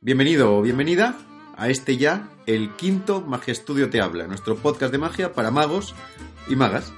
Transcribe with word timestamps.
Bienvenido 0.00 0.56
o 0.56 0.62
bienvenida 0.62 1.18
a 1.58 1.68
este 1.68 1.98
ya, 1.98 2.30
el 2.46 2.74
quinto 2.76 3.20
Magia 3.20 3.52
Estudio 3.52 3.90
Te 3.90 4.00
Habla, 4.00 4.26
nuestro 4.26 4.56
podcast 4.56 4.90
de 4.90 4.96
magia 4.96 5.34
para 5.34 5.50
magos 5.50 5.94
y 6.48 6.56
magas. 6.56 6.94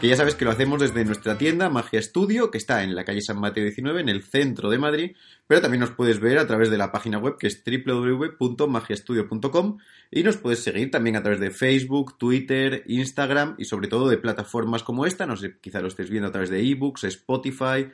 Que 0.00 0.08
ya 0.08 0.16
sabes 0.16 0.34
que 0.34 0.44
lo 0.44 0.50
hacemos 0.50 0.78
desde 0.78 1.06
nuestra 1.06 1.38
tienda 1.38 1.70
Magia 1.70 1.98
Estudio, 1.98 2.50
que 2.50 2.58
está 2.58 2.82
en 2.82 2.94
la 2.94 3.04
calle 3.04 3.22
San 3.22 3.40
Mateo 3.40 3.64
19, 3.64 4.02
en 4.02 4.10
el 4.10 4.22
centro 4.22 4.68
de 4.68 4.76
Madrid, 4.76 5.16
pero 5.46 5.62
también 5.62 5.80
nos 5.80 5.92
puedes 5.92 6.20
ver 6.20 6.38
a 6.38 6.46
través 6.46 6.68
de 6.68 6.76
la 6.76 6.92
página 6.92 7.16
web 7.16 7.38
que 7.38 7.46
es 7.46 7.64
www.magiaestudio.com 7.64 9.78
y 10.10 10.22
nos 10.22 10.36
puedes 10.36 10.62
seguir 10.62 10.90
también 10.90 11.16
a 11.16 11.22
través 11.22 11.40
de 11.40 11.50
Facebook, 11.50 12.18
Twitter, 12.18 12.84
Instagram 12.86 13.54
y 13.56 13.64
sobre 13.64 13.88
todo 13.88 14.10
de 14.10 14.18
plataformas 14.18 14.82
como 14.82 15.06
esta, 15.06 15.24
no 15.24 15.34
sé, 15.34 15.56
quizá 15.62 15.80
lo 15.80 15.88
estés 15.88 16.10
viendo 16.10 16.28
a 16.28 16.32
través 16.32 16.50
de 16.50 16.60
ebooks, 16.60 17.04
Spotify, 17.04 17.88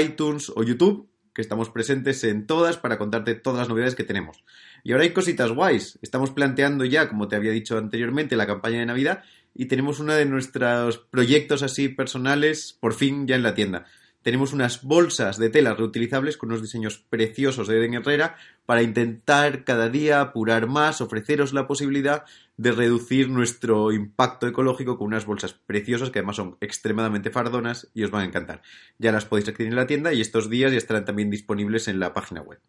iTunes 0.00 0.50
o 0.56 0.62
YouTube, 0.62 1.06
que 1.34 1.42
estamos 1.42 1.68
presentes 1.68 2.24
en 2.24 2.46
todas 2.46 2.78
para 2.78 2.96
contarte 2.96 3.34
todas 3.34 3.58
las 3.60 3.68
novedades 3.68 3.94
que 3.94 4.04
tenemos. 4.04 4.42
Y 4.84 4.92
ahora 4.92 5.04
hay 5.04 5.10
cositas 5.10 5.52
guays. 5.52 5.98
Estamos 6.02 6.30
planteando 6.30 6.86
ya, 6.86 7.08
como 7.08 7.28
te 7.28 7.36
había 7.36 7.52
dicho 7.52 7.78
anteriormente, 7.78 8.36
la 8.36 8.46
campaña 8.46 8.80
de 8.80 8.86
Navidad 8.86 9.22
y 9.54 9.66
tenemos 9.66 10.00
uno 10.00 10.14
de 10.14 10.26
nuestros 10.26 10.98
proyectos 10.98 11.62
así 11.62 11.88
personales 11.88 12.76
por 12.78 12.94
fin 12.94 13.26
ya 13.26 13.36
en 13.36 13.42
la 13.42 13.54
tienda. 13.54 13.86
Tenemos 14.22 14.52
unas 14.52 14.84
bolsas 14.84 15.36
de 15.36 15.50
tela 15.50 15.74
reutilizables 15.74 16.36
con 16.36 16.50
unos 16.50 16.62
diseños 16.62 16.98
preciosos 16.98 17.66
de 17.66 17.78
Eden 17.78 17.94
Herrera 17.94 18.36
para 18.66 18.82
intentar 18.82 19.64
cada 19.64 19.88
día 19.88 20.20
apurar 20.20 20.68
más, 20.68 21.00
ofreceros 21.00 21.52
la 21.52 21.66
posibilidad 21.66 22.24
de 22.56 22.70
reducir 22.70 23.28
nuestro 23.28 23.90
impacto 23.90 24.46
ecológico 24.46 24.96
con 24.96 25.08
unas 25.08 25.26
bolsas 25.26 25.54
preciosas 25.54 26.10
que 26.10 26.20
además 26.20 26.36
son 26.36 26.56
extremadamente 26.60 27.30
fardonas 27.30 27.88
y 27.94 28.04
os 28.04 28.12
van 28.12 28.22
a 28.22 28.26
encantar. 28.26 28.62
Ya 28.98 29.10
las 29.10 29.24
podéis 29.24 29.48
adquirir 29.48 29.72
en 29.72 29.76
la 29.76 29.88
tienda 29.88 30.12
y 30.12 30.20
estos 30.20 30.48
días 30.48 30.70
ya 30.70 30.78
estarán 30.78 31.04
también 31.04 31.28
disponibles 31.28 31.88
en 31.88 31.98
la 31.98 32.14
página 32.14 32.42
web. 32.42 32.60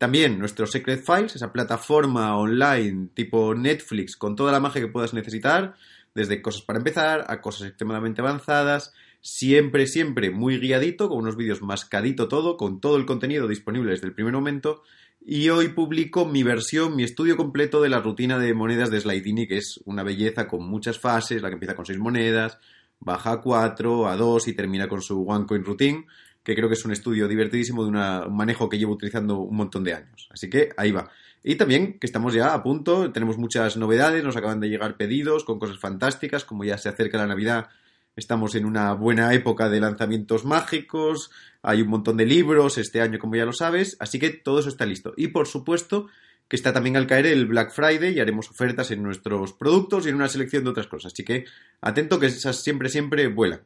También 0.00 0.38
nuestro 0.38 0.66
Secret 0.66 1.04
Files, 1.04 1.36
esa 1.36 1.52
plataforma 1.52 2.36
online 2.36 3.10
tipo 3.12 3.54
Netflix 3.54 4.16
con 4.16 4.34
toda 4.34 4.50
la 4.50 4.58
magia 4.58 4.80
que 4.80 4.88
puedas 4.88 5.12
necesitar, 5.12 5.74
desde 6.14 6.42
cosas 6.42 6.62
para 6.62 6.78
empezar 6.78 7.26
a 7.28 7.40
cosas 7.40 7.68
extremadamente 7.68 8.20
avanzadas, 8.20 8.92
siempre, 9.20 9.86
siempre 9.86 10.30
muy 10.30 10.58
guiadito, 10.58 11.08
con 11.08 11.18
unos 11.18 11.36
vídeos 11.36 11.62
mascadito 11.62 12.28
todo, 12.28 12.56
con 12.56 12.80
todo 12.80 12.96
el 12.96 13.06
contenido 13.06 13.48
disponible 13.48 13.92
desde 13.92 14.06
el 14.06 14.14
primer 14.14 14.32
momento. 14.32 14.82
Y 15.20 15.50
hoy 15.50 15.68
publico 15.68 16.24
mi 16.24 16.42
versión, 16.42 16.96
mi 16.96 17.04
estudio 17.04 17.36
completo 17.36 17.82
de 17.82 17.90
la 17.90 18.00
rutina 18.00 18.38
de 18.38 18.54
monedas 18.54 18.90
de 18.90 19.00
Slidini, 19.00 19.46
que 19.46 19.58
es 19.58 19.80
una 19.84 20.02
belleza 20.02 20.48
con 20.48 20.66
muchas 20.66 20.98
fases, 20.98 21.42
la 21.42 21.48
que 21.48 21.54
empieza 21.54 21.76
con 21.76 21.84
seis 21.84 21.98
monedas, 21.98 22.58
baja 23.00 23.32
a 23.32 23.40
4, 23.40 24.08
a 24.08 24.16
2 24.16 24.48
y 24.48 24.54
termina 24.54 24.88
con 24.88 25.02
su 25.02 25.26
One 25.28 25.46
Coin 25.46 25.64
Routine 25.64 26.06
que 26.42 26.54
creo 26.54 26.68
que 26.68 26.74
es 26.74 26.84
un 26.84 26.92
estudio 26.92 27.28
divertidísimo 27.28 27.84
de 27.84 27.90
un 27.90 28.36
manejo 28.36 28.68
que 28.68 28.78
llevo 28.78 28.94
utilizando 28.94 29.40
un 29.40 29.56
montón 29.56 29.84
de 29.84 29.94
años. 29.94 30.28
Así 30.30 30.48
que 30.48 30.70
ahí 30.76 30.90
va. 30.90 31.10
Y 31.42 31.56
también 31.56 31.98
que 31.98 32.06
estamos 32.06 32.34
ya 32.34 32.52
a 32.52 32.62
punto, 32.62 33.10
tenemos 33.12 33.38
muchas 33.38 33.76
novedades, 33.76 34.22
nos 34.22 34.36
acaban 34.36 34.60
de 34.60 34.68
llegar 34.68 34.96
pedidos 34.96 35.44
con 35.44 35.58
cosas 35.58 35.78
fantásticas, 35.78 36.44
como 36.44 36.64
ya 36.64 36.76
se 36.76 36.88
acerca 36.88 37.18
la 37.18 37.26
Navidad, 37.26 37.68
estamos 38.14 38.54
en 38.54 38.66
una 38.66 38.92
buena 38.92 39.32
época 39.32 39.70
de 39.70 39.80
lanzamientos 39.80 40.44
mágicos, 40.44 41.30
hay 41.62 41.82
un 41.82 41.88
montón 41.88 42.16
de 42.18 42.26
libros 42.26 42.76
este 42.76 43.00
año, 43.00 43.18
como 43.18 43.36
ya 43.36 43.46
lo 43.46 43.52
sabes, 43.52 43.96
así 44.00 44.18
que 44.18 44.30
todo 44.30 44.60
eso 44.60 44.68
está 44.68 44.84
listo. 44.84 45.14
Y 45.16 45.28
por 45.28 45.46
supuesto 45.46 46.08
que 46.46 46.56
está 46.56 46.72
también 46.72 46.96
al 46.96 47.06
caer 47.06 47.26
el 47.26 47.46
Black 47.46 47.72
Friday 47.72 48.12
y 48.12 48.20
haremos 48.20 48.50
ofertas 48.50 48.90
en 48.90 49.02
nuestros 49.02 49.52
productos 49.52 50.04
y 50.04 50.08
en 50.08 50.16
una 50.16 50.28
selección 50.28 50.64
de 50.64 50.70
otras 50.70 50.88
cosas. 50.88 51.12
Así 51.12 51.24
que 51.24 51.44
atento 51.80 52.18
que 52.18 52.26
esas 52.26 52.62
siempre, 52.62 52.88
siempre 52.88 53.28
vuelan. 53.28 53.60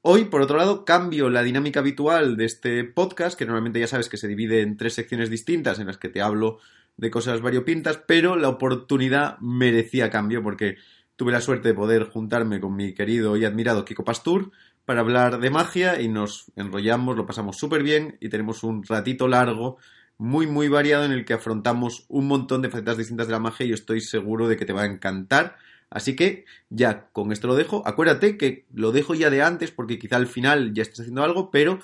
Hoy, 0.00 0.24
por 0.26 0.40
otro 0.40 0.56
lado, 0.56 0.84
cambio 0.84 1.28
la 1.28 1.42
dinámica 1.42 1.80
habitual 1.80 2.36
de 2.36 2.46
este 2.46 2.84
podcast, 2.84 3.36
que 3.36 3.44
normalmente 3.44 3.80
ya 3.80 3.86
sabes 3.86 4.08
que 4.08 4.16
se 4.16 4.28
divide 4.28 4.62
en 4.62 4.76
tres 4.76 4.94
secciones 4.94 5.30
distintas 5.30 5.78
en 5.78 5.88
las 5.88 5.98
que 5.98 6.08
te 6.08 6.22
hablo 6.22 6.58
de 6.96 7.10
cosas 7.10 7.40
variopintas, 7.40 7.98
pero 8.06 8.36
la 8.36 8.48
oportunidad 8.48 9.38
merecía 9.40 10.10
cambio 10.10 10.42
porque 10.42 10.76
tuve 11.16 11.32
la 11.32 11.40
suerte 11.40 11.68
de 11.68 11.74
poder 11.74 12.04
juntarme 12.04 12.60
con 12.60 12.74
mi 12.74 12.94
querido 12.94 13.36
y 13.36 13.44
admirado 13.44 13.84
Kiko 13.84 14.04
Pastur 14.04 14.52
para 14.84 15.00
hablar 15.00 15.40
de 15.40 15.50
magia 15.50 16.00
y 16.00 16.08
nos 16.08 16.52
enrollamos, 16.56 17.16
lo 17.16 17.26
pasamos 17.26 17.56
súper 17.56 17.82
bien 17.82 18.16
y 18.20 18.28
tenemos 18.28 18.62
un 18.62 18.84
ratito 18.84 19.28
largo, 19.28 19.78
muy, 20.18 20.46
muy 20.46 20.68
variado 20.68 21.04
en 21.04 21.12
el 21.12 21.24
que 21.24 21.34
afrontamos 21.34 22.06
un 22.08 22.28
montón 22.28 22.62
de 22.62 22.70
facetas 22.70 22.96
distintas 22.96 23.26
de 23.26 23.32
la 23.32 23.40
magia 23.40 23.66
y 23.66 23.72
estoy 23.72 24.00
seguro 24.00 24.48
de 24.48 24.56
que 24.56 24.64
te 24.64 24.72
va 24.72 24.82
a 24.82 24.86
encantar 24.86 25.56
Así 25.90 26.16
que 26.16 26.44
ya 26.68 27.08
con 27.12 27.32
esto 27.32 27.46
lo 27.46 27.54
dejo. 27.54 27.82
Acuérdate 27.86 28.36
que 28.36 28.66
lo 28.72 28.92
dejo 28.92 29.14
ya 29.14 29.30
de 29.30 29.42
antes 29.42 29.70
porque 29.70 29.98
quizá 29.98 30.16
al 30.16 30.26
final 30.26 30.74
ya 30.74 30.82
estés 30.82 31.00
haciendo 31.00 31.22
algo, 31.22 31.50
pero 31.50 31.78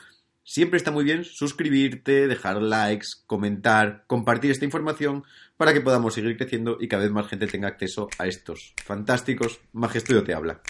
siempre 0.44 0.76
está 0.76 0.90
muy 0.90 1.04
bien 1.04 1.24
suscribirte, 1.24 2.26
dejar 2.28 2.60
likes, 2.60 3.08
comentar, 3.26 4.04
compartir 4.06 4.50
esta 4.50 4.64
información 4.64 5.24
para 5.56 5.72
que 5.72 5.80
podamos 5.80 6.14
seguir 6.14 6.36
creciendo 6.36 6.78
y 6.80 6.88
cada 6.88 7.04
vez 7.04 7.12
más 7.12 7.28
gente 7.28 7.46
tenga 7.46 7.68
acceso 7.68 8.08
a 8.18 8.26
estos 8.26 8.74
fantásticos 8.84 9.60
Magestudio 9.72 10.24
te 10.24 10.34
habla. 10.34 10.60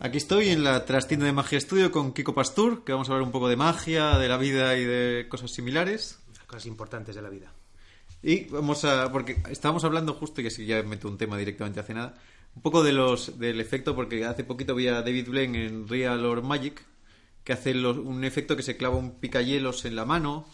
Aquí 0.00 0.18
estoy 0.18 0.48
en 0.48 0.64
la 0.64 0.84
trastienda 0.84 1.26
de 1.26 1.32
Magia 1.32 1.56
Estudio 1.56 1.92
con 1.92 2.12
Kiko 2.12 2.34
Pastur, 2.34 2.84
que 2.84 2.92
vamos 2.92 3.08
a 3.08 3.12
hablar 3.12 3.24
un 3.24 3.32
poco 3.32 3.48
de 3.48 3.56
magia, 3.56 4.18
de 4.18 4.28
la 4.28 4.36
vida 4.36 4.76
y 4.76 4.84
de 4.84 5.26
cosas 5.28 5.52
similares. 5.52 6.18
Cosas 6.46 6.66
importantes 6.66 7.14
de 7.14 7.22
la 7.22 7.30
vida. 7.30 7.52
Y 8.22 8.44
vamos 8.44 8.84
a. 8.84 9.10
Porque 9.10 9.42
estábamos 9.50 9.84
hablando 9.84 10.14
justo, 10.14 10.40
y 10.40 10.46
así 10.46 10.64
ya 10.64 10.82
meto 10.82 11.08
un 11.08 11.18
tema 11.18 11.36
directamente 11.36 11.80
hace 11.80 11.94
nada, 11.94 12.14
un 12.54 12.62
poco 12.62 12.82
de 12.82 12.92
los 12.92 13.38
del 13.38 13.60
efecto, 13.60 13.94
porque 13.96 14.24
hace 14.24 14.44
poquito 14.44 14.74
vi 14.74 14.88
a 14.88 15.02
David 15.02 15.28
Blaine 15.28 15.66
en 15.66 15.88
Real 15.88 16.24
or 16.24 16.42
Magic, 16.42 16.84
que 17.42 17.52
hace 17.52 17.74
un 17.74 18.24
efecto 18.24 18.56
que 18.56 18.62
se 18.62 18.76
clava 18.76 18.96
un 18.96 19.18
picayelos 19.18 19.84
en 19.84 19.96
la 19.96 20.04
mano. 20.04 20.46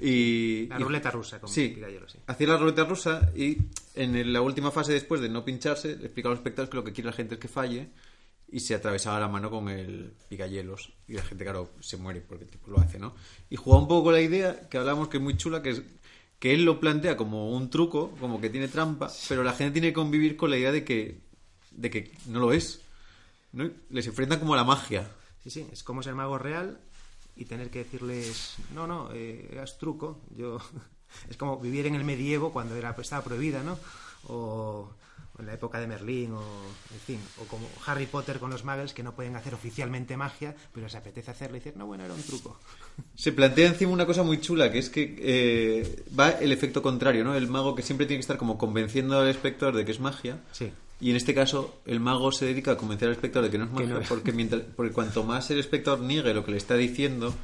Y, 0.00 0.66
la 0.66 0.78
ruleta 0.78 1.12
rusa 1.12 1.40
con 1.40 1.48
sí, 1.48 1.68
picayelos, 1.68 2.10
sí. 2.10 2.18
Hacía 2.26 2.48
la 2.48 2.56
ruleta 2.56 2.84
rusa 2.84 3.30
y 3.36 3.56
en 3.94 4.32
la 4.32 4.42
última 4.42 4.72
fase, 4.72 4.92
después 4.92 5.20
de 5.20 5.28
no 5.28 5.44
pincharse, 5.44 5.96
le 5.96 6.06
explica 6.06 6.28
a 6.28 6.30
los 6.30 6.40
espectadores 6.40 6.70
que 6.70 6.76
lo 6.76 6.84
que 6.84 6.92
quiere 6.92 7.08
la 7.10 7.12
gente 7.12 7.34
es 7.36 7.40
que 7.40 7.48
falle 7.48 7.90
y 8.48 8.60
se 8.60 8.74
atravesaba 8.74 9.18
la 9.18 9.28
mano 9.28 9.50
con 9.50 9.68
el 9.68 10.12
picayelos 10.28 10.92
y 11.08 11.14
la 11.14 11.22
gente, 11.22 11.44
claro, 11.44 11.70
se 11.80 11.96
muere 11.96 12.20
porque 12.20 12.44
el 12.44 12.50
tipo 12.50 12.70
lo 12.70 12.78
hace, 12.78 12.98
¿no? 12.98 13.14
Y 13.50 13.56
jugaba 13.56 13.82
un 13.82 13.88
poco 13.88 14.04
con 14.04 14.12
la 14.14 14.20
idea 14.20 14.68
que 14.68 14.78
hablamos 14.78 15.08
que 15.08 15.16
es 15.16 15.22
muy 15.22 15.36
chula, 15.36 15.62
que 15.62 15.70
es 15.70 15.82
que 16.38 16.52
él 16.52 16.64
lo 16.64 16.80
plantea 16.80 17.16
como 17.16 17.50
un 17.50 17.70
truco, 17.70 18.10
como 18.20 18.40
que 18.40 18.50
tiene 18.50 18.68
trampa, 18.68 19.10
pero 19.28 19.42
la 19.42 19.52
gente 19.52 19.72
tiene 19.72 19.88
que 19.88 19.94
convivir 19.94 20.36
con 20.36 20.50
la 20.50 20.58
idea 20.58 20.72
de 20.72 20.84
que, 20.84 21.20
de 21.70 21.90
que 21.90 22.12
no 22.26 22.40
lo 22.40 22.52
es. 22.52 22.80
¿no? 23.52 23.70
Les 23.90 24.06
enfrentan 24.06 24.38
como 24.38 24.54
a 24.54 24.56
la 24.56 24.64
magia. 24.64 25.10
Sí, 25.42 25.50
sí, 25.50 25.66
es 25.72 25.82
como 25.82 26.02
ser 26.02 26.14
mago 26.14 26.38
real 26.38 26.78
y 27.36 27.44
tener 27.44 27.70
que 27.70 27.80
decirles, 27.80 28.56
no, 28.74 28.86
no, 28.86 29.10
eh, 29.12 29.60
es 29.62 29.78
truco. 29.78 30.20
Yo... 30.36 30.58
es 31.30 31.36
como 31.36 31.58
vivir 31.58 31.86
en 31.86 31.94
el 31.94 32.04
medievo 32.04 32.52
cuando 32.52 32.74
era, 32.76 32.94
estaba 32.98 33.24
prohibida, 33.24 33.62
¿no? 33.62 33.78
O 34.28 34.90
en 35.38 35.46
la 35.46 35.54
época 35.54 35.80
de 35.80 35.86
Merlín 35.86 36.32
o 36.32 36.42
en 36.92 37.00
fin, 37.00 37.20
o 37.40 37.44
como 37.44 37.68
Harry 37.86 38.06
Potter 38.06 38.38
con 38.38 38.50
los 38.50 38.64
muggles 38.64 38.94
que 38.94 39.02
no 39.02 39.14
pueden 39.14 39.36
hacer 39.36 39.54
oficialmente 39.54 40.16
magia, 40.16 40.54
pero 40.72 40.88
se 40.88 40.96
apetece 40.96 41.30
hacerlo 41.30 41.56
y 41.56 41.60
decir, 41.60 41.76
no, 41.76 41.86
bueno, 41.86 42.04
era 42.04 42.14
un 42.14 42.22
truco. 42.22 42.58
Se 43.14 43.32
plantea 43.32 43.68
encima 43.68 43.92
una 43.92 44.06
cosa 44.06 44.22
muy 44.22 44.40
chula, 44.40 44.70
que 44.70 44.78
es 44.78 44.90
que 44.90 45.16
eh, 45.18 46.04
va 46.18 46.30
el 46.30 46.52
efecto 46.52 46.82
contrario, 46.82 47.24
¿no? 47.24 47.34
El 47.34 47.48
mago 47.48 47.74
que 47.74 47.82
siempre 47.82 48.06
tiene 48.06 48.18
que 48.18 48.22
estar 48.22 48.38
como 48.38 48.56
convenciendo 48.56 49.18
al 49.18 49.28
espectador 49.28 49.76
de 49.76 49.84
que 49.84 49.92
es 49.92 50.00
magia. 50.00 50.40
Sí. 50.52 50.72
Y 50.98 51.10
en 51.10 51.16
este 51.16 51.34
caso, 51.34 51.80
el 51.84 52.00
mago 52.00 52.32
se 52.32 52.46
dedica 52.46 52.72
a 52.72 52.76
convencer 52.78 53.08
al 53.08 53.14
espectador 53.14 53.44
de 53.44 53.50
que 53.50 53.58
no 53.58 53.64
es 53.64 53.70
magia, 53.70 54.00
Porque, 54.08 54.32
mientras, 54.32 54.62
porque 54.62 54.92
cuanto 54.92 55.24
más 55.24 55.50
el 55.50 55.58
espectador 55.58 56.00
niegue 56.00 56.32
lo 56.32 56.42
que 56.42 56.52
le 56.52 56.56
está 56.56 56.74
diciendo, 56.74 57.34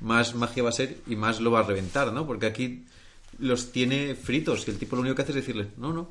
más 0.00 0.36
magia 0.36 0.62
va 0.62 0.68
a 0.68 0.72
ser 0.72 0.98
y 1.08 1.16
más 1.16 1.40
lo 1.40 1.50
va 1.50 1.60
a 1.60 1.62
reventar, 1.64 2.12
¿no? 2.12 2.24
Porque 2.24 2.46
aquí 2.46 2.84
los 3.40 3.72
tiene 3.72 4.14
fritos 4.14 4.68
y 4.68 4.70
el 4.70 4.78
tipo 4.78 4.94
lo 4.94 5.02
único 5.02 5.16
que 5.16 5.22
hace 5.22 5.32
es 5.32 5.36
decirle, 5.36 5.70
no, 5.76 5.92
no, 5.92 6.08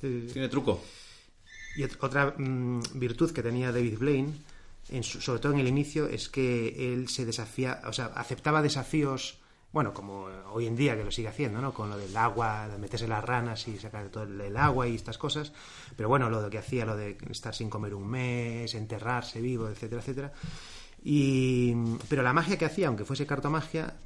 tiene 0.00 0.48
truco. 0.48 0.82
Y 1.76 1.84
otra 1.84 2.34
mm, 2.36 2.80
virtud 2.94 3.32
que 3.32 3.42
tenía 3.42 3.72
David 3.72 3.98
Blaine, 3.98 4.34
sobre 5.02 5.40
todo 5.40 5.52
en 5.52 5.60
el 5.60 5.68
inicio, 5.68 6.06
es 6.06 6.28
que 6.28 6.92
él 6.92 7.08
se 7.08 7.24
desafía, 7.24 7.80
o 7.86 7.92
sea, 7.92 8.06
aceptaba 8.06 8.60
desafíos, 8.60 9.38
bueno, 9.72 9.94
como 9.94 10.24
hoy 10.52 10.66
en 10.66 10.76
día 10.76 10.96
que 10.96 11.04
lo 11.04 11.10
sigue 11.10 11.28
haciendo, 11.28 11.62
¿no? 11.62 11.72
Con 11.72 11.88
lo 11.88 11.96
del 11.96 12.14
agua, 12.14 12.68
de 12.68 12.76
meterse 12.76 13.08
las 13.08 13.24
ranas 13.24 13.66
y 13.68 13.78
sacar 13.78 14.10
todo 14.10 14.24
el, 14.24 14.56
agua 14.56 14.86
y 14.86 14.94
estas 14.94 15.16
cosas. 15.16 15.52
Pero 15.96 16.10
bueno, 16.10 16.28
lo 16.28 16.50
que 16.50 16.58
hacía, 16.58 16.84
lo 16.84 16.96
de 16.96 17.16
estar 17.30 17.54
sin 17.54 17.70
comer 17.70 17.94
un 17.94 18.06
mes, 18.06 18.74
enterrarse 18.74 19.40
vivo, 19.40 19.68
etcétera, 19.68 20.02
etcétera. 20.02 20.32
Y, 21.02 21.74
pero 22.08 22.22
la 22.22 22.34
magia 22.34 22.58
que 22.58 22.66
hacía, 22.66 22.88
aunque 22.88 23.06
fuese 23.06 23.26
cartomagia, 23.26 23.96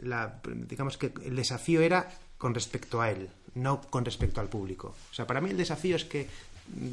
la, 0.00 0.40
digamos 0.68 0.98
que 0.98 1.12
el 1.24 1.36
desafío 1.36 1.80
era 1.80 2.10
con 2.36 2.52
respecto 2.52 3.00
a 3.00 3.10
él, 3.10 3.30
no 3.54 3.80
con 3.80 4.04
respecto 4.04 4.40
al 4.40 4.48
público. 4.48 4.94
O 5.10 5.14
sea, 5.14 5.26
para 5.26 5.40
mí 5.40 5.50
el 5.50 5.56
desafío 5.56 5.96
es 5.96 6.04
que 6.04 6.28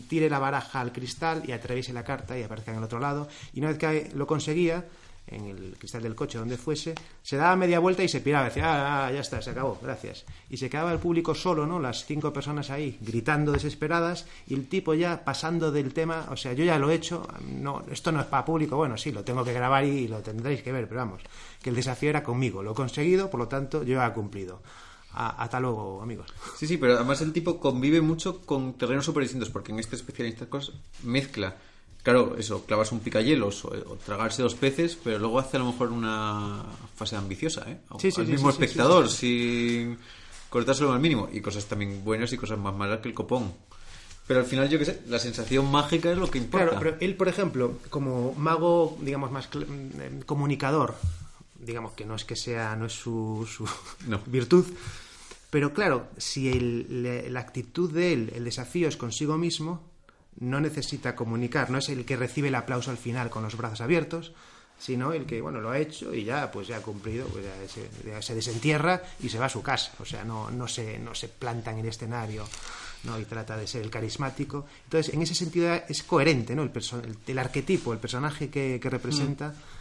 tire 0.08 0.30
la 0.30 0.40
baraja 0.40 0.82
al 0.82 0.92
cristal 0.92 1.44
y 1.48 1.52
atraviese 1.52 1.94
la 1.94 2.04
carta 2.04 2.38
y 2.38 2.44
aparezca 2.44 2.72
en 2.72 2.78
el 2.78 2.84
otro 2.84 3.00
lado. 3.00 3.28
Y 3.54 3.60
una 3.60 3.70
vez 3.70 3.78
que 3.78 4.12
lo 4.14 4.28
conseguía, 4.28 4.86
en 5.32 5.46
el 5.46 5.76
cristal 5.78 6.02
del 6.02 6.16
coche, 6.16 6.38
donde 6.38 6.58
fuese, 6.58 6.96
se 7.22 7.38
daba 7.38 7.56
media 7.56 7.80
vuelta 7.80 8.04
y 8.04 8.10
se 8.10 8.22
piraba, 8.22 8.46
decía, 8.46 8.66
ah, 8.66 9.08
ah, 9.08 9.12
ya 9.12 9.20
está, 9.20 9.42
se 9.42 9.52
acabó, 9.52 9.78
gracias. 9.82 10.26
Y 10.50 10.58
se 10.58 10.70
quedaba 10.70 10.92
el 10.92 11.00
público 11.00 11.36
solo, 11.36 11.66
¿no? 11.66 11.80
Las 11.80 12.06
cinco 12.06 12.34
personas 12.34 12.70
ahí, 12.70 12.98
gritando 13.02 13.52
desesperadas, 13.52 14.26
y 14.48 14.56
el 14.56 14.68
tipo 14.68 14.94
ya 14.94 15.24
pasando 15.24 15.72
del 15.72 15.94
tema, 15.94 16.28
o 16.32 16.38
sea, 16.38 16.54
yo 16.54 16.64
ya 16.64 16.80
lo 16.80 16.90
he 16.90 16.96
hecho, 16.96 17.28
no, 17.48 17.84
esto 17.92 18.12
no 18.12 18.22
es 18.22 18.26
para 18.26 18.46
público, 18.46 18.76
bueno, 18.76 18.98
sí, 18.98 19.12
lo 19.12 19.24
tengo 19.24 19.44
que 19.44 19.54
grabar 19.54 19.86
y 19.86 20.08
lo 20.08 20.20
tendréis 20.20 20.64
que 20.64 20.72
ver, 20.72 20.88
pero 20.88 21.02
vamos, 21.02 21.22
que 21.62 21.70
el 21.70 21.76
desafío 21.76 22.10
era 22.10 22.24
conmigo, 22.24 22.64
lo 22.64 22.72
he 22.72 22.76
conseguido, 22.76 23.30
por 23.30 23.40
lo 23.40 23.48
tanto, 23.48 23.84
yo 23.84 23.96
ya 23.96 24.08
he 24.08 24.14
cumplido. 24.14 24.62
Hasta 25.14 25.60
luego, 25.60 26.02
amigos. 26.02 26.28
Sí, 26.58 26.68
sí, 26.68 26.78
pero 26.78 26.96
además 26.96 27.22
el 27.22 27.34
tipo 27.34 27.60
convive 27.60 28.02
mucho 28.02 28.42
con 28.42 28.74
terrenos 28.74 29.06
súper 29.06 29.24
distintos, 29.24 29.50
porque 29.50 29.72
en 29.72 29.80
este 29.80 29.96
especialista 29.96 30.48
mezcla 31.04 31.56
claro, 32.04 32.36
eso, 32.38 32.66
clavarse 32.66 32.96
un 32.96 33.02
picayelos 33.02 33.66
o, 33.66 33.70
tragarse 34.06 34.42
dos 34.42 34.56
peces, 34.56 34.98
pero 35.04 35.20
luego 35.20 35.40
hace 35.40 35.58
a 35.58 35.60
lo 35.60 35.68
mejor 35.68 35.92
una 35.92 36.64
fase 36.96 37.16
ambiciosa, 37.16 37.70
¿eh? 37.70 37.78
Sí, 38.00 38.12
sí, 38.12 38.22
al 38.22 38.28
mismo 38.28 38.50
espectador, 38.50 39.10
sin 39.10 39.98
cortárselo 40.50 40.92
al 40.92 41.00
mínimo. 41.00 41.30
Y 41.32 41.42
cosas 41.42 41.66
también 41.66 42.04
buenas 42.04 42.32
y 42.34 42.38
cosas 42.38 42.58
más 42.58 42.76
malas 42.76 43.00
que 43.00 43.10
el 43.10 43.16
copón. 43.16 43.54
Pero 44.28 44.42
al 44.42 44.46
final, 44.46 44.70
yo 44.70 44.78
qué 44.78 44.86
sé, 44.86 45.02
la 45.08 45.18
sensación 45.18 45.72
mágica 45.72 46.12
es 46.12 46.18
lo 46.18 46.30
que 46.30 46.38
importa. 46.38 46.68
Claro, 46.68 46.80
pero 46.80 46.98
él, 47.00 47.16
por 47.16 47.28
ejemplo, 47.28 47.80
como 47.90 48.34
mago, 48.34 48.98
digamos, 49.02 49.32
más 49.32 49.50
mm, 49.54 50.22
comunicador, 50.26 50.96
digamos 51.69 51.94
que 51.94 52.06
no 52.06 52.16
es 52.16 52.25
que 52.25 52.36
sea, 52.36 52.75
no 52.75 52.86
es 52.88 52.94
su, 52.94 53.48
su 53.48 53.68
virtud, 54.27 54.66
pero 55.50 55.74
claro, 55.74 56.07
si 56.18 56.51
la 56.89 57.39
actitud 57.39 57.92
de 57.92 58.13
él, 58.13 58.31
el 58.36 58.44
desafío 58.44 58.88
es 58.88 58.98
consigo 58.98 59.38
mismo, 59.38 59.89
no 60.39 60.60
necesita 60.60 61.16
comunicar, 61.16 61.69
no 61.69 61.80
es 61.80 61.89
el 61.89 62.06
que 62.06 62.18
recibe 62.18 62.50
el 62.50 62.56
aplauso 62.56 62.92
al 62.92 62.98
final 62.98 63.30
con 63.30 63.44
los 63.44 63.57
brazos 63.57 63.81
abiertos, 63.81 64.31
sino 64.77 65.12
el 65.12 65.25
que, 65.25 65.42
bueno, 65.42 65.60
lo 65.60 65.71
ha 65.71 65.80
hecho 65.80 66.13
y 66.13 66.24
ya, 66.24 66.51
pues 66.51 66.68
ya 66.68 66.77
ha 66.77 66.81
cumplido, 66.81 67.27
pues 67.27 67.45
ya 68.06 68.21
se, 68.21 68.36
desentierra 68.36 69.01
y 69.19 69.30
se 69.30 69.39
va 69.39 69.48
a 69.48 69.50
su 69.50 69.62
casa. 69.62 69.92
O 70.00 70.06
sea, 70.06 70.24
no, 70.24 70.50
no, 70.51 70.68
se, 70.68 71.00
no 71.00 71.13
se 71.13 71.27
planta 71.27 71.71
en 71.71 71.80
el 71.80 71.88
escenario 71.88 72.45
¿no? 73.04 73.19
y 73.19 73.25
trata 73.25 73.57
de 73.57 73.68
ser 73.68 73.81
el 73.81 73.90
carismático. 73.90 74.66
Entonces, 74.86 75.13
en 75.13 75.22
ese 75.22 75.36
sentido 75.36 75.74
es 75.88 76.04
coherente, 76.04 76.56
¿no? 76.56 76.63
El, 76.63 76.72
el, 77.28 77.40
arquetipo, 77.40 77.94
el 77.94 78.00
personaje 78.00 78.50
que, 78.50 78.80
representa. 78.84 79.50
Mm 79.50 79.80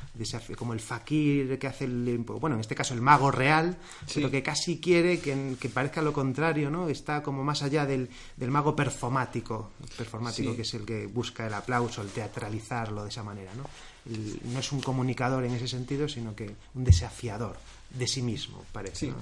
como 0.56 0.72
el 0.72 0.80
fakir 0.80 1.58
que 1.58 1.66
hace 1.66 1.84
el, 1.84 2.18
bueno, 2.18 2.56
en 2.56 2.60
este 2.60 2.74
caso 2.74 2.94
el 2.94 3.00
mago 3.00 3.30
real, 3.30 3.76
pero 4.12 4.30
que 4.30 4.42
casi 4.42 4.80
quiere 4.80 5.20
que, 5.20 5.68
parezca 5.72 6.02
lo 6.02 6.12
contrario, 6.12 6.70
¿no? 6.70 6.88
Está 6.88 7.22
como 7.22 7.44
más 7.44 7.62
allá 7.62 7.86
del, 7.86 8.08
mago 8.38 8.74
performático, 8.74 9.70
performático 9.96 10.56
que 10.56 10.62
es 10.62 10.74
el 10.74 10.84
que 10.84 11.06
busca 11.06 11.46
el 11.46 11.54
aplauso, 11.54 12.02
el 12.02 12.08
teatralizarlo 12.08 13.04
de 13.04 13.10
esa 13.10 13.22
manera, 13.22 13.52
¿no? 13.54 13.64
no 14.52 14.58
es 14.58 14.72
un 14.72 14.80
comunicador 14.80 15.44
en 15.44 15.52
ese 15.52 15.68
sentido, 15.68 16.08
sino 16.08 16.34
que 16.34 16.54
un 16.74 16.82
desafiador 16.82 17.58
de 17.90 18.06
sí 18.06 18.22
mismo, 18.22 18.64
parece. 18.72 19.12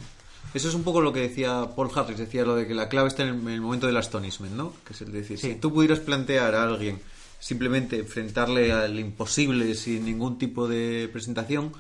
Eso 0.55 0.69
es 0.69 0.75
un 0.75 0.85
poco 0.85 1.01
lo 1.01 1.13
que 1.13 1.21
decía 1.21 1.69
Paul 1.77 1.91
Harris, 1.95 2.19
decía 2.19 2.45
lo 2.45 2.57
de 2.57 2.67
que 2.67 2.75
la 2.75 2.89
clave 2.89 3.09
está 3.09 3.23
en 3.25 3.49
el, 3.49 3.61
momento 3.61 3.87
del 3.87 3.97
astonishment, 3.97 4.55
¿no? 4.55 4.73
Que 4.87 4.95
es 4.95 5.01
el 5.03 5.13
decir, 5.13 5.39
si 5.39 5.55
tú 5.57 5.73
pudieras 5.73 6.01
plantear 6.01 6.55
a 6.55 6.63
alguien 6.63 6.99
simplemente 7.39 7.99
enfrentarle 7.99 8.73
al 8.73 8.99
imposible 8.99 9.75
sin 9.75 10.05
ningún 10.05 10.39
tipo 10.39 10.67
de 10.67 11.09
presentación 11.13 11.73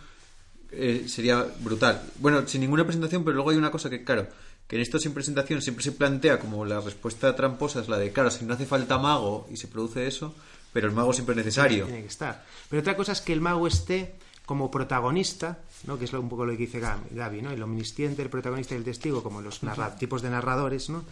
eh, 0.70 1.06
sería 1.08 1.46
brutal. 1.60 2.02
Bueno, 2.18 2.46
sin 2.46 2.60
ninguna 2.60 2.84
presentación, 2.84 3.24
pero 3.24 3.34
luego 3.34 3.50
hay 3.50 3.56
una 3.56 3.70
cosa 3.70 3.88
que, 3.88 4.04
claro, 4.04 4.26
que 4.66 4.76
en 4.76 4.82
esto 4.82 4.98
sin 4.98 5.14
presentación 5.14 5.62
siempre 5.62 5.84
se 5.84 5.92
plantea 5.92 6.38
como 6.38 6.64
la 6.64 6.80
respuesta 6.80 7.34
tramposa 7.34 7.80
es 7.80 7.88
la 7.88 7.98
de, 7.98 8.12
claro, 8.12 8.30
si 8.30 8.44
no 8.44 8.54
hace 8.54 8.66
falta 8.66 8.98
mago 8.98 9.46
y 9.50 9.56
se 9.56 9.68
produce 9.68 10.06
eso, 10.06 10.34
pero 10.72 10.88
el 10.88 10.94
mago 10.94 11.12
siempre 11.12 11.32
es 11.32 11.38
necesario. 11.38 11.86
Tiene 11.86 12.02
que 12.02 12.08
estar. 12.08 12.44
Pero 12.68 12.80
otra 12.80 12.96
cosa 12.96 13.12
es 13.12 13.20
que 13.20 13.32
el 13.32 13.40
mago 13.40 13.66
esté 13.66 14.16
como 14.46 14.70
protagonista, 14.70 15.58
¿no? 15.84 15.98
que 15.98 16.06
es 16.06 16.12
un 16.12 16.28
poco 16.28 16.46
lo 16.46 16.52
que 16.52 16.58
dice 16.58 16.80
Gaby, 16.80 17.42
¿no? 17.42 17.50
el 17.50 17.62
omnisciente, 17.62 18.22
el 18.22 18.30
protagonista 18.30 18.74
y 18.74 18.78
el 18.78 18.84
testigo, 18.84 19.22
como 19.22 19.42
los 19.42 19.60
tipos 19.98 20.22
de 20.22 20.30
narradores, 20.30 20.88
¿no? 20.88 21.04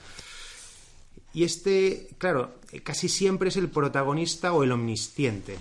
Y 1.34 1.42
este, 1.42 2.08
claro, 2.16 2.54
casi 2.84 3.08
siempre 3.08 3.48
es 3.48 3.56
el 3.56 3.68
protagonista 3.68 4.52
o 4.52 4.62
el 4.62 4.70
omnisciente. 4.70 5.58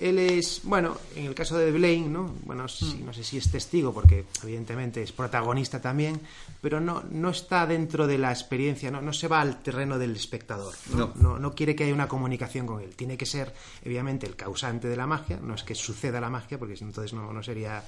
Él 0.00 0.18
es, 0.18 0.62
bueno, 0.64 0.96
en 1.14 1.26
el 1.26 1.34
caso 1.34 1.58
de 1.58 1.70
Blaine, 1.70 2.08
¿no? 2.08 2.34
Bueno, 2.44 2.64
hmm. 2.64 3.04
no 3.04 3.12
sé 3.12 3.22
si 3.22 3.36
es 3.36 3.50
testigo, 3.50 3.92
porque 3.92 4.24
evidentemente 4.42 5.02
es 5.02 5.12
protagonista 5.12 5.78
también, 5.82 6.18
pero 6.62 6.80
no, 6.80 7.04
no 7.10 7.28
está 7.28 7.66
dentro 7.66 8.06
de 8.06 8.16
la 8.16 8.32
experiencia, 8.32 8.90
no, 8.90 9.02
no 9.02 9.12
se 9.12 9.28
va 9.28 9.42
al 9.42 9.62
terreno 9.62 9.98
del 9.98 10.16
espectador. 10.16 10.74
¿no? 10.94 11.12
No. 11.16 11.38
no 11.38 11.54
quiere 11.54 11.76
que 11.76 11.84
haya 11.84 11.92
una 11.92 12.08
comunicación 12.08 12.66
con 12.66 12.80
él. 12.80 12.96
Tiene 12.96 13.18
que 13.18 13.26
ser, 13.26 13.54
obviamente, 13.84 14.26
el 14.26 14.36
causante 14.36 14.88
de 14.88 14.96
la 14.96 15.06
magia, 15.06 15.38
no 15.42 15.54
es 15.54 15.62
que 15.64 15.74
suceda 15.74 16.18
la 16.18 16.30
magia, 16.30 16.58
porque 16.58 16.78
entonces 16.80 17.12
no, 17.12 17.30
no 17.30 17.42
sería 17.42 17.84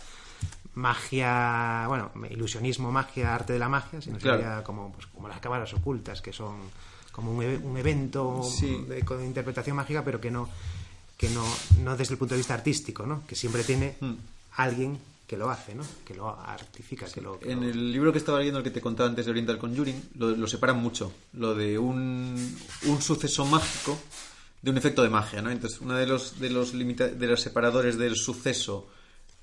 magia, 0.75 1.87
bueno, 1.89 2.11
ilusionismo, 2.31 2.93
magia, 2.93 3.35
arte 3.35 3.55
de 3.55 3.59
la 3.59 3.71
magia, 3.71 4.03
sino 4.03 4.21
sería 4.21 4.63
como, 4.63 4.93
pues, 4.93 5.07
como 5.07 5.29
las 5.29 5.41
cámaras 5.41 5.73
ocultas, 5.73 6.21
que 6.21 6.35
son 6.35 6.57
como 7.11 7.33
un, 7.33 7.45
un 7.45 7.77
evento 7.79 8.43
de, 8.89 9.03
con 9.03 9.25
interpretación 9.25 9.77
mágica, 9.77 10.05
pero 10.05 10.21
que 10.21 10.31
no 10.31 10.49
que 11.23 11.31
no, 11.31 11.47
no 11.85 11.97
desde 11.97 12.15
el 12.15 12.19
punto 12.19 12.35
de 12.35 12.39
vista 12.39 12.55
artístico, 12.55 13.07
¿no? 13.07 13.25
Que 13.29 13.37
siempre 13.37 13.63
tiene 13.63 13.95
hmm. 14.01 14.15
alguien 14.57 14.99
que 15.25 15.37
lo 15.37 15.51
hace, 15.51 15.73
¿no? 15.73 15.85
Que 16.05 16.17
lo 16.17 16.29
artifica, 16.29 17.07
que 17.07 17.21
lo... 17.21 17.39
en 17.43 17.63
el 17.63 17.93
libro 17.93 18.11
que 18.11 18.19
estaba 18.19 18.39
leyendo, 18.39 18.59
el 18.59 18.65
que 18.65 18.73
te 18.73 18.81
contaba 18.81 19.09
antes 19.09 19.27
de 19.27 19.31
Oriental 19.31 19.57
Conjuring, 19.57 20.11
lo, 20.19 20.31
lo 20.31 20.49
separan 20.49 20.79
mucho. 20.83 21.13
Lo 21.35 21.55
de 21.55 21.79
un, 21.79 22.59
un 22.87 23.03
suceso 23.03 23.45
mágico 23.45 23.97
de 24.63 24.73
un 24.73 24.77
efecto 24.77 25.05
de 25.05 25.11
magia, 25.11 25.41
¿no? 25.43 25.53
Entonces, 25.53 25.81
uno 25.81 25.95
de 25.95 26.09
los, 26.09 26.41
de 26.41 26.51
los, 26.51 26.73
de 26.73 27.27
los 27.29 27.41
separadores 27.41 27.99
del 27.99 28.17
suceso 28.17 28.89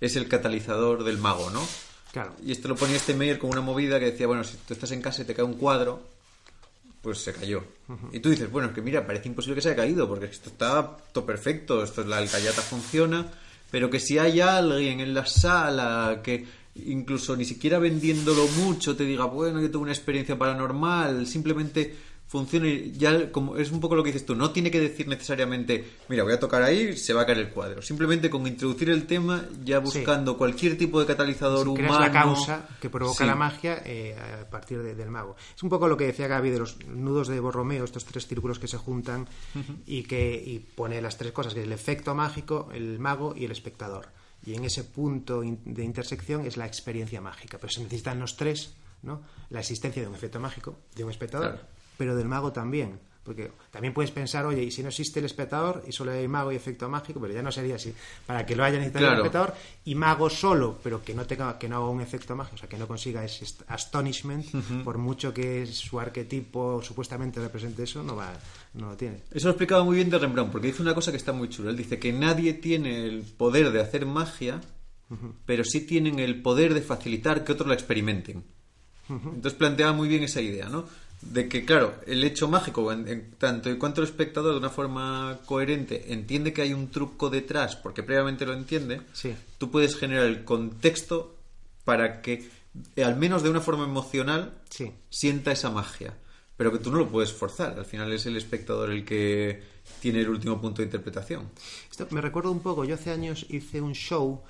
es 0.02 0.18
el 0.18 0.28
catalizador 0.28 1.06
del 1.06 1.18
mago, 1.18 1.50
¿no? 1.50 1.66
Claro. 2.12 2.36
Y 2.46 2.52
esto 2.52 2.68
lo 2.68 2.76
ponía 2.76 2.98
este 2.98 3.14
Meyer 3.14 3.40
como 3.40 3.54
una 3.54 3.62
movida 3.62 4.02
que 4.02 4.12
decía, 4.12 4.28
bueno, 4.28 4.44
si 4.44 4.58
tú 4.58 4.74
estás 4.74 4.92
en 4.92 5.02
casa 5.02 5.22
y 5.22 5.26
te 5.26 5.34
cae 5.34 5.46
un 5.46 5.54
cuadro, 5.54 6.04
pues 7.01 7.19
se 7.19 7.34
cayó. 7.34 7.63
Y 8.12 8.19
tú 8.19 8.30
dices, 8.30 8.51
bueno, 8.51 8.69
es 8.69 8.74
que 8.74 8.81
mira, 8.81 9.06
parece 9.06 9.30
imposible 9.30 9.56
que 9.56 9.62
se 9.62 9.69
haya 9.69 9.78
caído, 9.78 10.07
porque 10.07 10.25
esto 10.25 10.50
está 10.50 10.98
todo 11.12 11.25
perfecto, 11.25 11.84
esto 11.84 12.04
la 12.04 12.18
alcayata 12.18 12.62
funciona, 12.62 13.25
pero 13.72 13.90
que 13.90 14.00
si 14.00 14.18
hay 14.18 14.42
alguien 14.42 15.00
en 15.00 15.13
la 15.13 15.25
sala 15.25 16.22
que 16.24 16.46
incluso 16.75 17.36
ni 17.36 17.46
siquiera 17.46 17.80
vendiéndolo 17.80 18.48
mucho 18.63 18.96
te 18.96 19.04
diga, 19.04 19.25
bueno, 19.25 19.62
yo 19.62 19.72
tuve 19.72 19.84
una 19.84 19.92
experiencia 19.92 20.38
paranormal, 20.38 21.25
simplemente 21.25 21.96
funcione 22.30 22.92
ya 22.92 23.31
como 23.31 23.58
es 23.58 23.72
un 23.72 23.81
poco 23.81 23.96
lo 23.96 24.04
que 24.04 24.12
dices 24.12 24.26
tú 24.26 24.36
no 24.36 24.52
tiene 24.52 24.70
que 24.70 24.80
decir 24.80 25.08
necesariamente 25.08 25.84
mira 26.08 26.24
voy 26.24 26.34
a 26.34 26.40
tocar 26.40 26.62
ahí 26.62 26.96
se 26.96 27.12
va 27.12 27.24
a 27.24 27.26
caer 27.26 27.40
el 27.40 27.50
cuadro 27.50 27.81
simplemente 27.81 28.30
con 28.30 28.46
introducir 28.46 28.92
el 28.92 29.08
tema 29.08 29.46
ya 29.64 29.80
buscando 29.80 30.38
cualquier 30.38 30.78
tipo 30.78 31.00
de 31.00 31.08
catalizador 31.08 31.64
si 31.64 31.69
humano 31.69 32.00
la 32.00 32.12
causa 32.12 32.68
que 32.80 32.90
provoca 32.90 33.26
la 33.26 33.36
magia 33.36 33.81
eh, 33.86 34.16
a 34.42 34.50
partir 34.50 34.81
del 34.81 35.09
mago. 35.09 35.36
Es 35.56 35.64
un 35.64 35.69
poco 35.69 35.88
lo 35.88 35.98
que 35.98 36.06
decía 36.06 36.28
Gaby 36.28 36.50
de 36.50 36.59
los 36.59 36.86
nudos 36.86 37.28
de 37.28 37.40
Borromeo 37.40 37.83
estos 37.83 38.06
tres 38.06 38.28
círculos 38.28 38.59
que 38.59 38.68
se 38.68 38.78
juntan 38.78 39.28
y 39.86 40.04
que 40.04 40.42
y 40.45 40.59
pone 40.59 41.02
las 41.02 41.18
tres 41.18 41.31
cosas 41.31 41.54
que 41.54 41.62
es 41.62 41.66
el 41.66 41.74
efecto 41.74 42.16
mágico 42.16 42.69
el 42.74 43.00
mago 43.00 43.33
y 43.36 43.45
el 43.45 43.52
espectador. 43.52 44.09
Y 44.45 44.54
en 44.54 44.64
ese 44.64 44.86
punto 44.86 45.42
de 45.42 45.83
intersección 45.83 46.45
es 46.45 46.56
la 46.56 46.66
experiencia 46.66 47.19
mágica. 47.19 47.57
Pero 47.57 47.71
se 47.71 47.83
necesitan 47.83 48.19
los 48.19 48.38
tres 48.38 48.74
¿no? 49.02 49.21
la 49.50 49.59
existencia 49.59 50.02
de 50.02 50.07
un 50.07 50.16
efecto 50.16 50.40
mágico 50.40 50.78
de 50.95 51.04
un 51.04 51.12
espectador 51.12 51.59
pero 51.99 52.15
del 52.15 52.29
mago 52.29 52.53
también. 52.53 52.97
Porque 53.25 53.51
también 53.71 53.94
puedes 53.94 54.09
pensar, 54.09 54.45
oye, 54.45 54.63
y 54.63 54.71
si 54.71 54.81
no 54.81 54.87
existe 54.87 55.19
el 55.19 55.25
espectador 55.25 55.83
y 55.85 55.91
solo 55.91 56.13
hay 56.13 56.27
mago 56.29 56.51
y 56.53 56.56
efecto 56.56 56.87
mágico, 56.87 57.19
pero 57.19 57.33
ya 57.33 57.44
no 57.44 57.51
sería 57.51 57.75
así. 57.75 57.94
Para 58.25 58.45
que 58.45 58.56
lo 58.56 58.63
haya 58.63 58.77
necesitado 58.77 59.07
el 59.07 59.18
espectador 59.18 59.53
y 59.83 59.95
mago 59.95 60.29
solo, 60.29 60.79
pero 60.81 61.03
que 61.03 61.13
no 61.13 61.25
tenga, 61.25 61.59
que 61.59 61.68
no 61.68 61.75
haga 61.75 61.89
un 61.89 61.99
efecto 61.99 62.37
mágico, 62.37 62.56
o 62.56 62.57
sea, 62.57 62.69
que 62.69 62.77
no 62.77 62.87
consiga 62.87 63.23
ese 63.23 63.45
astonishment, 63.68 64.47
por 64.85 64.97
mucho 64.97 65.33
que 65.33 65.68
su 65.68 65.99
arquetipo 65.99 66.81
supuestamente 66.81 67.41
represente 67.41 67.83
eso, 67.83 68.01
no 68.01 68.15
va, 68.15 68.31
no 68.75 68.91
lo 68.91 68.97
tiene. 68.97 69.23
Eso 69.31 69.49
lo 69.49 69.51
explicaba 69.51 69.83
muy 69.83 69.97
bien 69.97 70.09
de 70.09 70.18
Rembrandt, 70.18 70.53
porque 70.53 70.68
dice 70.68 70.81
una 70.81 70.95
cosa 70.95 71.11
que 71.11 71.18
está 71.18 71.33
muy 71.33 71.49
chula. 71.49 71.71
Él 71.71 71.77
dice 71.77 71.99
que 71.99 72.13
nadie 72.13 72.53
tiene 72.53 73.06
el 73.06 73.23
poder 73.23 73.71
de 73.71 73.81
hacer 73.81 74.06
magia, 74.06 74.61
pero 75.45 75.65
sí 75.65 75.81
tienen 75.81 76.19
el 76.19 76.41
poder 76.41 76.73
de 76.73 76.81
facilitar 76.81 77.44
que 77.44 77.51
otros 77.51 77.68
la 77.68 77.73
experimenten. 77.73 78.45
Entonces 79.09 79.53
planteaba 79.53 79.91
muy 79.91 80.07
bien 80.07 80.23
esa 80.23 80.39
idea, 80.39 80.69
¿no? 80.69 80.85
De 81.21 81.49
que, 81.49 81.66
claro, 81.66 81.95
el 82.07 82.23
hecho 82.23 82.47
mágico, 82.47 82.92
en, 82.92 83.31
tanto 83.38 83.69
y 83.69 83.78
cuanto 83.78 84.02
el 84.02 84.07
espectador 84.07 84.54
de 84.54 84.59
una 84.59 84.69
forma 84.69 85.40
coherente 85.45 86.14
entiende 86.14 86.54
que 86.54 86.61
hay 86.61 86.73
un 86.73 86.90
truco 86.90 87.30
detrás, 87.30 87.76
porque 87.76 88.04
previamente 88.04 88.45
lo 88.45 88.54
entiende, 88.54 89.02
tú 89.57 89.69
puedes 89.69 89.97
generar 89.97 90.26
el 90.26 90.45
contexto 90.45 91.35
para 91.83 92.21
que, 92.21 92.49
eh, 92.95 93.04
al 93.04 93.18
menos 93.18 93.44
de 93.44 93.49
una 93.49 93.59
forma 93.59 93.83
emocional, 93.83 94.54
sienta 95.09 95.52
esa 95.52 95.69
magia. 95.69 96.16
Pero 96.56 96.73
que 96.73 96.80
tú 96.80 96.92
no 96.92 96.97
lo 96.97 97.07
puedes 97.07 97.31
forzar, 97.31 97.80
al 97.80 97.85
final 97.85 98.11
es 98.11 98.26
el 98.26 98.35
espectador 98.35 98.92
el 98.92 99.06
que 99.06 99.64
tiene 100.02 100.19
el 100.19 100.30
último 100.30 100.59
punto 100.59 100.81
de 100.81 100.88
interpretación. 100.88 101.49
Esto 101.90 102.06
me 102.11 102.19
recuerdo 102.19 102.52
un 102.52 102.59
poco, 102.59 102.83
yo 102.83 102.95
hace 102.95 103.11
años 103.11 103.45
hice 103.49 103.80
un 103.80 103.94
show 103.94 104.42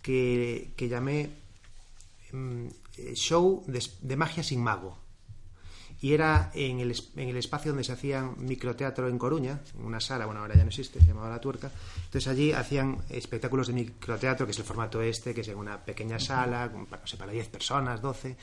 que, 0.00 0.70
que 0.76 0.88
llamé 0.88 1.30
mm, 2.32 2.66
eh, 2.98 3.14
Show 3.14 3.64
de 3.66 4.16
magia 4.16 4.44
sin 4.44 4.62
mago 4.62 4.96
y 6.02 6.14
era 6.14 6.50
en 6.54 6.80
el, 6.80 6.96
en 7.16 7.28
el 7.28 7.36
espacio 7.36 7.72
donde 7.72 7.84
se 7.84 7.92
hacían 7.92 8.34
microteatro 8.38 9.08
en 9.08 9.18
Coruña, 9.18 9.60
en 9.78 9.84
una 9.84 10.00
sala, 10.00 10.24
bueno, 10.24 10.40
ahora 10.40 10.54
ya 10.54 10.62
no 10.62 10.68
existe, 10.68 10.98
se 10.98 11.06
llamaba 11.06 11.28
La 11.28 11.40
Tuerca. 11.40 11.70
Entonces 11.96 12.26
allí 12.26 12.52
hacían 12.52 12.98
espectáculos 13.10 13.66
de 13.66 13.74
microteatro, 13.74 14.46
que 14.46 14.52
es 14.52 14.58
el 14.58 14.64
formato 14.64 15.02
este, 15.02 15.34
que 15.34 15.42
es 15.42 15.48
en 15.48 15.58
una 15.58 15.84
pequeña 15.84 16.18
sala, 16.18 16.70
no 16.72 17.06
sé, 17.06 17.18
para 17.18 17.32
10 17.32 17.48
personas, 17.48 18.00
12, 18.00 18.36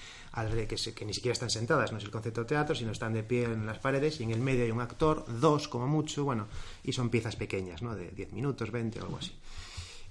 que, 0.67 0.93
que 0.93 1.05
ni 1.05 1.13
siquiera 1.13 1.33
están 1.33 1.49
sentadas, 1.49 1.91
no 1.91 1.97
es 1.97 2.03
el 2.03 2.11
concepto 2.11 2.41
de 2.41 2.47
teatro, 2.47 2.75
sino 2.75 2.91
están 2.91 3.13
de 3.13 3.23
pie 3.23 3.45
en 3.45 3.65
las 3.65 3.79
paredes 3.79 4.19
y 4.19 4.23
en 4.23 4.31
el 4.31 4.39
medio 4.39 4.63
hay 4.63 4.71
un 4.71 4.81
actor, 4.81 5.25
dos 5.39 5.67
como 5.67 5.87
mucho, 5.87 6.23
bueno, 6.25 6.47
y 6.83 6.93
son 6.93 7.09
piezas 7.09 7.35
pequeñas, 7.35 7.81
¿no? 7.81 7.95
De 7.95 8.11
10 8.11 8.33
minutos, 8.33 8.69
20 8.69 8.99
o 9.01 9.03
algo 9.03 9.17
así. 9.17 9.31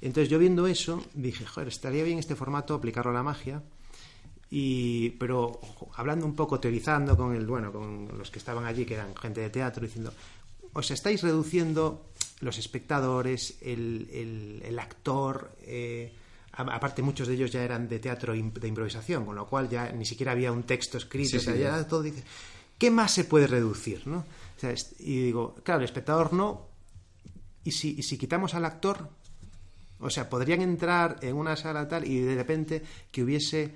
Entonces 0.00 0.28
yo 0.28 0.38
viendo 0.38 0.66
eso 0.66 1.02
dije, 1.14 1.46
joder, 1.46 1.68
estaría 1.68 2.02
bien 2.02 2.18
este 2.18 2.34
formato 2.34 2.74
aplicarlo 2.74 3.12
a 3.12 3.14
la 3.14 3.22
magia 3.22 3.62
y, 4.50 5.10
pero 5.10 5.60
hablando 5.94 6.24
un 6.24 6.34
poco, 6.34 6.60
teorizando 6.60 7.16
con 7.16 7.34
el, 7.34 7.46
bueno, 7.46 7.72
con 7.72 8.08
los 8.16 8.30
que 8.30 8.38
estaban 8.38 8.64
allí, 8.64 8.84
que 8.84 8.94
eran 8.94 9.14
gente 9.16 9.40
de 9.40 9.50
teatro, 9.50 9.84
diciendo, 9.84 10.12
os 10.72 10.90
estáis 10.90 11.22
reduciendo 11.22 12.06
los 12.40 12.58
espectadores, 12.58 13.56
el, 13.62 14.60
el, 14.64 14.78
actor, 14.78 15.50
eh, 15.62 16.12
aparte 16.52 17.02
muchos 17.02 17.26
de 17.28 17.34
ellos 17.34 17.50
ya 17.50 17.64
eran 17.64 17.88
de 17.88 17.98
teatro 17.98 18.34
de 18.34 18.68
improvisación, 18.68 19.24
con 19.24 19.34
lo 19.34 19.46
cual 19.46 19.68
ya 19.68 19.90
ni 19.90 20.04
siquiera 20.04 20.32
había 20.32 20.52
un 20.52 20.64
texto 20.64 20.98
escrito, 20.98 21.38
o 21.38 21.40
sea, 21.40 21.56
ya 21.56 21.86
todo 21.88 22.02
dice, 22.02 22.22
¿qué 22.78 22.90
más 22.90 23.12
se 23.12 23.24
puede 23.24 23.46
reducir? 23.46 24.06
¿no? 24.06 24.24
y 25.00 25.20
digo, 25.22 25.54
claro, 25.62 25.80
el 25.80 25.84
espectador 25.84 26.32
no, 26.32 26.66
y 27.64 27.72
si, 27.72 27.96
y 27.98 28.02
si 28.02 28.16
quitamos 28.16 28.54
al 28.54 28.64
actor, 28.64 29.08
o 29.98 30.10
sea, 30.10 30.28
podrían 30.28 30.60
entrar 30.60 31.16
en 31.22 31.36
una 31.36 31.56
sala 31.56 31.88
tal 31.88 32.06
y 32.06 32.20
de 32.20 32.34
repente 32.34 32.82
que 33.10 33.22
hubiese 33.22 33.74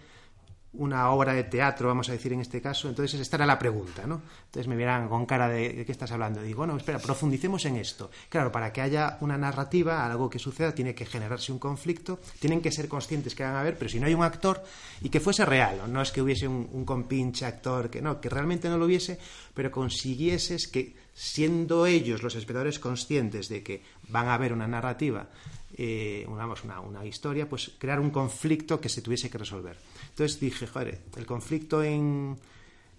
una 0.73 1.11
obra 1.11 1.33
de 1.35 1.45
teatro, 1.45 1.89
vamos 1.89 2.09
a 2.09 2.13
decir 2.13 2.33
en 2.33 2.41
este 2.41 2.61
caso, 2.61 2.89
entonces 2.89 3.21
esta 3.21 3.37
era 3.37 3.47
la 3.47 3.59
pregunta, 3.59 4.07
¿no? 4.07 4.23
Entonces 4.47 4.69
me 4.69 4.77
miran 4.77 5.09
con 5.09 5.27
cara 5.27 5.49
de, 5.49 5.73
¿de 5.73 5.85
qué 5.85 5.91
estás 5.91 6.13
hablando? 6.13 6.43
Y 6.43 6.49
digo, 6.49 6.59
bueno, 6.59 6.77
espera, 6.77 7.01
profundicemos 7.01 7.65
en 7.65 7.77
esto. 7.77 8.11
Claro, 8.29 8.53
para 8.53 8.73
que 8.73 8.81
haya 8.81 9.19
una 9.21 9.37
narrativa, 9.37 10.07
algo 10.07 10.31
que 10.31 10.39
suceda, 10.39 10.73
tiene 10.73 10.95
que 10.95 11.07
generarse 11.07 11.51
un 11.51 11.59
conflicto, 11.59 12.21
tienen 12.39 12.61
que 12.61 12.71
ser 12.71 12.87
conscientes 12.87 13.35
que 13.35 13.43
van 13.43 13.57
a 13.57 13.63
ver, 13.65 13.77
pero 13.77 13.91
si 13.91 13.99
no 13.99 14.07
hay 14.07 14.15
un 14.15 14.23
actor 14.23 14.63
y 15.01 15.09
que 15.09 15.19
fuese 15.19 15.45
real, 15.45 15.81
no, 15.89 16.03
es 16.03 16.13
que 16.13 16.23
hubiese 16.23 16.47
un, 16.47 16.85
compinche 16.85 17.47
actor, 17.47 17.91
que 17.91 18.01
no, 18.01 18.21
que 18.21 18.29
realmente 18.29 18.69
no 18.69 18.79
lo 18.79 18.87
hubiese, 18.87 19.19
pero 19.55 19.71
consiguieses 19.71 20.69
que, 20.69 20.95
siendo 21.15 21.87
ellos 21.87 22.23
los 22.23 22.37
espectadores 22.37 22.79
conscientes 22.79 23.49
de 23.49 23.63
que 23.63 23.83
van 24.09 24.29
a 24.29 24.39
ver 24.39 24.53
una 24.53 24.69
narrativa, 24.69 25.29
eh, 25.77 26.25
una, 26.29 26.47
una 26.81 27.05
historia, 27.05 27.49
pues 27.49 27.73
crear 27.79 28.01
un 28.01 28.11
conflicto 28.11 28.81
que 28.81 28.89
se 28.89 29.03
tuviese 29.03 29.31
que 29.31 29.39
resolver. 29.39 29.77
Entonces 30.21 30.39
dije, 30.39 30.67
joder, 30.67 31.01
el 31.17 31.25
conflicto 31.25 31.83
en, 31.83 32.39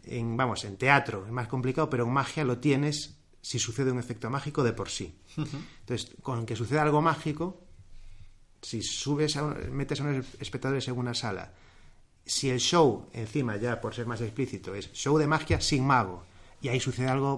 en, 0.06 0.36
vamos, 0.36 0.66
en 0.66 0.76
teatro 0.76 1.24
es 1.28 1.32
más 1.32 1.48
complicado, 1.48 1.88
pero 1.88 2.06
en 2.06 2.12
magia 2.12 2.44
lo 2.44 2.58
tienes 2.58 3.16
si 3.40 3.60
sucede 3.60 3.92
un 3.92 4.00
efecto 4.00 4.32
mágico 4.32 4.64
de 4.64 4.74
por 4.74 4.90
sí. 4.90 5.14
Entonces, 5.38 6.16
con 6.24 6.48
que 6.48 6.56
suceda 6.56 6.82
algo 6.82 7.00
mágico, 7.00 7.62
si 8.64 8.82
subes 8.82 9.38
a 9.38 9.44
metes 9.44 10.02
a 10.02 10.04
unos 10.04 10.26
espectadores 10.40 10.88
en 10.88 10.98
una 10.98 11.14
sala, 11.14 11.54
si 12.26 12.50
el 12.50 12.60
show, 12.60 13.08
encima 13.14 13.56
ya 13.58 13.80
por 13.80 13.94
ser 13.94 14.08
más 14.08 14.22
explícito, 14.22 14.74
es 14.74 14.92
show 14.92 15.16
de 15.20 15.28
magia 15.28 15.62
sin 15.62 15.86
mago, 15.86 16.24
y 16.60 16.70
ahí 16.70 16.80
sucede 16.80 17.08
algo 17.08 17.38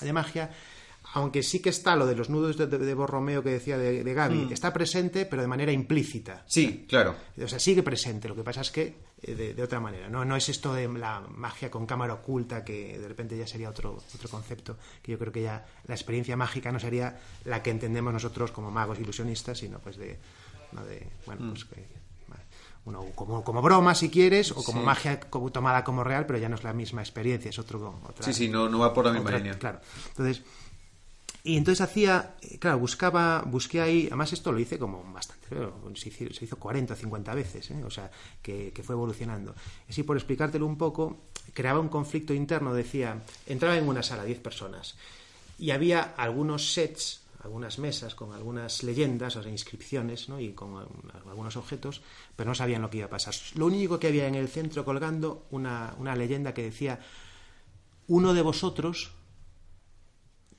de 0.00 0.12
magia, 0.12 0.50
aunque 1.14 1.42
sí 1.42 1.60
que 1.60 1.70
está 1.70 1.94
lo 1.96 2.06
de 2.06 2.16
los 2.16 2.30
nudos 2.30 2.56
de, 2.56 2.94
Borromeo 2.94 3.42
que 3.42 3.50
decía 3.50 3.76
de, 3.76 4.02
Gaby, 4.14 4.46
mm. 4.46 4.52
está 4.52 4.72
presente, 4.72 5.26
pero 5.26 5.42
de 5.42 5.48
manera 5.48 5.72
implícita. 5.72 6.44
Sí, 6.46 6.86
claro. 6.88 7.14
O 7.42 7.48
sea, 7.48 7.58
sigue 7.58 7.82
presente. 7.82 8.28
Lo 8.28 8.34
que 8.34 8.42
pasa 8.42 8.62
es 8.62 8.70
que 8.70 8.94
eh, 9.22 9.54
de, 9.54 9.62
otra 9.62 9.78
manera. 9.78 10.08
¿no? 10.08 10.24
no 10.24 10.36
es 10.36 10.48
esto 10.48 10.72
de 10.72 10.88
la 10.88 11.20
magia 11.20 11.70
con 11.70 11.86
cámara 11.86 12.14
oculta, 12.14 12.64
que 12.64 12.98
de 12.98 13.06
repente 13.08 13.36
ya 13.36 13.46
sería 13.46 13.68
otro, 13.68 14.02
otro 14.14 14.28
concepto, 14.30 14.78
que 15.02 15.12
yo 15.12 15.18
creo 15.18 15.32
que 15.32 15.42
ya 15.42 15.66
la 15.86 15.94
experiencia 15.94 16.36
mágica 16.36 16.72
no 16.72 16.80
sería 16.80 17.18
la 17.44 17.62
que 17.62 17.70
entendemos 17.70 18.12
nosotros 18.12 18.50
como 18.50 18.70
magos 18.70 18.98
ilusionistas, 18.98 19.58
sino 19.58 19.80
pues 19.80 19.96
de, 19.98 20.18
bueno, 21.26 21.44
mm. 21.44 21.48
pues 21.50 21.66
como, 23.14 23.44
como 23.44 23.62
broma 23.62 23.94
si 23.94 24.10
quieres, 24.10 24.50
o 24.50 24.64
como 24.64 24.82
magia 24.82 25.20
como, 25.20 25.52
tomada 25.52 25.84
como 25.84 26.02
real, 26.02 26.26
pero 26.26 26.38
ya 26.38 26.48
no 26.48 26.56
es 26.56 26.64
la 26.64 26.72
misma 26.72 27.00
experiencia, 27.00 27.50
es 27.50 27.58
otro... 27.58 28.00
Otra, 28.08 28.24
sí, 28.24 28.32
sí, 28.32 28.48
no, 28.48 28.68
no 28.68 28.80
va 28.80 28.92
por 28.92 29.04
la 29.04 29.12
misma 29.12 29.30
línea. 29.30 29.56
Claro. 29.58 29.80
Entonces, 30.08 30.42
y 31.44 31.56
entonces 31.56 31.80
hacía, 31.80 32.36
eh, 32.40 32.58
claro, 32.58 32.78
buscaba, 32.78 33.42
busqué 33.42 33.80
ahí, 33.80 34.06
además 34.06 34.32
esto 34.32 34.52
lo 34.52 34.60
hice 34.60 34.78
como 34.78 35.02
bastante, 35.12 35.48
se 35.94 36.08
hizo, 36.08 36.32
se 36.32 36.44
hizo 36.44 36.56
40 36.56 36.94
o 36.94 36.96
50 36.96 37.34
veces, 37.34 37.70
¿eh? 37.72 37.82
o 37.84 37.90
sea, 37.90 38.10
que, 38.40 38.72
fue 38.84 38.94
evolucionando. 38.94 39.54
Así, 39.88 40.04
por 40.04 40.16
explicártelo 40.16 40.66
un 40.66 40.78
poco, 40.78 41.22
creaba 41.52 41.80
un 41.80 41.88
conflicto 41.88 42.32
interno, 42.32 42.72
decía, 42.72 43.20
entraba 43.46 43.76
en 43.76 43.88
una 43.88 44.04
sala, 44.04 44.24
10 44.24 44.38
personas, 44.38 44.96
y 45.58 45.72
había 45.72 46.14
algunos 46.16 46.72
sets, 46.72 47.22
algunas 47.42 47.80
mesas 47.80 48.14
con 48.14 48.32
algunas 48.32 48.84
leyendas, 48.84 49.34
o 49.34 49.42
sea, 49.42 49.50
inscripciones, 49.50 50.28
¿no? 50.28 50.38
y 50.38 50.52
con 50.52 50.86
algunos 51.28 51.56
objetos, 51.56 52.02
pero 52.36 52.50
no 52.50 52.54
sabían 52.54 52.82
lo 52.82 52.88
que 52.88 52.98
iba 52.98 53.06
a 53.06 53.10
pasar. 53.10 53.34
Lo 53.56 53.66
único 53.66 53.98
que 53.98 54.06
había 54.06 54.28
en 54.28 54.36
el 54.36 54.46
centro 54.46 54.84
colgando, 54.84 55.46
una, 55.50 55.96
una 55.98 56.14
leyenda 56.14 56.54
que 56.54 56.62
decía, 56.62 57.00
uno 58.06 58.32
de 58.32 58.42
vosotros 58.42 59.10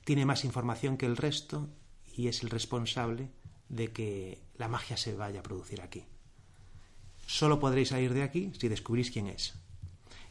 tiene 0.04 0.26
más 0.26 0.44
información 0.44 0.96
que 0.96 1.06
el 1.06 1.16
resto 1.16 1.68
y 2.14 2.28
es 2.28 2.42
el 2.42 2.50
responsable 2.50 3.30
de 3.68 3.92
que 3.92 4.42
la 4.56 4.68
magia 4.68 4.96
se 4.96 5.14
vaya 5.14 5.40
a 5.40 5.42
producir 5.42 5.80
aquí. 5.80 6.04
Solo 7.26 7.58
podréis 7.58 7.88
salir 7.88 8.12
de 8.12 8.22
aquí 8.22 8.52
si 8.58 8.68
descubrís 8.68 9.10
quién 9.10 9.26
es. 9.26 9.54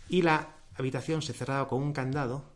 Y 0.10 0.22
la 0.22 0.56
habitación 0.76 1.22
se 1.22 1.34
cerraba 1.34 1.68
con 1.68 1.82
un 1.82 1.94
candado 1.94 2.54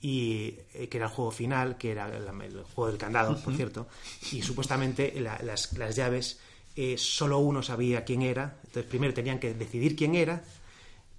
y 0.00 0.58
eh, 0.74 0.88
que 0.90 0.98
era 0.98 1.06
el 1.06 1.12
juego 1.12 1.30
final, 1.30 1.78
que 1.78 1.92
era 1.92 2.14
el, 2.14 2.62
juego 2.74 2.90
del 2.90 2.98
candado, 2.98 3.42
por 3.42 3.54
cierto, 3.56 3.88
y 4.32 4.42
supuestamente 4.42 5.18
las, 5.18 5.70
llaves 5.96 6.38
eh, 6.76 6.96
solo 6.98 7.38
uno 7.38 7.62
sabía 7.62 8.04
quién 8.04 8.20
era, 8.20 8.58
entonces 8.64 8.84
primero 8.84 9.14
tenían 9.14 9.38
que 9.38 9.54
decidir 9.54 9.96
quién 9.96 10.14
era 10.14 10.44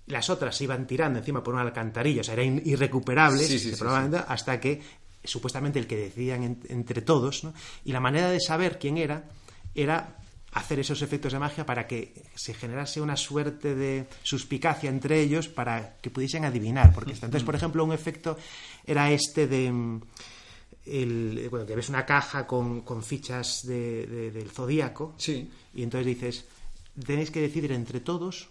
las 0.07 0.29
otras 0.29 0.55
se 0.55 0.65
iban 0.65 0.85
tirando 0.85 1.19
encima 1.19 1.43
por 1.43 1.53
una 1.53 1.63
alcantarilla, 1.63 2.21
o 2.21 2.23
sea, 2.23 2.35
eran 2.35 2.61
irrecuperables, 2.63 3.81
hasta 4.27 4.59
que 4.59 4.81
supuestamente 5.23 5.79
el 5.79 5.87
que 5.87 5.97
decidían 5.97 6.59
entre 6.69 7.01
todos, 7.01 7.43
¿no? 7.43 7.53
y 7.83 7.91
la 7.91 7.99
manera 7.99 8.29
de 8.29 8.39
saber 8.39 8.77
quién 8.77 8.97
era 8.97 9.23
era 9.73 10.17
hacer 10.53 10.79
esos 10.79 11.01
efectos 11.01 11.33
de 11.33 11.39
magia 11.39 11.65
para 11.65 11.85
que 11.85 12.13
se 12.33 12.53
generase 12.53 13.01
una 13.01 13.17
suerte 13.17 13.75
de 13.75 14.07
suspicacia 14.23 14.89
entre 14.89 15.19
ellos 15.19 15.49
para 15.49 15.97
que 15.97 16.09
pudiesen 16.09 16.45
adivinar. 16.45 16.93
Porque 16.93 17.11
entonces, 17.11 17.43
por 17.43 17.55
ejemplo, 17.55 17.83
un 17.83 17.91
efecto 17.91 18.37
era 18.85 19.11
este 19.11 19.47
de 19.47 19.69
mm, 19.69 20.01
el, 20.85 21.47
bueno, 21.49 21.65
que 21.65 21.75
ves 21.75 21.89
una 21.89 22.05
caja 22.05 22.47
con, 22.47 22.81
con 22.81 23.03
fichas 23.03 23.65
del 23.67 24.49
zodíaco 24.49 25.15
y 25.27 25.83
entonces 25.83 26.05
dices 26.05 26.45
tenéis 27.05 27.31
que 27.31 27.41
decidir 27.41 27.73
entre 27.73 27.99
todos 27.99 28.49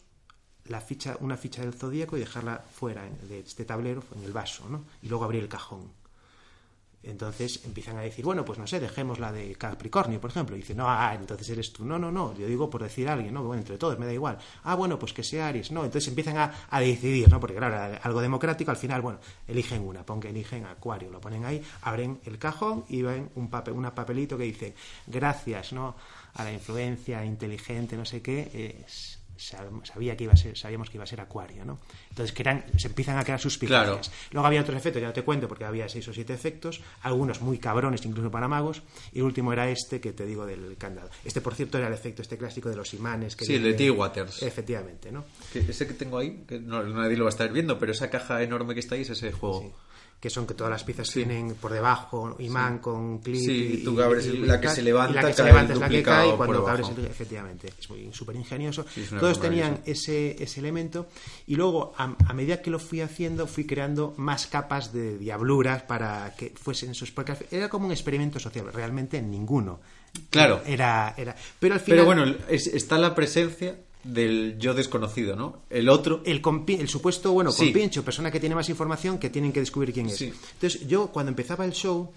la 0.66 0.80
ficha, 0.80 1.16
una 1.20 1.36
ficha 1.36 1.62
del 1.62 1.74
zodíaco 1.74 2.16
y 2.16 2.20
dejarla 2.20 2.58
fuera 2.58 3.02
de 3.28 3.40
este 3.40 3.64
tablero, 3.64 4.02
en 4.16 4.24
el 4.24 4.32
vaso, 4.32 4.68
¿no? 4.68 4.84
Y 5.02 5.08
luego 5.08 5.24
abrir 5.24 5.42
el 5.42 5.48
cajón. 5.48 5.90
Entonces 7.06 7.60
empiezan 7.64 7.98
a 7.98 8.00
decir, 8.00 8.24
bueno, 8.24 8.44
pues 8.44 8.58
no 8.58 8.66
sé, 8.66 8.80
dejemos 8.80 9.18
la 9.18 9.30
de 9.30 9.54
Capricornio, 9.56 10.20
por 10.20 10.30
ejemplo. 10.30 10.56
Y 10.56 10.60
dice, 10.60 10.74
no, 10.74 10.88
ah, 10.88 11.14
entonces 11.14 11.48
eres 11.50 11.72
tú. 11.72 11.84
No, 11.84 11.98
no, 11.98 12.10
no, 12.10 12.34
yo 12.34 12.46
digo 12.46 12.70
por 12.70 12.82
decir 12.82 13.08
a 13.08 13.12
alguien, 13.12 13.34
¿no? 13.34 13.42
Bueno, 13.42 13.60
entre 13.60 13.76
todos, 13.76 13.98
me 13.98 14.06
da 14.06 14.12
igual. 14.12 14.38
Ah, 14.62 14.74
bueno, 14.74 14.98
pues 14.98 15.12
que 15.12 15.22
sea 15.22 15.48
Aries. 15.48 15.70
No, 15.70 15.84
entonces 15.84 16.08
empiezan 16.08 16.38
a, 16.38 16.80
decidir, 16.80 17.28
¿no? 17.28 17.38
Porque 17.40 17.56
claro, 17.56 17.98
algo 18.02 18.20
democrático, 18.20 18.70
al 18.70 18.76
final, 18.76 19.02
bueno, 19.02 19.18
eligen 19.46 19.82
una, 19.82 20.04
pon 20.04 20.20
que 20.20 20.30
eligen 20.30 20.64
Acuario, 20.64 21.10
lo 21.10 21.20
ponen 21.20 21.44
ahí, 21.44 21.62
abren 21.82 22.20
el 22.24 22.38
cajón 22.38 22.84
y 22.88 23.02
ven 23.02 23.30
un 23.34 23.50
papel, 23.50 23.74
un 23.74 23.84
papelito 23.90 24.38
que 24.38 24.44
dice, 24.44 24.74
gracias, 25.06 25.72
¿no? 25.72 25.96
A 26.34 26.44
la 26.44 26.52
influencia 26.52 27.24
inteligente, 27.24 27.96
no 27.96 28.04
sé 28.04 28.22
qué, 28.22 28.82
es 28.86 29.18
sabía 29.36 30.16
que 30.16 30.24
iba 30.24 30.32
a 30.32 30.36
ser, 30.36 30.56
sabíamos 30.56 30.90
que 30.90 30.96
iba 30.96 31.04
a 31.04 31.06
ser 31.06 31.20
Acuario, 31.20 31.64
¿no? 31.64 31.80
Entonces 32.10 32.32
que 32.34 32.44
se 32.76 32.88
empiezan 32.88 33.18
a 33.18 33.24
crear 33.24 33.40
suspicacias. 33.40 34.10
Luego 34.30 34.46
había 34.46 34.60
otros 34.60 34.76
efectos, 34.76 35.00
ya 35.00 35.08
no 35.08 35.12
te 35.12 35.22
cuento 35.22 35.48
porque 35.48 35.64
había 35.64 35.88
seis 35.88 36.06
o 36.08 36.12
siete 36.12 36.32
efectos, 36.32 36.82
algunos 37.02 37.40
muy 37.40 37.58
cabrones 37.58 38.04
incluso 38.04 38.30
para 38.30 38.48
magos, 38.48 38.82
y 39.12 39.18
el 39.18 39.24
último 39.24 39.52
era 39.52 39.68
este 39.68 40.00
que 40.00 40.12
te 40.12 40.26
digo 40.26 40.46
del 40.46 40.76
candado. 40.76 41.10
Este, 41.24 41.40
por 41.40 41.54
cierto, 41.54 41.78
era 41.78 41.88
el 41.88 41.94
efecto 41.94 42.22
este 42.22 42.36
clásico 42.36 42.68
de 42.68 42.76
los 42.76 42.94
imanes. 42.94 43.36
Que 43.36 43.44
sí, 43.44 43.54
el 43.54 43.62
de 43.62 43.74
T-Waters. 43.74 44.42
Efectivamente, 44.42 45.10
¿no? 45.10 45.24
ese 45.54 45.86
que 45.86 45.94
tengo 45.94 46.18
ahí, 46.18 46.44
que 46.46 46.60
no, 46.60 46.82
nadie 46.82 47.16
lo 47.16 47.24
va 47.24 47.30
a 47.30 47.32
estar 47.32 47.50
viendo, 47.52 47.78
pero 47.78 47.92
esa 47.92 48.10
caja 48.10 48.42
enorme 48.42 48.74
que 48.74 48.80
está 48.80 48.94
ahí 48.94 49.02
es 49.02 49.10
ese 49.10 49.32
juego 49.32 49.74
que 50.20 50.30
son 50.30 50.46
que 50.46 50.54
todas 50.54 50.70
las 50.70 50.84
piezas 50.84 51.10
tienen 51.10 51.54
por 51.54 51.72
debajo 51.72 52.36
imán 52.38 52.78
con 52.78 53.18
clip. 53.18 53.44
Sí, 53.44 53.82
tú 53.84 54.00
abres 54.00 54.26
la 54.26 54.60
que 54.60 54.68
se 54.68 54.82
levanta, 54.82 55.12
y 55.12 55.22
la 55.22 55.28
que 55.28 55.34
se 55.34 55.44
levanta 55.44 55.72
es 55.74 55.78
la 55.78 55.88
que 55.88 56.02
cae 56.02 56.28
y 56.30 56.32
cuando 56.32 56.66
abres 56.66 56.88
efectivamente. 57.10 57.72
Es 57.78 57.90
muy 57.90 58.10
súper 58.12 58.36
ingenioso. 58.36 58.86
Todos 59.20 59.40
tenían 59.40 59.80
ese, 59.84 60.42
ese 60.42 60.60
elemento 60.60 61.08
y 61.46 61.56
luego 61.56 61.92
a, 61.96 62.32
medida 62.32 62.62
que 62.62 62.70
lo 62.70 62.78
fui 62.78 63.00
haciendo 63.00 63.46
fui 63.46 63.66
creando 63.66 64.14
más 64.16 64.46
capas 64.46 64.92
de 64.92 65.18
diabluras 65.18 65.82
para 65.82 66.34
que 66.36 66.54
fuesen 66.56 66.90
esos 66.92 67.10
porque 67.10 67.36
era 67.50 67.68
como 67.68 67.86
un 67.86 67.92
experimento 67.92 68.40
social, 68.40 68.72
realmente 68.72 69.20
ninguno. 69.20 69.80
Claro. 70.30 70.62
Era, 70.64 71.14
era 71.16 71.34
pero 71.58 71.74
al 71.74 71.80
final 71.80 71.98
Pero 71.98 72.06
bueno, 72.06 72.36
está 72.48 72.98
la 72.98 73.14
presencia 73.14 73.76
del 74.04 74.56
yo 74.58 74.74
desconocido, 74.74 75.34
¿no? 75.34 75.62
El 75.70 75.88
otro... 75.88 76.22
El, 76.24 76.42
supuesto, 76.88 77.32
bueno, 77.32 77.50
Sí. 77.50 77.64
compincho, 77.66 78.04
persona 78.04 78.30
que 78.30 78.38
tiene 78.38 78.54
más 78.54 78.68
información 78.68 79.18
que 79.18 79.30
tienen 79.30 79.52
que 79.52 79.60
descubrir 79.60 79.92
quién 79.92 80.06
es. 80.06 80.16
Sí. 80.16 80.32
Entonces, 80.52 80.86
yo 80.86 81.08
cuando 81.08 81.30
empezaba 81.30 81.64
el 81.64 81.72
show 81.72 82.10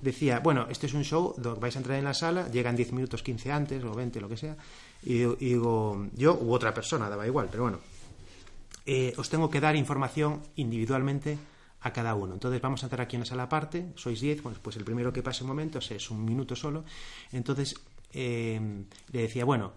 decía, 0.00 0.40
bueno, 0.40 0.66
este 0.70 0.86
es 0.86 0.94
un 0.94 1.04
show 1.04 1.34
donde 1.36 1.60
vais 1.60 1.74
a 1.74 1.78
entrar 1.78 1.98
en 1.98 2.04
la 2.04 2.14
sala, 2.14 2.48
llegan 2.50 2.76
10 2.76 2.92
minutos, 2.92 3.22
15 3.22 3.50
antes 3.50 3.82
o 3.84 3.92
20, 3.92 4.20
lo 4.20 4.28
que 4.28 4.36
sea, 4.36 4.56
y, 5.02 5.22
y 5.22 5.34
digo, 5.36 6.06
yo 6.14 6.38
u 6.40 6.52
otra 6.52 6.72
persona, 6.72 7.08
daba 7.08 7.26
igual, 7.26 7.48
pero 7.50 7.64
bueno, 7.64 7.78
eh, 8.86 9.12
os 9.16 9.28
tengo 9.28 9.48
que 9.50 9.60
dar 9.60 9.76
información 9.76 10.42
individualmente 10.56 11.38
a 11.82 11.92
cada 11.92 12.14
uno. 12.14 12.34
Entonces 12.34 12.60
vamos 12.60 12.82
a 12.82 12.86
entrar 12.86 13.00
aquí 13.02 13.16
en 13.16 13.20
una 13.22 13.26
sala 13.26 13.44
aparte, 13.44 13.86
sois 13.96 14.20
10, 14.20 14.42
bueno, 14.42 14.58
pues 14.62 14.76
el 14.76 14.84
primero 14.84 15.12
que 15.12 15.22
pase 15.22 15.44
un 15.44 15.48
momento 15.48 15.78
es 15.78 16.10
un 16.10 16.24
minuto 16.24 16.54
solo. 16.56 16.84
Entonces 17.32 17.74
eh, 18.12 18.60
le 19.12 19.22
decía, 19.22 19.44
bueno, 19.44 19.72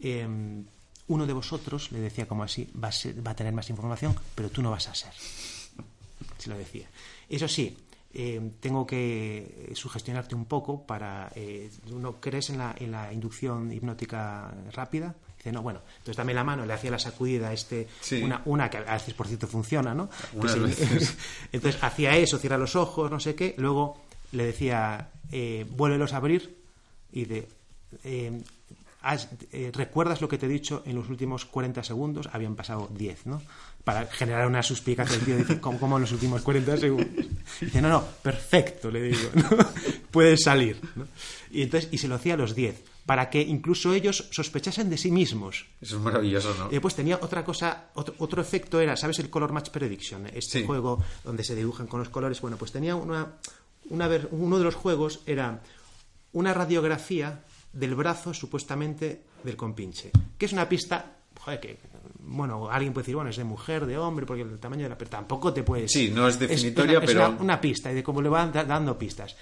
eh, 0.00 0.26
uno 1.08 1.26
de 1.26 1.32
vosotros, 1.32 1.90
le 1.92 2.00
decía 2.00 2.26
como 2.26 2.42
así, 2.42 2.70
va 2.82 2.88
a, 2.88 2.92
ser- 2.92 3.26
va 3.26 3.32
a 3.32 3.36
tener 3.36 3.52
más 3.52 3.68
información, 3.70 4.14
pero 4.34 4.50
tú 4.50 4.62
no 4.62 4.70
vas 4.70 4.88
a 4.88 4.94
ser. 4.94 5.12
Se 6.38 6.50
lo 6.50 6.56
decía. 6.56 6.86
Eso 7.28 7.48
sí, 7.48 7.76
eh, 8.14 8.40
tengo 8.60 8.86
que 8.86 9.70
sugestionarte 9.74 10.34
un 10.34 10.44
poco 10.46 10.82
para... 10.86 11.30
Eh, 11.34 11.70
¿No 11.90 12.20
crees 12.20 12.50
en 12.50 12.58
la, 12.58 12.74
en 12.78 12.92
la 12.92 13.12
inducción 13.12 13.72
hipnótica 13.72 14.52
rápida? 14.72 15.14
Dice, 15.36 15.52
no, 15.52 15.62
bueno, 15.62 15.80
entonces 15.98 16.16
dame 16.16 16.34
la 16.34 16.42
mano, 16.44 16.66
le 16.66 16.72
hacía 16.72 16.90
la 16.90 16.98
sacudida 16.98 17.48
a 17.48 17.52
este, 17.52 17.86
Sí. 18.00 18.22
una, 18.22 18.42
una 18.44 18.68
que 18.68 18.78
a 18.78 18.94
veces, 18.94 19.14
por 19.14 19.26
cierto, 19.28 19.46
funciona, 19.46 19.94
¿no? 19.94 20.08
Veces. 20.34 21.16
entonces 21.52 21.82
hacía 21.82 22.16
eso, 22.16 22.38
cierra 22.38 22.58
los 22.58 22.74
ojos, 22.76 23.10
no 23.10 23.20
sé 23.20 23.34
qué, 23.36 23.54
luego 23.58 24.02
le 24.32 24.46
decía, 24.46 25.10
eh, 25.30 25.64
vuélvelos 25.70 26.12
a 26.12 26.16
abrir 26.16 26.56
y 27.12 27.24
de... 27.24 27.48
eh, 28.04 28.42
has- 29.02 29.28
eh, 29.52 29.70
¿Recuerdas 29.74 30.20
lo 30.20 30.28
que 30.28 30.38
te 30.38 30.46
he 30.46 30.48
dicho 30.48 30.82
en 30.86 30.94
los 30.96 31.08
últimos 31.08 31.44
40 31.44 31.82
segundos? 31.82 32.28
Habían 32.32 32.54
pasado 32.56 32.88
10, 32.94 33.26
¿no? 33.26 33.42
Para 33.84 34.06
generar 34.06 34.46
una 34.46 34.62
suspicacia. 34.62 35.16
El 35.16 35.24
tío 35.24 35.36
dice, 35.36 35.60
¿cómo, 35.60 35.78
cómo 35.80 35.96
en 35.96 36.02
los 36.02 36.12
últimos 36.12 36.42
40 36.42 36.76
segundos? 36.76 37.08
Dice, 37.60 37.80
no, 37.80 37.88
no, 37.88 38.04
perfecto, 38.22 38.90
le 38.90 39.02
digo, 39.02 39.30
¿no? 39.34 39.48
Puedes 40.10 40.42
salir, 40.42 40.80
¿no? 40.96 41.06
Y, 41.50 41.62
entonces, 41.62 41.88
y 41.92 41.98
se 41.98 42.08
lo 42.08 42.16
hacía 42.16 42.34
a 42.34 42.36
los 42.36 42.54
10, 42.54 42.82
para 43.06 43.30
que 43.30 43.40
incluso 43.40 43.94
ellos 43.94 44.28
sospechasen 44.30 44.90
de 44.90 44.98
sí 44.98 45.10
mismos. 45.10 45.64
Eso 45.80 45.96
es 45.96 46.02
maravilloso, 46.02 46.54
¿no? 46.58 46.66
Y 46.68 46.72
después 46.72 46.94
tenía 46.94 47.18
otra 47.22 47.44
cosa, 47.44 47.86
otro, 47.94 48.14
otro 48.18 48.42
efecto 48.42 48.80
era, 48.80 48.96
¿sabes? 48.96 49.18
El 49.20 49.30
Color 49.30 49.52
Match 49.52 49.70
Prediction, 49.70 50.26
este 50.26 50.60
Sí. 50.60 50.66
juego 50.66 51.02
donde 51.24 51.42
se 51.44 51.54
dibujan 51.54 51.86
con 51.86 52.00
los 52.00 52.10
colores. 52.10 52.40
Bueno, 52.42 52.56
pues 52.58 52.72
tenía 52.72 52.94
una, 52.96 53.32
una 53.88 54.10
uno 54.32 54.58
de 54.58 54.64
los 54.64 54.74
juegos 54.74 55.20
era 55.24 55.60
una 56.34 56.52
radiografía 56.52 57.40
del 57.72 57.94
brazo 57.94 58.32
supuestamente 58.34 59.22
del 59.44 59.56
compinche, 59.56 60.10
que 60.36 60.46
es 60.46 60.52
una 60.52 60.68
pista, 60.68 61.16
joder, 61.40 61.60
que 61.60 61.78
bueno, 62.20 62.68
alguien 62.70 62.92
puede 62.92 63.04
decir, 63.04 63.14
bueno, 63.14 63.30
es 63.30 63.36
de 63.36 63.44
mujer, 63.44 63.86
de 63.86 63.96
hombre, 63.96 64.26
porque 64.26 64.42
el 64.42 64.58
tamaño 64.58 64.82
de 64.82 64.88
la 64.90 64.98
pero 64.98 65.10
tampoco 65.10 65.52
te 65.52 65.62
puedes 65.62 65.90
Sí, 65.92 66.10
no 66.14 66.28
es 66.28 66.38
definitoria, 66.38 66.98
una- 66.98 67.06
pero- 67.06 67.28
una, 67.30 67.40
una 67.42 67.60
pista 67.60 67.90
y 67.90 67.94
de 67.94 68.02
cómo 68.02 68.20
le 68.20 68.28
van 68.28 68.52
da- 68.52 68.64
dando 68.64 68.98
pistas. 68.98 69.36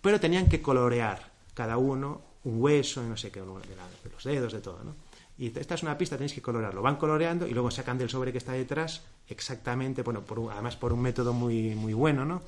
Pero 0.00 0.18
tenían 0.18 0.48
que 0.48 0.60
colorear 0.60 1.30
cada 1.54 1.76
uno 1.78 2.22
un 2.44 2.60
hueso, 2.60 3.02
no 3.04 3.16
sé 3.16 3.30
qué, 3.30 3.40
de, 3.40 3.46
la- 3.46 3.86
de 4.02 4.10
los 4.10 4.24
dedos, 4.24 4.52
de 4.52 4.60
todo, 4.60 4.82
¿no? 4.82 4.96
Y 5.38 5.56
esta 5.58 5.74
es 5.74 5.82
una 5.82 5.96
pista, 5.96 6.16
tenéis 6.16 6.34
que 6.34 6.42
colorearlo. 6.42 6.82
Van 6.82 6.96
coloreando 6.96 7.46
y 7.46 7.52
luego 7.52 7.70
sacan 7.70 7.98
del 7.98 8.08
sobre 8.10 8.32
que 8.32 8.38
está 8.38 8.52
detrás 8.52 9.02
exactamente, 9.28 10.02
bueno, 10.02 10.22
por 10.22 10.38
un- 10.38 10.50
además 10.50 10.76
por 10.76 10.92
un 10.92 11.00
método 11.00 11.32
muy, 11.32 11.74
muy 11.74 11.92
bueno, 11.94 12.24
¿no? 12.24 12.42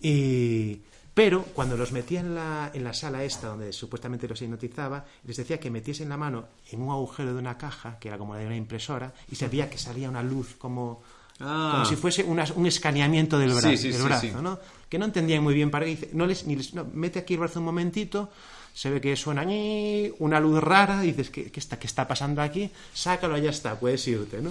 Y, 0.00 0.80
pero 1.18 1.42
cuando 1.52 1.76
los 1.76 1.90
metía 1.90 2.20
en 2.20 2.32
la, 2.36 2.70
en 2.72 2.84
la 2.84 2.94
sala 2.94 3.24
esta, 3.24 3.48
donde 3.48 3.72
supuestamente 3.72 4.28
los 4.28 4.40
hipnotizaba, 4.40 5.04
les 5.24 5.36
decía 5.36 5.58
que 5.58 5.68
metiesen 5.68 6.08
la 6.08 6.16
mano 6.16 6.44
en 6.70 6.80
un 6.80 6.90
agujero 6.92 7.32
de 7.34 7.40
una 7.40 7.58
caja, 7.58 7.98
que 7.98 8.06
era 8.06 8.18
como 8.18 8.36
de 8.36 8.46
una 8.46 8.54
impresora, 8.54 9.12
y 9.28 9.34
se 9.34 9.48
veía 9.48 9.68
que 9.68 9.78
salía 9.78 10.08
una 10.08 10.22
luz 10.22 10.54
como, 10.56 11.02
Ah. 11.40 11.70
como 11.72 11.84
si 11.86 11.96
fuese 11.96 12.22
una- 12.22 12.46
un 12.54 12.66
escaneamiento 12.66 13.36
del, 13.36 13.50
Sí, 13.50 13.54
brazo, 13.60 13.76
sí, 13.76 13.88
del 13.88 13.96
sí, 14.00 14.02
brazo, 14.04 14.26
sí. 14.28 14.32
¿no? 14.40 14.60
Que 14.88 14.96
no 15.00 15.06
entendían 15.06 15.42
muy 15.42 15.54
bien 15.54 15.72
para 15.72 15.84
qué. 15.86 15.90
Dice, 15.90 16.10
no 16.12 16.24
les, 16.24 16.46
ni 16.46 16.54
les- 16.54 16.72
no, 16.74 16.84
mete 16.94 17.18
aquí 17.18 17.34
el 17.34 17.40
brazo 17.40 17.58
un 17.58 17.64
momentito, 17.66 18.30
se 18.74 18.90
ve 18.90 19.00
que 19.00 19.16
suena 19.16 19.42
ñi, 19.44 20.12
una 20.20 20.38
luz 20.40 20.62
rara, 20.62 21.04
y 21.04 21.08
dices, 21.08 21.30
¿qué, 21.30 21.50
qué 21.50 21.58
está, 21.60 21.78
¿qué 21.78 21.86
está 21.86 22.06
pasando 22.06 22.42
aquí? 22.42 22.70
Sácalo, 22.94 23.36
ya 23.38 23.50
está, 23.50 23.78
puedes 23.78 24.06
irte, 24.06 24.40
¿no? 24.40 24.50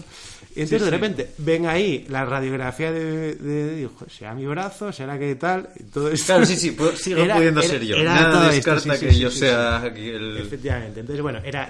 Y 0.56 0.62
entonces 0.62 0.84
de 0.84 0.90
repente 0.90 1.32
ven 1.38 1.66
ahí 1.68 2.06
la 2.10 2.26
radiografía 2.26 2.92
de, 2.92 3.36
de, 3.36 3.76
digo, 3.76 3.92
¿será 4.10 4.34
mi 4.34 4.46
brazo? 4.46 4.92
¿Será 4.92 5.18
que 5.18 5.36
tal? 5.36 5.70
Todo 5.94 6.12
esto. 6.12 6.26
Claro, 6.26 6.46
sí, 6.46 6.56
sí, 6.58 6.76
pu- 6.76 6.94
sigo 6.96 7.22
Era- 7.22 7.36
pudiendo 7.38 7.62
era- 7.62 7.70
ser 7.70 7.84
yo. 7.86 7.96
era 7.96 8.14
Nada 8.16 8.44
esto, 8.54 8.72
descarta 8.72 8.94
sí, 8.96 9.00
sí, 9.00 9.06
que 9.06 9.14
sí, 9.14 9.20
yo 9.20 9.32
sí, 9.32 9.40
sea 9.40 9.84
el... 9.96 10.38
Efectivamente. 10.38 11.00
Entonces, 11.02 11.22
bueno, 11.22 11.40
era 11.44 11.70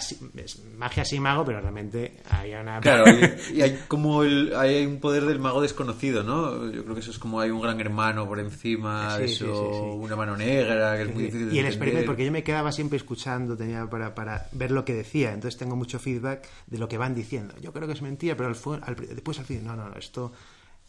magia 0.77 1.05
sin 1.05 1.21
mago, 1.21 1.45
pero 1.45 1.61
realmente 1.61 2.13
había 2.29 2.61
una... 2.61 2.79
Claro, 2.81 3.05
y, 3.53 3.57
y 3.57 3.61
hay 3.61 3.79
como 3.87 4.23
el, 4.23 4.53
hay 4.55 4.85
un 4.85 4.99
poder 4.99 5.25
del 5.25 5.39
mago 5.39 5.61
desconocido, 5.61 6.23
¿no? 6.23 6.71
Yo 6.71 6.83
creo 6.83 6.95
que 6.95 7.01
eso 7.01 7.11
es 7.11 7.19
como 7.19 7.39
hay 7.39 7.49
un 7.51 7.61
gran 7.61 7.79
hermano 7.79 8.27
por 8.27 8.39
encima, 8.39 9.17
Sí, 9.17 9.23
eso, 9.25 9.45
sí, 9.45 9.51
sí, 9.51 9.77
sí. 9.79 9.81
una 9.97 10.15
mano 10.15 10.35
negra, 10.37 10.95
que 10.97 11.03
es 11.03 11.13
muy 11.13 11.23
difícil 11.25 11.49
de 11.49 11.55
y 11.55 11.59
el 11.59 11.65
experimento, 11.65 12.05
porque 12.07 12.25
yo 12.25 12.31
me 12.31 12.36
quedaba 12.43 12.71
siempre 12.71 12.97
escuchando, 12.97 13.55
tenía 13.57 13.89
para, 13.89 14.13
para 14.15 14.47
ver 14.51 14.71
lo 14.71 14.83
que 14.85 14.93
decía, 14.93 15.33
entonces 15.33 15.57
tengo 15.57 15.75
mucho 15.75 15.99
feedback 15.99 16.47
de 16.67 16.77
lo 16.77 16.87
que 16.87 16.97
van 16.97 17.15
diciendo. 17.15 17.53
Yo 17.61 17.71
creo 17.73 17.87
que 17.87 17.93
es 17.93 18.01
mentira, 18.01 18.35
pero 18.35 18.49
al 18.49 18.83
al- 18.83 18.95
después 18.95 19.39
al 19.39 19.45
fin, 19.45 19.63
no, 19.65 19.75
no, 19.75 19.89
no, 19.89 19.95
esto 19.97 20.31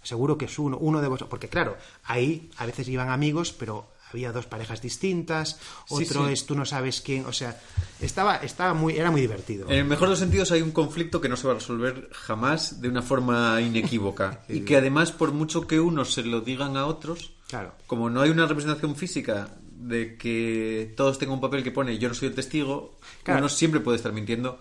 seguro 0.02 0.38
que 0.38 0.44
es 0.46 0.58
uno, 0.58 0.78
uno 0.78 1.00
de 1.00 1.08
vosotros, 1.08 1.28
porque 1.30 1.48
claro, 1.48 1.76
ahí 2.04 2.50
a 2.56 2.66
veces 2.66 2.88
iban 2.88 3.10
amigos, 3.10 3.52
pero 3.52 3.90
había 4.10 4.32
dos 4.32 4.46
parejas 4.46 4.80
distintas, 4.80 5.58
Sí, 5.86 5.94
otro 6.04 6.26
sí. 6.28 6.32
es 6.32 6.46
tú 6.46 6.54
no 6.54 6.64
sabes 6.64 7.02
quién, 7.02 7.26
o 7.26 7.32
sea, 7.32 7.60
estaba, 8.00 8.36
estaba 8.36 8.72
muy, 8.72 8.96
era 8.96 9.10
muy 9.10 9.20
divertido. 9.20 9.66
En 9.68 9.78
el 9.80 9.84
mejor 9.84 10.08
de 10.08 10.12
los 10.12 10.18
sentidos 10.20 10.50
hay 10.52 10.62
un 10.62 10.70
conflicto 10.70 11.20
que 11.20 11.28
no 11.28 11.36
se 11.36 11.46
va 11.46 11.52
a 11.52 11.56
resolver 11.56 12.08
jamás 12.12 12.80
de 12.80 12.88
una 12.88 13.02
forma 13.02 13.60
inequívoca. 13.60 14.40
y 14.48 14.60
que 14.60 14.76
además, 14.76 15.12
por 15.12 15.32
mucho 15.32 15.66
que 15.66 15.78
unos 15.80 16.14
se 16.14 16.22
lo 16.22 16.40
digan 16.40 16.76
a 16.78 16.86
otros, 16.86 17.32
Claro. 17.48 17.74
como 17.86 18.08
no 18.08 18.20
hay 18.22 18.30
una 18.30 18.46
representación 18.46 18.94
física 18.96 19.48
de 19.80 20.16
que 20.16 20.92
todos 20.96 21.18
tengan 21.18 21.34
un 21.36 21.40
papel 21.40 21.62
que 21.62 21.70
pone 21.70 21.96
yo 21.98 22.08
no 22.08 22.14
soy 22.14 22.28
el 22.28 22.34
testigo, 22.34 22.98
Claro. 23.22 23.40
uno 23.40 23.48
siempre 23.48 23.80
puede 23.80 23.96
estar 23.96 24.12
mintiendo. 24.12 24.58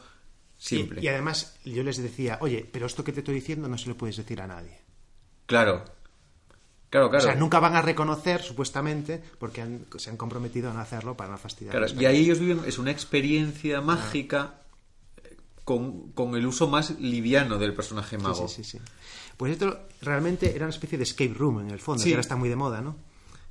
Siempre. 0.60 1.02
y 1.04 1.08
además 1.08 1.56
yo 1.66 1.84
les 1.84 1.98
decía, 1.98 2.40
oye, 2.42 2.68
pero 2.72 2.88
esto 2.88 3.04
que 3.04 3.12
te 3.14 3.20
estoy 3.20 3.36
diciendo 3.36 3.68
no 3.68 3.78
se 3.78 3.90
lo 3.90 3.96
puedes 3.96 4.18
decir 4.18 4.42
a 4.42 4.48
nadie. 4.48 4.82
Claro. 5.46 5.86
Claro, 6.90 7.10
claro. 7.10 7.24
O 7.26 7.28
sea, 7.28 7.36
nunca 7.36 7.60
van 7.60 7.76
a 7.76 7.82
reconocer, 7.84 8.42
supuestamente, 8.42 9.22
porque 9.40 9.62
han- 9.62 9.86
se 9.98 10.10
han 10.10 10.18
comprometido 10.18 10.72
a 10.72 10.74
no 10.74 10.80
hacerlo 10.80 11.16
para 11.18 11.30
no 11.32 11.38
fastidiar. 11.38 11.76
Claro, 11.76 11.94
y 12.02 12.06
ahí 12.06 12.22
ellos 12.22 12.40
viven, 12.40 12.62
es 12.66 12.78
una 12.80 12.90
experiencia 12.92 13.82
mágica 13.82 14.62
eh, 15.24 15.36
con, 15.64 16.12
con 16.14 16.36
el 16.36 16.46
uso 16.48 16.68
más 16.68 16.98
liviano 17.00 17.58
del 17.60 17.74
personaje 17.76 18.18
mago. 18.18 18.48
Sí, 18.48 18.64
sí, 18.64 18.64
sí, 18.64 18.78
sí. 18.80 18.84
Pues 19.36 19.52
esto 19.52 19.80
realmente 20.02 20.56
era 20.56 20.66
una 20.66 20.74
especie 20.74 20.98
de 20.98 21.04
escape 21.04 21.34
room 21.36 21.60
en 21.60 21.70
el 21.72 21.80
fondo, 21.80 22.02
Sí. 22.02 22.10
que 22.10 22.16
ahora 22.16 22.22
está 22.22 22.36
muy 22.36 22.50
de 22.50 22.56
moda, 22.56 22.82
¿no? 22.82 22.96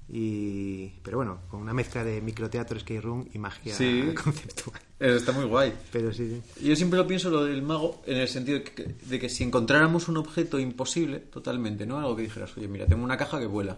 Y... 0.08 0.88
Pero 1.02 1.16
bueno, 1.16 1.40
con 1.48 1.60
una 1.60 1.72
mezcla 1.74 2.04
de 2.04 2.20
microteatro, 2.20 2.78
escape 2.78 3.00
room 3.00 3.28
y 3.34 3.38
magia 3.38 3.74
Sí. 3.74 4.14
conceptual. 4.22 4.80
Está 5.00 5.32
muy 5.32 5.44
guay. 5.46 5.74
Pero 5.92 6.12
sí, 6.12 6.40
sí. 6.56 6.64
Yo 6.68 6.76
siempre 6.76 6.98
lo 6.98 7.06
pienso 7.06 7.28
lo 7.28 7.44
del 7.44 7.60
mago 7.62 8.02
en 8.06 8.18
el 8.18 8.28
sentido 8.28 8.58
de 8.58 8.64
que, 8.64 8.94
de 9.02 9.18
que 9.18 9.28
si 9.28 9.42
encontráramos 9.44 10.08
un 10.08 10.16
objeto 10.18 10.58
imposible, 10.58 11.18
totalmente, 11.18 11.86
¿no? 11.86 11.98
Algo 11.98 12.14
que 12.16 12.22
dijeras, 12.22 12.56
oye, 12.56 12.68
mira, 12.68 12.86
tengo 12.86 13.04
una 13.04 13.16
caja 13.16 13.38
que 13.40 13.46
vuela. 13.46 13.76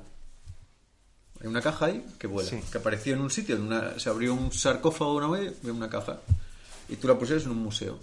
Hay 1.41 1.47
una 1.47 1.61
caja 1.63 1.87
ahí 1.87 2.05
que 2.19 2.27
vuela, 2.27 2.51
Sí. 2.51 2.59
que 2.71 2.79
apareció 2.79 3.15
en 3.15 3.21
un 3.21 3.31
sitio, 3.31 3.57
en 3.57 3.63
una- 3.63 3.99
se 3.99 4.11
abrió 4.11 4.35
un 4.35 4.53
sarcófago 4.53 5.15
una 5.17 5.29
vez, 5.29 5.63
de 5.63 5.71
una 5.71 5.89
caja, 5.89 6.21
y 6.89 6.97
tú 6.97 7.09
la 7.09 7.19
pusieras 7.19 7.45
en 7.45 7.53
un 7.53 7.59
museo. 7.63 7.99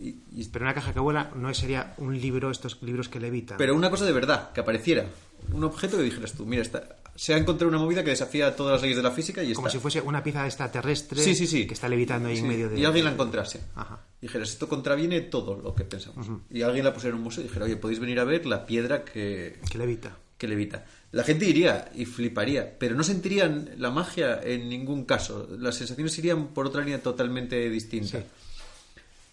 Y- 0.00 0.16
y- 0.32 0.44
Pero 0.50 0.64
una 0.64 0.72
caja 0.74 0.92
que 0.94 1.00
vuela 1.00 1.30
no 1.34 1.52
sería 1.52 1.94
un 1.98 2.18
libro, 2.18 2.50
estos 2.50 2.80
libros 2.82 3.08
que 3.08 3.20
levitan. 3.20 3.58
pero 3.58 3.74
una 3.74 3.90
cosa 3.90 4.04
de 4.06 4.12
verdad, 4.12 4.52
que 4.52 4.60
apareciera. 4.60 5.06
Un 5.52 5.64
objeto 5.64 5.96
que 5.96 6.02
dijeras 6.04 6.32
tú, 6.32 6.46
mira, 6.46 6.62
está, 6.62 6.96
se 7.22 7.34
ha 7.34 7.36
encontrado 7.36 7.68
una 7.68 7.76
movida 7.76 8.02
que 8.02 8.08
desafía 8.08 8.56
todas 8.56 8.72
las 8.72 8.80
leyes 8.80 8.96
de 8.96 9.02
la 9.02 9.10
física 9.10 9.42
y 9.44 9.52
Como 9.52 9.66
está. 9.66 9.76
si 9.76 9.82
fuese 9.82 10.00
una 10.00 10.22
pieza 10.22 10.46
extraterrestre 10.46 11.20
Sí, 11.22 11.34
sí, 11.34 11.46
sí. 11.46 11.66
que 11.66 11.74
está 11.74 11.86
levitando 11.86 12.30
ahí 12.30 12.38
en 12.38 12.48
medio 12.48 12.70
de... 12.70 12.80
Y 12.80 12.84
alguien 12.86 13.04
la 13.04 13.12
encontrase. 13.12 13.60
Ajá. 13.74 14.00
Dijeras, 14.22 14.48
esto 14.48 14.70
contraviene 14.70 15.20
todo 15.20 15.54
lo 15.60 15.74
que 15.74 15.84
pensamos. 15.84 16.26
Y 16.50 16.62
alguien 16.62 16.82
la 16.86 16.94
pusiera 16.94 17.12
en 17.14 17.18
un 17.18 17.24
museo 17.24 17.44
y 17.44 17.48
dijera, 17.48 17.66
oye, 17.66 17.76
podéis 17.76 18.00
venir 18.00 18.20
a 18.20 18.24
ver 18.24 18.46
la 18.46 18.64
piedra 18.64 19.04
que, 19.04 19.58
Que 19.70 19.76
levita. 19.76 20.16
que 20.38 20.48
levita. 20.48 20.86
La 21.12 21.22
gente 21.22 21.44
iría 21.44 21.90
y 21.94 22.06
fliparía, 22.06 22.78
pero 22.78 22.94
no 22.94 23.02
sentirían 23.04 23.68
la 23.76 23.90
magia 23.90 24.40
en 24.42 24.70
ningún 24.70 25.04
caso. 25.04 25.46
Las 25.58 25.74
sensaciones 25.74 26.16
irían 26.18 26.48
por 26.54 26.66
otra 26.68 26.80
línea 26.82 27.02
totalmente 27.02 27.68
distinta. 27.68 28.22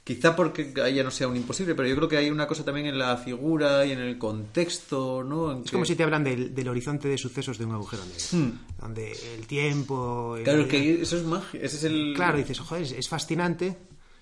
Quizá 0.07 0.37
porque 0.37 0.71
ya 0.95 1.03
no 1.03 1.11
sea 1.11 1.27
un 1.27 1.35
imposible, 1.35 1.75
pero 1.75 1.85
yo 1.89 1.95
creo 1.97 2.07
que 2.07 2.15
hay 2.15 2.29
una 2.29 2.47
cosa 2.47 2.63
también 2.63 2.85
en 2.87 2.97
la 2.97 3.17
figura 3.17 3.85
y 3.85 3.91
en 3.91 3.99
el 3.99 4.17
contexto, 4.17 5.21
¿no? 5.21 5.51
En 5.51 5.57
Es 5.59 5.63
que- 5.65 5.71
como 5.73 5.83
si 5.83 5.97
te 5.97 6.03
hablan 6.03 6.23
del, 6.23 6.55
del 6.55 6.69
horizonte 6.69 7.09
de 7.09 7.17
sucesos 7.17 7.57
de 7.57 7.65
un 7.65 7.73
agujero 7.73 8.03
negro. 8.05 8.23
Hmm. 8.31 8.57
Donde 8.79 9.11
el 9.35 9.45
tiempo... 9.47 10.37
y 10.39 10.43
Claro, 10.43 10.61
la- 10.61 10.67
que 10.69 11.01
eso 11.01 11.17
es 11.17 11.23
magia. 11.23 11.59
Ese 11.61 11.75
es 11.75 11.83
el... 11.83 12.13
Claro, 12.15 12.37
dices, 12.37 12.57
joder, 12.57 12.83
es, 12.83 12.93
es 12.93 13.09
fascinante, 13.09 13.75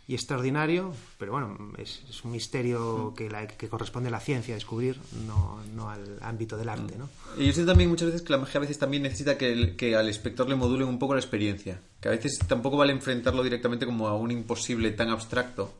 y 0.07 0.13
extraordinario, 0.13 0.93
pero 1.17 1.31
bueno, 1.31 1.57
es, 1.79 2.03
es 2.09 2.23
un 2.23 2.31
misterio 2.31 3.13
que, 3.17 3.27
la, 3.29 3.47
que 3.47 3.67
corresponde 3.69 4.09
a 4.09 4.11
la 4.11 4.19
ciencia 4.19 4.53
descubrir, 4.53 4.99
no, 5.25 5.59
no 5.73 5.89
al 5.89 6.19
ámbito 6.21 6.57
del 6.57 6.69
arte, 6.69 6.95
¿no? 6.97 7.09
Y 7.37 7.47
yo 7.47 7.53
sé 7.53 7.65
también 7.65 7.89
muchas 7.89 8.07
veces 8.07 8.21
que 8.21 8.31
la 8.31 8.37
magia 8.37 8.59
a 8.59 8.61
veces 8.61 8.77
también 8.77 9.01
necesita 9.01 9.35
que, 9.37 9.51
el- 9.51 9.75
que 9.75 9.95
al 9.95 10.07
espectador 10.07 10.49
le 10.49 10.55
modulen 10.55 10.87
un 10.87 10.99
poco 10.99 11.15
la 11.15 11.19
experiencia. 11.21 11.79
Que 11.99 12.09
a 12.09 12.11
veces 12.11 12.37
tampoco 12.47 12.77
vale 12.77 12.91
enfrentarlo 12.93 13.41
directamente 13.41 13.85
como 13.87 14.07
a 14.07 14.15
un 14.15 14.29
imposible 14.29 14.91
tan 14.91 15.09
abstracto, 15.09 15.73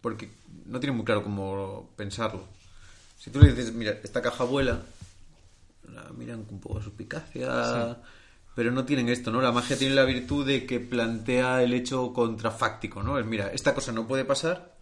porque 0.00 0.30
no 0.64 0.80
tiene 0.80 0.96
muy 0.96 1.04
claro 1.04 1.22
cómo 1.22 1.90
pensarlo. 1.96 2.44
Si 3.18 3.30
tú 3.30 3.38
le 3.40 3.52
dices, 3.52 3.72
mira, 3.74 3.98
esta 4.02 4.22
caja 4.22 4.44
vuela, 4.44 4.80
la 5.92 6.04
miran 6.16 6.44
con 6.44 6.54
un 6.54 6.60
poco 6.60 6.78
de 6.78 6.84
suspicacia, 6.84 7.98
pero 8.54 8.70
no 8.70 8.84
tienen 8.84 9.08
esto, 9.08 9.30
¿no? 9.30 9.40
La 9.40 9.52
magia 9.52 9.76
tiene 9.78 9.94
la 9.94 10.04
virtud 10.04 10.46
de 10.46 10.66
que 10.66 10.78
plantea 10.80 11.62
el 11.62 11.72
hecho 11.72 12.12
contrafáctico, 12.12 13.02
¿no? 13.02 13.18
Es, 13.18 13.26
mira, 13.26 13.52
esta 13.52 13.74
cosa 13.74 13.92
no 13.92 14.06
puede 14.06 14.24
pasar 14.24 14.74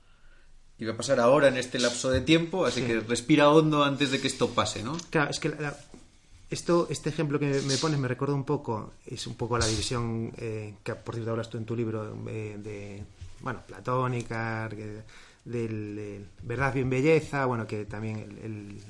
y 0.78 0.85
va 0.87 0.94
a 0.94 0.96
pasar 0.96 1.20
ahora 1.20 1.48
en 1.48 1.56
este 1.56 1.78
lapso 1.78 2.11
de 2.11 2.20
tiempo, 2.22 2.64
así 2.66 2.83
que 2.83 3.00
respira 3.00 3.50
hondo 3.50 3.85
antes 3.85 4.11
de 4.11 4.20
que 4.20 4.26
esto 4.28 4.50
pase, 4.50 4.83
¿no? 4.83 4.96
Claro, 5.11 5.30
es 5.30 5.38
que 5.38 5.50
la- 5.50 5.61
la- 5.61 5.76
esto, 6.50 6.88
este 6.90 7.11
ejemplo 7.11 7.38
que 7.38 7.61
me 7.66 7.76
pones 7.76 7.98
me 8.00 8.09
recuerda 8.09 8.35
un 8.35 8.44
poco, 8.44 8.94
es 9.06 9.26
un 9.28 9.35
poco 9.37 9.56
la 9.56 9.66
división 9.66 10.33
eh, 10.38 10.74
que 10.83 10.94
por 10.96 11.14
cierto 11.14 11.30
hablas 11.30 11.48
tú 11.48 11.59
en 11.59 11.64
tu 11.64 11.76
libro 11.76 12.16
eh, 12.28 12.56
de, 12.61 13.04
bueno, 13.40 13.61
platónica, 13.66 14.68
que- 14.70 15.02
del, 15.44 15.96
del 15.96 16.26
verdad 16.42 16.74
bien 16.74 16.90
belleza, 16.90 17.44
bueno, 17.46 17.66
que 17.66 17.85
también 17.87 18.18
el, 18.18 18.38
el 18.38 18.83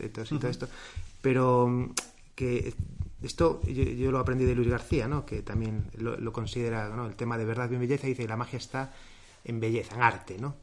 etos 0.00 0.30
y 0.32 0.38
todo 0.38 0.50
esto, 0.50 0.68
pero 1.20 1.66
mm, 1.68 1.90
que 2.34 2.72
esto 3.22 3.60
yo, 3.66 3.82
yo 3.84 4.10
lo 4.12 4.18
aprendí 4.18 4.44
de 4.44 4.54
Luis 4.54 4.68
García, 4.68 5.08
¿no? 5.08 5.24
Que 5.24 5.42
también 5.42 5.84
lo, 5.98 6.16
lo 6.16 6.32
considera, 6.32 6.88
¿no? 6.90 7.06
El 7.06 7.14
tema 7.16 7.38
de 7.38 7.44
verdad 7.44 7.68
bien 7.68 7.80
belleza 7.80 8.06
dice 8.06 8.26
la 8.28 8.36
magia 8.36 8.58
está 8.58 8.92
en 9.44 9.60
belleza, 9.60 9.94
en 9.96 10.02
arte, 10.02 10.36
¿no? 10.38 10.54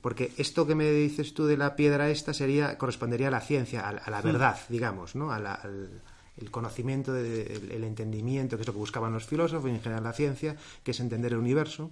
Porque 0.00 0.32
esto 0.38 0.66
que 0.66 0.74
me 0.76 0.90
dices 0.90 1.34
tú 1.34 1.46
de 1.46 1.56
la 1.56 1.74
piedra 1.74 2.08
esta 2.08 2.32
sería 2.32 2.78
correspondería 2.78 3.28
a 3.28 3.32
la 3.32 3.40
ciencia, 3.40 3.86
a, 3.88 3.92
la- 3.92 4.00
a 4.00 4.10
la 4.10 4.22
verdad, 4.22 4.58
digamos, 4.68 5.14
¿no? 5.16 5.32
A 5.32 5.38
la- 5.38 5.54
al 5.54 6.02
el 6.40 6.52
conocimiento, 6.52 7.12
de- 7.12 7.42
el, 7.52 7.72
el 7.72 7.82
entendimiento, 7.82 8.56
que 8.56 8.60
es 8.62 8.66
lo 8.68 8.72
que 8.72 8.78
buscaban 8.78 9.12
los 9.12 9.26
filósofos 9.26 9.68
y 9.68 9.74
en 9.74 9.80
general 9.82 10.04
la 10.04 10.12
ciencia, 10.12 10.56
que 10.84 10.92
es 10.92 11.00
entender 11.00 11.32
el 11.32 11.38
universo. 11.38 11.90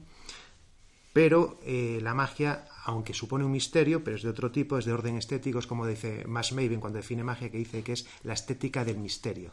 Pero 1.16 1.59
eh, 1.64 1.98
la 2.02 2.12
magia, 2.12 2.66
aunque 2.85 3.14
supone 3.14 3.42
un 3.42 3.50
misterio, 3.50 4.05
pero 4.05 4.16
es 4.18 4.22
de 4.22 4.29
otro 4.29 4.50
tipo, 4.52 4.76
es 4.76 4.85
de 4.85 4.92
orden 4.92 5.16
estético, 5.16 5.59
es 5.59 5.66
como 5.66 5.87
dice 5.87 6.26
Max 6.26 6.52
Maven 6.52 6.79
cuando 6.79 6.98
define 6.98 7.24
magia, 7.24 7.48
que 7.50 7.57
dice 7.57 7.83
que 7.83 7.92
es 7.94 8.07
la 8.24 8.35
estética 8.35 8.85
del 8.85 8.98
misterio. 8.98 9.50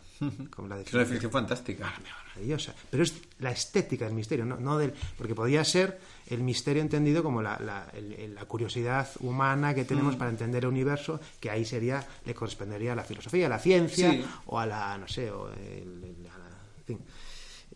Como 0.54 0.68
la 0.68 0.82
Es 0.82 0.92
una 0.92 1.04
definición 1.04 1.32
fantástica. 1.32 1.94
maravillosa. 2.36 2.76
Pero 2.92 3.04
es 3.04 3.14
la 3.40 3.52
estética 3.52 4.04
del 4.04 4.14
misterio, 4.14 4.44
no, 4.44 4.58
no 4.58 4.78
del. 4.78 4.92
Porque 5.18 5.34
podría 5.34 5.64
ser 5.64 6.02
el 6.28 6.44
misterio 6.44 6.82
entendido 6.82 7.24
como 7.24 7.42
la, 7.42 7.58
la- 7.60 7.90
el- 7.94 8.36
la 8.36 8.44
curiosidad 8.44 9.08
humana 9.22 9.74
que 9.74 9.86
tenemos 9.86 10.18
para 10.18 10.32
entender 10.32 10.64
el 10.66 10.70
universo, 10.70 11.22
que 11.40 11.50
ahí 11.50 11.64
sería, 11.64 12.06
le 12.26 12.34
correspondería 12.36 12.92
a 12.92 12.96
la 12.98 13.06
filosofía, 13.06 13.46
a 13.46 13.50
la 13.50 13.60
ciencia, 13.60 14.12
Sí. 14.12 14.26
o 14.48 14.60
a 14.60 14.66
la, 14.66 14.98
no 14.98 15.08
sé, 15.08 15.32
o 15.32 15.50
el- 15.50 16.04
el- 16.04 16.28
a 16.28 16.38
la- 16.40 16.60
en 16.80 16.84
fin. 16.86 17.00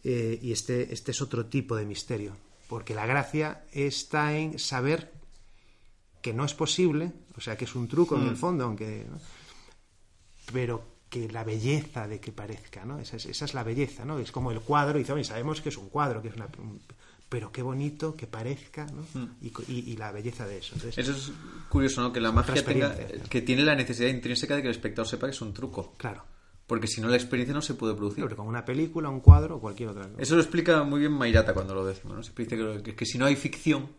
Eh, 0.03 0.39
y 0.41 0.51
este, 0.51 0.93
este 0.93 1.11
es 1.11 1.21
otro 1.21 1.45
tipo 1.45 1.73
de 1.77 1.85
misterio. 1.85 2.35
Porque 2.67 2.93
la 2.95 3.05
gracia 3.05 3.63
está 3.71 4.35
en 4.37 4.59
saber 4.59 5.13
que 6.21 6.33
no 6.33 6.43
es 6.45 6.53
posible, 6.53 7.11
o 7.37 7.41
sea, 7.41 7.55
que 7.57 7.65
es 7.65 7.75
un 7.75 7.87
truco 7.87 8.15
en 8.17 8.27
el 8.27 8.35
fondo, 8.37 8.65
aunque. 8.65 9.05
¿no? 9.09 9.17
pero 10.53 10.81
que 11.09 11.29
la 11.29 11.43
belleza 11.43 12.07
de 12.07 12.19
que 12.19 12.31
parezca, 12.31 12.83
¿no? 12.85 12.99
Esa 12.99 13.17
es, 13.17 13.25
esa 13.25 13.45
es 13.45 13.53
la 13.53 13.63
belleza, 13.63 14.03
¿no? 14.05 14.19
Es 14.19 14.31
como 14.31 14.51
el 14.51 14.59
cuadro, 14.61 14.97
y 14.97 15.01
dice, 15.03 15.13
"Oye, 15.13 15.23
sabemos 15.23 15.61
que 15.61 15.69
es 15.69 15.77
un 15.77 15.89
cuadro, 15.89 16.21
que 16.21 16.29
es 16.29 16.35
una... 16.35 16.47
un- 16.59 16.81
pero 17.29 17.51
qué 17.51 17.61
bonito 17.61 18.15
que 18.15 18.27
parezca, 18.27 18.85
¿no? 18.85 19.05
Y, 19.41 19.49
co- 19.49 19.63
y- 19.67 19.91
y 19.91 19.97
la 19.97 20.13
belleza 20.13 20.47
de 20.47 20.59
eso. 20.59 20.75
Entonces, 20.75 20.97
Eso 20.97 21.11
es 21.17 21.31
curioso, 21.67 22.01
¿no? 22.01 22.13
Que 22.13 22.21
la 22.21 22.31
magia 22.31 22.63
tenga, 22.63 22.95
que 23.29 23.41
tiene 23.41 23.63
la 23.63 23.75
necesidad 23.75 24.07
intrínseca 24.09 24.55
de 24.55 24.61
que 24.61 24.67
el 24.69 24.73
espectador 24.73 25.07
sepa 25.09 25.27
que 25.27 25.31
es 25.31 25.41
un 25.41 25.53
truco. 25.53 25.93
claro. 25.97 26.23
Porque 26.67 26.87
si 26.87 26.99
no, 27.01 27.07
la 27.07 27.15
experiencia 27.15 27.53
no 27.55 27.61
se 27.61 27.73
puede 27.75 27.95
producir. 27.95 28.23
Pero 28.23 28.35
con 28.35 28.45
una 28.47 28.65
película, 28.65 29.07
un 29.09 29.21
cuadro 29.21 29.55
o 29.55 29.61
cualquier 29.61 29.89
otra 29.89 30.03
cosa. 30.09 30.21
Eso 30.21 30.35
lo 30.35 30.41
explica 30.41 30.83
muy 30.83 30.99
bien 30.99 31.13
Mairata 31.13 31.53
cuando 31.53 31.73
lo 31.73 31.85
decimos, 31.85 32.17
¿no? 32.17 32.23
Siempre 32.23 32.43
dice 32.45 32.57
que, 32.57 32.83
que- 32.83 32.95
que 32.95 33.05
si 33.05 33.17
no 33.17 33.25
hay 33.25 33.35
ficción, 33.37 33.89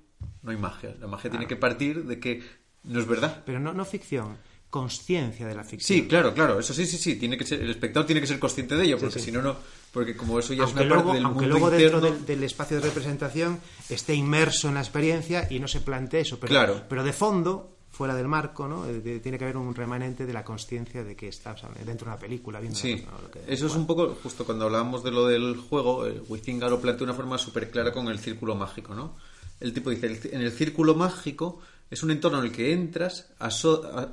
no 0.42 0.50
hay 0.50 0.56
magia. 0.58 0.94
La 1.00 1.06
magia 1.06 1.30
tiene 1.30 1.46
que 1.46 1.56
partir 1.56 2.04
de 2.04 2.20
que 2.20 2.42
no 2.84 3.00
es 3.00 3.06
verdad. 3.06 3.42
Pero 3.46 3.58
no, 3.58 3.72
no 3.72 3.84
ficción, 3.86 4.36
conciencia 4.68 5.46
de 5.46 5.54
la 5.54 5.64
ficción. 5.64 5.98
Sí, 6.02 6.06
claro, 6.06 6.34
claro, 6.34 6.60
eso 6.60 6.74
sí, 6.74 6.84
sí, 6.84 6.98
sí, 6.98 7.16
tiene 7.16 7.38
que 7.38 7.46
ser, 7.46 7.62
el 7.62 7.70
espectador 7.70 8.06
tiene 8.06 8.20
que 8.20 8.26
ser 8.26 8.38
consciente 8.38 8.76
de 8.76 8.84
ello, 8.84 8.98
porque 8.98 9.18
sí. 9.18 9.26
si 9.26 9.32
no, 9.32 9.40
no, 9.40 9.56
porque 9.92 10.14
como 10.14 10.38
eso 10.38 10.52
ya 10.52 10.64
aunque 10.64 10.80
es 10.80 10.86
una 10.86 10.94
luego, 10.94 11.04
parte 11.04 11.16
del 11.16 11.24
aunque 11.24 11.40
mundo 11.46 11.58
luego 11.58 11.70
dentro 11.70 12.00
del, 12.02 12.26
del 12.26 12.44
espacio 12.44 12.76
de 12.76 12.82
representación 12.86 13.58
esté 13.88 14.14
inmerso 14.14 14.68
en 14.68 14.74
la 14.74 14.80
experiencia 14.80 15.46
y 15.50 15.58
no 15.58 15.68
se 15.68 15.80
plantee 15.80 16.20
eso. 16.20 16.38
Pero, 16.38 16.50
Claro. 16.50 16.82
pero 16.86 17.02
de 17.02 17.14
fondo, 17.14 17.77
fuera 17.98 18.14
del 18.14 18.28
marco, 18.28 18.68
¿no? 18.68 18.86
Eh, 18.86 19.00
de- 19.00 19.18
tiene 19.20 19.36
que 19.38 19.44
haber 19.44 19.56
un 19.56 19.74
remanente 19.74 20.24
de 20.24 20.32
la 20.32 20.44
conciencia 20.44 21.02
de 21.02 21.16
que 21.16 21.26
está 21.28 21.50
o 21.52 21.56
sea, 21.58 21.68
dentro 21.84 22.04
de 22.06 22.12
una 22.12 22.16
película 22.16 22.60
viendo 22.60 22.78
Sí, 22.78 23.00
cosa, 23.00 23.20
lo 23.22 23.30
que- 23.32 23.40
eso 23.52 23.66
es 23.66 23.74
un 23.74 23.86
poco, 23.88 24.16
justo 24.22 24.46
cuando 24.46 24.66
hablábamos 24.66 25.02
de 25.02 25.10
lo 25.10 25.26
del 25.26 25.56
juego, 25.56 26.06
el 26.06 26.22
Huizinga 26.28 26.68
lo 26.68 26.80
plantea 26.80 26.98
de 26.98 27.04
una 27.10 27.14
forma 27.14 27.36
súper 27.38 27.70
clara 27.72 27.92
con 27.92 28.06
el 28.08 28.20
círculo 28.20 28.54
mágico, 28.54 28.94
¿no? 28.94 29.16
El 29.60 29.72
tipo 29.72 29.90
dice, 29.90 30.06
"El- 30.06 30.20
en 30.32 30.40
el 30.42 30.52
círculo 30.52 30.94
mágico 30.94 31.58
es 31.90 32.02
un 32.04 32.12
entorno 32.12 32.38
en 32.38 32.44
el 32.44 32.52
que 32.52 32.72
entras, 32.72 33.32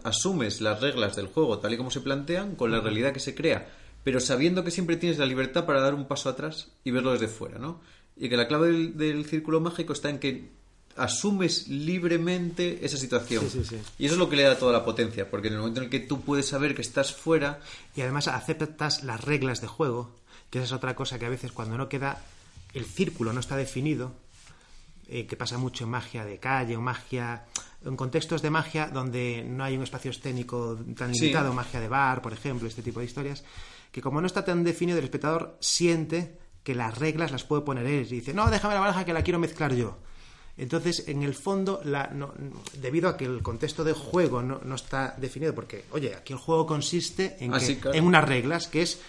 asumes 0.03 0.61
las 0.61 0.81
reglas 0.81 1.15
del 1.15 1.27
juego 1.27 1.59
tal 1.59 1.73
y 1.73 1.77
como 1.77 1.91
se 1.91 2.01
plantean, 2.01 2.55
con 2.55 2.71
la 2.71 2.81
realidad 2.81 3.13
que 3.13 3.19
se 3.19 3.35
crea, 3.35 3.69
pero 4.03 4.19
sabiendo 4.19 4.63
que 4.63 4.71
siempre 4.71 4.97
tienes 4.97 5.17
la 5.19 5.25
libertad 5.25 5.65
para 5.65 5.81
dar 5.81 5.93
un 5.93 6.07
paso 6.07 6.29
atrás 6.29 6.71
y 6.83 6.91
verlo 6.91 7.11
desde 7.11 7.27
fuera, 7.27 7.59
¿no? 7.59 7.81
Y 8.17 8.29
que 8.29 8.37
la 8.37 8.47
clave 8.47 8.67
del, 8.71 8.97
del 8.97 9.25
círculo 9.25 9.59
mágico 9.59 9.93
está 9.93 10.09
en 10.09 10.19
que 10.19 10.49
asumes 10.95 11.67
libremente 11.67 12.85
esa 12.85 12.97
situación. 12.97 13.43
Sí, 13.49 13.63
sí, 13.63 13.65
sí. 13.65 13.81
Y 13.99 14.05
eso 14.05 14.15
es 14.15 14.19
lo 14.19 14.29
que 14.29 14.35
le 14.35 14.43
da 14.43 14.57
toda 14.57 14.71
la 14.71 14.85
potencia, 14.85 15.29
porque 15.29 15.47
en 15.47 15.55
el 15.55 15.59
momento 15.59 15.81
en 15.81 15.85
el 15.85 15.89
que 15.89 15.99
tú 15.99 16.21
puedes 16.21 16.47
saber 16.47 16.75
que 16.75 16.81
estás 16.81 17.13
fuera, 17.13 17.59
Y 17.95 18.01
además 18.01 18.27
aceptas 18.27 19.03
las 19.03 19.23
reglas 19.23 19.61
de 19.61 19.67
juego, 19.67 20.11
que 20.49 20.59
esa 20.59 20.65
es 20.65 20.71
otra 20.71 20.95
cosa 20.95 21.19
que 21.19 21.25
a 21.25 21.29
veces 21.29 21.51
cuando 21.51 21.77
no 21.77 21.89
queda 21.89 22.21
el 22.73 22.85
círculo 22.85 23.33
no 23.33 23.39
está 23.39 23.55
definido, 23.55 24.13
eh, 25.07 25.27
que 25.27 25.37
pasa 25.37 25.57
mucho 25.57 25.83
en 25.83 25.91
magia 25.91 26.25
de 26.25 26.39
calle 26.39 26.75
o 26.75 26.81
magia 26.81 27.45
en 27.85 27.95
contextos 27.95 28.41
de 28.41 28.49
magia 28.49 28.87
donde 28.87 29.45
no 29.47 29.63
hay 29.63 29.77
un 29.77 29.83
espacio 29.83 30.11
escénico 30.11 30.77
tan 30.97 31.11
limitado, 31.11 31.53
magia 31.53 31.79
de 31.79 31.87
bar, 31.87 32.21
por 32.21 32.33
ejemplo, 32.33 32.67
este 32.67 32.81
tipo 32.81 32.99
de 32.99 33.05
historias, 33.05 33.43
que 33.91 34.01
como 34.01 34.19
no 34.19 34.27
está 34.27 34.43
tan 34.43 34.63
definido, 34.63 34.97
el 34.97 35.03
espectador 35.03 35.57
siente 35.61 36.39
que 36.63 36.73
las 36.73 36.97
reglas 36.97 37.31
las 37.31 37.43
puede 37.43 37.61
poner 37.61 37.85
él 37.85 38.07
y 38.07 38.15
dice, 38.15 38.33
no, 38.33 38.49
déjame 38.49 38.73
la 38.73 38.79
baraja 38.79 39.05
que 39.05 39.13
la 39.13 39.21
quiero 39.21 39.37
mezclar 39.37 39.75
yo. 39.75 39.99
Entonces, 40.57 41.07
en 41.07 41.23
el 41.23 41.35
fondo, 41.35 41.81
la, 41.83 42.07
no- 42.07 42.33
debido 42.79 43.09
a 43.09 43.17
que 43.17 43.25
el 43.25 43.41
contexto 43.41 43.83
de 43.83 43.91
juego 43.93 44.41
no, 44.41 44.61
no 44.63 44.75
está 44.75 45.13
definido, 45.17 45.53
porque, 45.53 45.85
oye, 45.91 46.15
aquí 46.15 46.31
el 46.33 46.39
juego 46.39 46.65
consiste 46.65 47.35
en, 47.41 47.53
Ah, 47.53 47.59
que- 47.59 47.65
sí, 47.65 47.75
claro. 47.75 47.97
en 47.97 48.05
unas 48.05 48.23
reglas, 48.23 48.67
que 48.67 48.81
es 48.81 48.99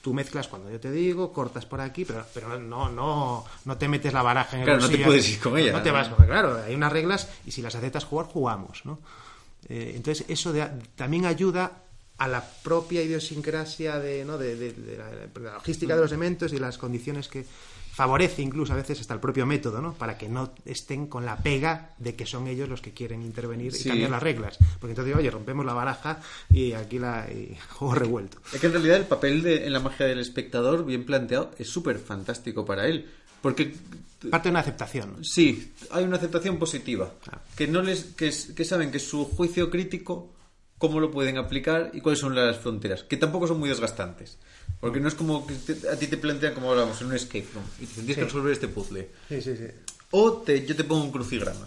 tú 0.00 0.14
mezclas 0.14 0.48
cuando 0.48 0.70
yo 0.70 0.80
te 0.80 0.90
digo, 0.90 1.32
cortas 1.32 1.66
por 1.66 1.80
aquí, 1.82 2.04
pero, 2.06 2.24
pero 2.32 2.58
no, 2.58 2.88
no, 2.88 3.44
no 3.66 3.76
te 3.76 3.88
metes 3.88 4.12
la 4.14 4.22
baraja 4.22 4.56
en 4.56 4.60
el 4.62 4.66
Claro, 4.66 4.80
no 4.80 4.88
te 4.88 4.98
puedes 4.98 5.28
ir 5.28 5.40
con 5.40 5.58
ella, 5.58 5.72
No 5.72 5.82
te 5.82 5.90
vas, 5.90 6.08
claro, 6.08 6.62
hay 6.64 6.74
unas 6.74 6.92
reglas 6.92 7.28
y 7.44 7.50
si 7.50 7.60
las 7.60 7.74
aceptas 7.74 8.04
jugar, 8.04 8.26
jugamos, 8.26 8.86
¿no? 8.86 8.98
Eh, 9.68 9.92
entonces, 9.96 10.24
eso 10.28 10.52
de- 10.52 10.70
también 10.96 11.26
ayuda 11.26 11.82
a 12.16 12.28
la 12.28 12.42
propia 12.62 13.02
idiosincrasia 13.02 13.98
de, 13.98 14.24
¿no? 14.24 14.38
de, 14.38 14.56
de- 14.56 14.72
de 14.72 14.96
la, 14.96 15.06
de 15.10 15.40
la 15.40 15.52
logística 15.54 15.94
de 15.94 16.00
los 16.00 16.10
elementos 16.12 16.52
y 16.54 16.58
las 16.58 16.78
condiciones 16.78 17.28
que 17.28 17.44
favorece 17.98 18.42
incluso 18.42 18.72
a 18.72 18.76
veces 18.76 19.00
hasta 19.00 19.12
el 19.12 19.18
propio 19.18 19.44
método, 19.44 19.82
¿no? 19.82 19.92
Para 19.92 20.16
que 20.16 20.28
no 20.28 20.52
estén 20.64 21.08
con 21.08 21.26
la 21.26 21.36
pega 21.36 21.94
de 21.98 22.14
que 22.14 22.26
son 22.26 22.46
ellos 22.46 22.68
los 22.68 22.80
que 22.80 22.92
quieren 22.92 23.22
intervenir 23.22 23.72
Sí. 23.72 23.88
y 23.88 23.90
cambiar 23.90 24.10
las 24.10 24.22
reglas. 24.22 24.56
Porque 24.78 24.92
entonces, 24.92 25.16
oye, 25.16 25.28
rompemos 25.32 25.66
la 25.66 25.72
baraja 25.74 26.20
y 26.48 26.74
aquí 26.74 27.00
la 27.00 27.26
y 27.28 27.58
juego 27.70 27.96
revuelto. 27.96 28.38
Es 28.54 28.60
que 28.60 28.68
en 28.68 28.72
realidad 28.74 28.98
el 28.98 29.06
papel 29.06 29.42
de, 29.42 29.66
en 29.66 29.72
la 29.72 29.80
magia 29.80 30.06
del 30.06 30.20
espectador, 30.20 30.84
bien 30.86 31.04
planteado, 31.04 31.50
es 31.58 31.68
súper 31.68 31.98
fantástico 31.98 32.64
para 32.64 32.86
él. 32.86 33.10
Porque 33.42 33.74
Parte 34.30 34.48
de 34.48 34.50
una 34.50 34.60
aceptación. 34.60 35.24
sí, 35.24 35.72
hay 35.90 36.04
una 36.04 36.18
aceptación 36.18 36.56
positiva. 36.56 37.12
Que, 37.56 37.66
no 37.66 37.82
les, 37.82 38.04
que, 38.16 38.28
es- 38.28 38.52
que 38.54 38.64
saben 38.64 38.92
que 38.92 39.00
su 39.00 39.24
juicio 39.24 39.70
crítico, 39.70 40.32
cómo 40.78 41.00
lo 41.00 41.10
pueden 41.10 41.36
aplicar 41.38 41.90
y 41.94 42.00
cuáles 42.00 42.20
son 42.20 42.34
las 42.36 42.58
fronteras. 42.58 43.02
Que 43.02 43.16
tampoco 43.16 43.48
son 43.48 43.58
muy 43.58 43.68
desgastantes. 43.68 44.38
Porque 44.80 45.00
no 45.00 45.08
es 45.08 45.14
como 45.14 45.46
que 45.46 45.54
te- 45.54 45.88
a 45.88 45.98
ti 45.98 46.06
te 46.06 46.16
plantean, 46.16 46.54
como 46.54 46.70
hablábamos, 46.70 47.00
en 47.00 47.08
un 47.08 47.14
escape 47.14 47.46
room. 47.52 47.64
Y 47.80 47.86
te 47.86 47.94
tienes 47.94 48.16
que 48.16 48.24
resolver 48.24 48.52
este 48.52 48.68
puzzle. 48.68 49.10
Sí, 49.28 49.42
sí, 49.42 49.56
sí. 49.56 49.64
O 50.12 50.32
te, 50.34 50.64
yo 50.64 50.76
te 50.76 50.84
pongo 50.84 51.04
un 51.04 51.10
crucigrama. 51.12 51.66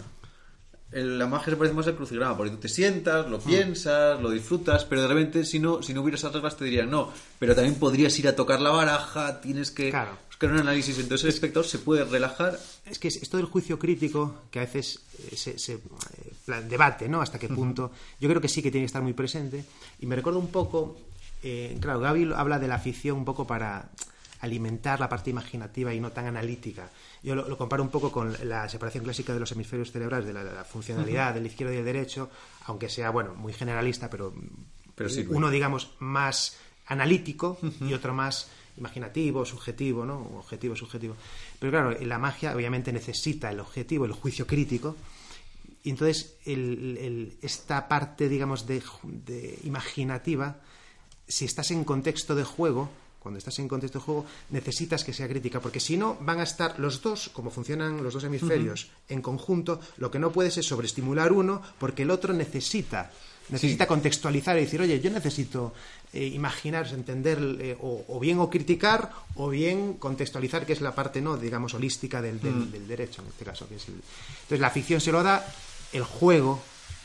El- 0.90 1.18
La 1.18 1.26
magia 1.26 1.50
se 1.52 1.56
parece 1.56 1.74
más 1.74 1.86
al 1.86 1.96
crucigrama, 1.96 2.36
porque 2.36 2.52
tú 2.52 2.58
te 2.58 2.68
sientas, 2.68 3.26
Mm. 3.26 3.30
lo 3.30 3.38
piensas, 3.40 4.20
lo 4.20 4.30
disfrutas, 4.30 4.84
pero 4.84 5.02
de 5.02 5.08
repente 5.08 5.44
si 5.44 5.58
no, 5.58 5.82
si 5.82 5.94
no 5.94 6.02
hubiera 6.02 6.16
esas 6.16 6.32
reglas 6.32 6.56
te 6.56 6.64
dirían 6.66 6.90
no, 6.90 7.10
pero 7.38 7.54
también 7.54 7.76
podrías 7.76 8.18
ir 8.18 8.28
a 8.28 8.36
tocar 8.36 8.60
la 8.60 8.70
baraja, 8.70 9.40
tienes 9.40 9.70
que 9.70 9.88
Claro. 9.90 10.18
buscar 10.28 10.50
un 10.52 10.58
análisis, 10.58 10.98
entonces 10.98 11.24
el 11.24 11.30
espectador 11.30 11.66
se 11.66 11.78
puede 11.78 12.04
relajar. 12.04 12.58
Es 12.84 12.98
que 12.98 13.08
es- 13.08 13.16
esto 13.22 13.38
del 13.38 13.46
juicio 13.46 13.78
crítico, 13.78 14.42
que 14.50 14.58
a 14.58 14.62
veces 14.62 15.00
eh, 15.30 15.36
se, 15.36 15.58
se, 15.58 15.74
eh, 15.74 16.62
debate, 16.68 17.08
¿no? 17.08 17.22
Hasta 17.22 17.38
qué 17.38 17.48
punto. 17.48 17.92
Yo 18.20 18.28
creo 18.28 18.40
que 18.40 18.48
sí 18.48 18.60
que 18.62 18.70
tiene 18.70 18.82
que 18.84 18.86
estar 18.88 19.02
muy 19.02 19.12
presente. 19.14 19.64
Y 20.00 20.06
me 20.06 20.16
recuerdo 20.16 20.40
un 20.40 20.48
poco. 20.48 20.96
Eh, 21.42 21.76
claro, 21.80 22.00
Gaby 22.00 22.32
habla 22.34 22.58
de 22.58 22.68
la 22.68 22.78
ficción 22.78 23.18
un 23.18 23.24
poco 23.24 23.46
para 23.46 23.90
alimentar 24.40 24.98
la 24.98 25.08
parte 25.08 25.30
imaginativa 25.30 25.94
y 25.94 26.00
no 26.00 26.10
tan 26.10 26.26
analítica. 26.26 26.90
Yo 27.22 27.34
lo, 27.34 27.56
comparo 27.56 27.82
un 27.82 27.90
poco 27.90 28.10
con 28.10 28.34
la 28.44 28.68
separación 28.68 29.04
clásica 29.04 29.32
de 29.32 29.40
los 29.40 29.52
hemisferios 29.52 29.92
cerebrales, 29.92 30.26
de 30.26 30.32
la, 30.32 30.64
funcionalidad 30.64 31.34
del 31.34 31.46
izquierdo 31.46 31.72
y 31.72 31.78
el 31.78 31.84
derecho, 31.84 32.28
aunque 32.66 32.88
sea, 32.88 33.10
bueno, 33.10 33.34
muy 33.34 33.52
generalista, 33.52 34.10
pero, 34.10 34.34
uno, 35.28 35.50
digamos, 35.50 35.92
más 36.00 36.56
analítico 36.86 37.58
y 37.80 37.92
otro 37.92 38.12
más 38.12 38.48
imaginativo, 38.76 39.44
subjetivo, 39.44 40.04
¿no? 40.04 40.18
Objetivo, 40.38 40.74
subjetivo. 40.74 41.16
Pero 41.60 41.70
claro, 41.70 41.96
la 42.00 42.18
magia 42.18 42.54
obviamente 42.54 42.92
necesita 42.92 43.50
el 43.50 43.60
objetivo, 43.60 44.06
el 44.06 44.12
juicio 44.12 44.46
crítico, 44.46 44.96
y 45.84 45.90
entonces 45.90 46.36
esta 47.42 47.88
parte, 47.88 48.28
digamos, 48.28 48.66
de, 48.66 48.82
imaginativa, 49.64 50.56
si 51.32 51.46
estás 51.46 51.70
en 51.70 51.82
contexto 51.84 52.34
de 52.34 52.44
juego, 52.44 52.90
cuando 53.18 53.38
estás 53.38 53.58
en 53.58 53.66
contexto 53.66 53.98
de 53.98 54.04
juego, 54.04 54.26
necesitas 54.50 55.02
que 55.02 55.14
sea 55.14 55.26
crítica, 55.26 55.60
porque 55.60 55.80
si 55.80 55.96
no, 55.96 56.18
van 56.20 56.40
a 56.40 56.42
estar 56.42 56.78
los 56.78 57.00
dos, 57.00 57.30
como 57.30 57.50
funcionan 57.50 58.02
los 58.02 58.12
dos 58.12 58.24
hemisferios, 58.24 58.90
en 59.08 59.22
conjunto, 59.22 59.80
lo 59.96 60.10
que 60.10 60.18
no 60.18 60.30
puedes 60.30 60.58
es 60.58 60.66
sobreestimular 60.66 61.32
uno, 61.32 61.62
porque 61.78 62.02
el 62.02 62.10
otro 62.10 62.34
necesita 62.34 63.10
necesita 63.48 63.86
contextualizar 63.86 64.56
y 64.56 64.60
decir, 64.60 64.80
oye, 64.80 65.00
yo 65.00 65.10
necesito 65.10 65.74
eh, 66.12 66.24
imaginar, 66.24 66.86
entender, 66.92 67.38
eh, 67.60 67.76
o, 67.80 68.20
bien 68.20 68.38
o 68.38 68.48
criticar, 68.48 69.10
o 69.34 69.48
bien 69.48 69.94
contextualizar, 69.94 70.64
que 70.64 70.72
es 70.72 70.80
la 70.80 70.94
parte, 70.94 71.20
no 71.20 71.36
digamos, 71.36 71.74
holística 71.74 72.22
del, 72.22 72.40
del, 72.40 72.86
derecho, 72.86 73.20
en 73.22 73.28
este 73.28 73.44
caso. 73.44 73.68
Que 73.68 73.76
es 73.76 73.88
Entonces, 73.88 74.60
la 74.60 74.70
ficción 74.70 75.00
se 75.00 75.12
lo 75.12 75.22
da 75.22 75.44
el 75.92 76.04
juego, 76.04 76.62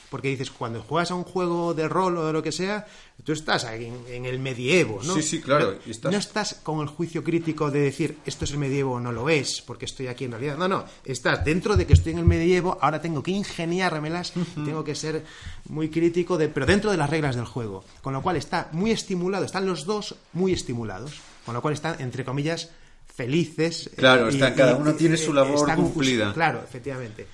porque 0.09 0.29
dices, 0.29 0.51
cuando 0.51 0.81
juegas 0.81 1.11
a 1.11 1.15
un 1.15 1.23
juego 1.23 1.73
de 1.73 1.87
rol 1.87 2.17
o 2.17 2.25
de 2.25 2.33
lo 2.33 2.41
que 2.41 2.51
sea, 2.51 2.87
tú 3.23 3.33
estás 3.33 3.65
en, 3.65 4.25
el 4.25 4.39
medievo, 4.39 5.01
¿no? 5.03 5.15
Sí, 5.15 5.21
sí, 5.21 5.41
claro. 5.41 5.77
No, 6.03 6.17
estás... 6.17 6.55
con 6.63 6.79
el 6.81 6.87
juicio 6.87 7.23
crítico 7.23 7.71
de 7.71 7.79
decir, 7.79 8.17
esto 8.25 8.45
es 8.45 8.51
el 8.51 8.57
medievo 8.57 8.93
o 8.93 8.99
no 8.99 9.11
lo 9.11 9.29
es, 9.29 9.61
porque 9.61 9.85
estoy 9.85 10.07
aquí 10.07 10.25
en 10.25 10.31
realidad. 10.31 10.57
No, 10.57 10.67
no, 10.67 10.85
estás 11.03 11.43
dentro 11.43 11.75
de 11.75 11.85
que 11.85 11.93
estoy 11.93 12.13
en 12.13 12.19
el 12.19 12.25
medievo, 12.25 12.77
ahora 12.81 13.01
tengo 13.01 13.21
que 13.21 13.31
ingeniármelas, 13.31 14.33
tengo 14.55 14.83
que 14.83 14.95
ser 14.95 15.25
muy 15.69 15.89
crítico, 15.89 16.37
de, 16.37 16.47
pero 16.47 16.65
dentro 16.65 16.91
de 16.91 16.97
las 16.97 17.09
reglas 17.09 17.35
del 17.35 17.45
juego. 17.45 17.83
Con 18.01 18.13
lo 18.13 18.21
cual 18.21 18.37
está 18.37 18.69
muy 18.71 18.91
estimulado, 18.91 19.45
están 19.45 19.65
los 19.65 19.85
dos 19.85 20.15
muy 20.33 20.53
estimulados, 20.53 21.13
con 21.45 21.53
lo 21.53 21.61
cual 21.61 21.73
están, 21.73 21.99
entre 21.99 22.23
comillas, 22.23 22.69
felices. 23.13 23.89
Claro, 23.95 24.29
cada 24.55 24.75
uno 24.75 24.93
tiene 24.93 25.17
su 25.17 25.33
labor 25.33 25.73
cumplida. 25.75 26.33
Claro, 26.33 26.61
efectivamente. 26.63 27.27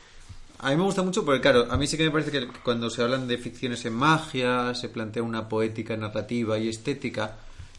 A 0.64 0.70
mí 0.70 0.78
me 0.78 0.84
gusta 0.84 1.04
mucho 1.04 1.26
porque, 1.26 1.42
claro, 1.42 1.68
a 1.70 1.76
mí 1.76 1.88
sí 1.88 1.98
que 1.98 2.06
me 2.06 2.12
parece 2.12 2.32
que 2.32 2.48
cuando 2.64 2.90
se 2.90 3.02
hablan 3.02 3.28
de 3.28 3.38
ficciones 3.38 3.84
en 3.84 3.94
magia, 3.96 4.74
se 4.74 4.88
plantea 4.88 5.22
una 5.22 5.50
poética 5.50 5.98
narrativa 5.98 6.58
y 6.58 6.70
estética, 6.70 7.36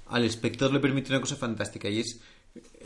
al 0.09 0.23
espectador 0.23 0.75
le 0.75 0.81
permite 0.81 1.11
una 1.11 1.23
cosa 1.23 1.35
fantástica 1.35 1.89
y 1.89 2.01
es 2.01 2.21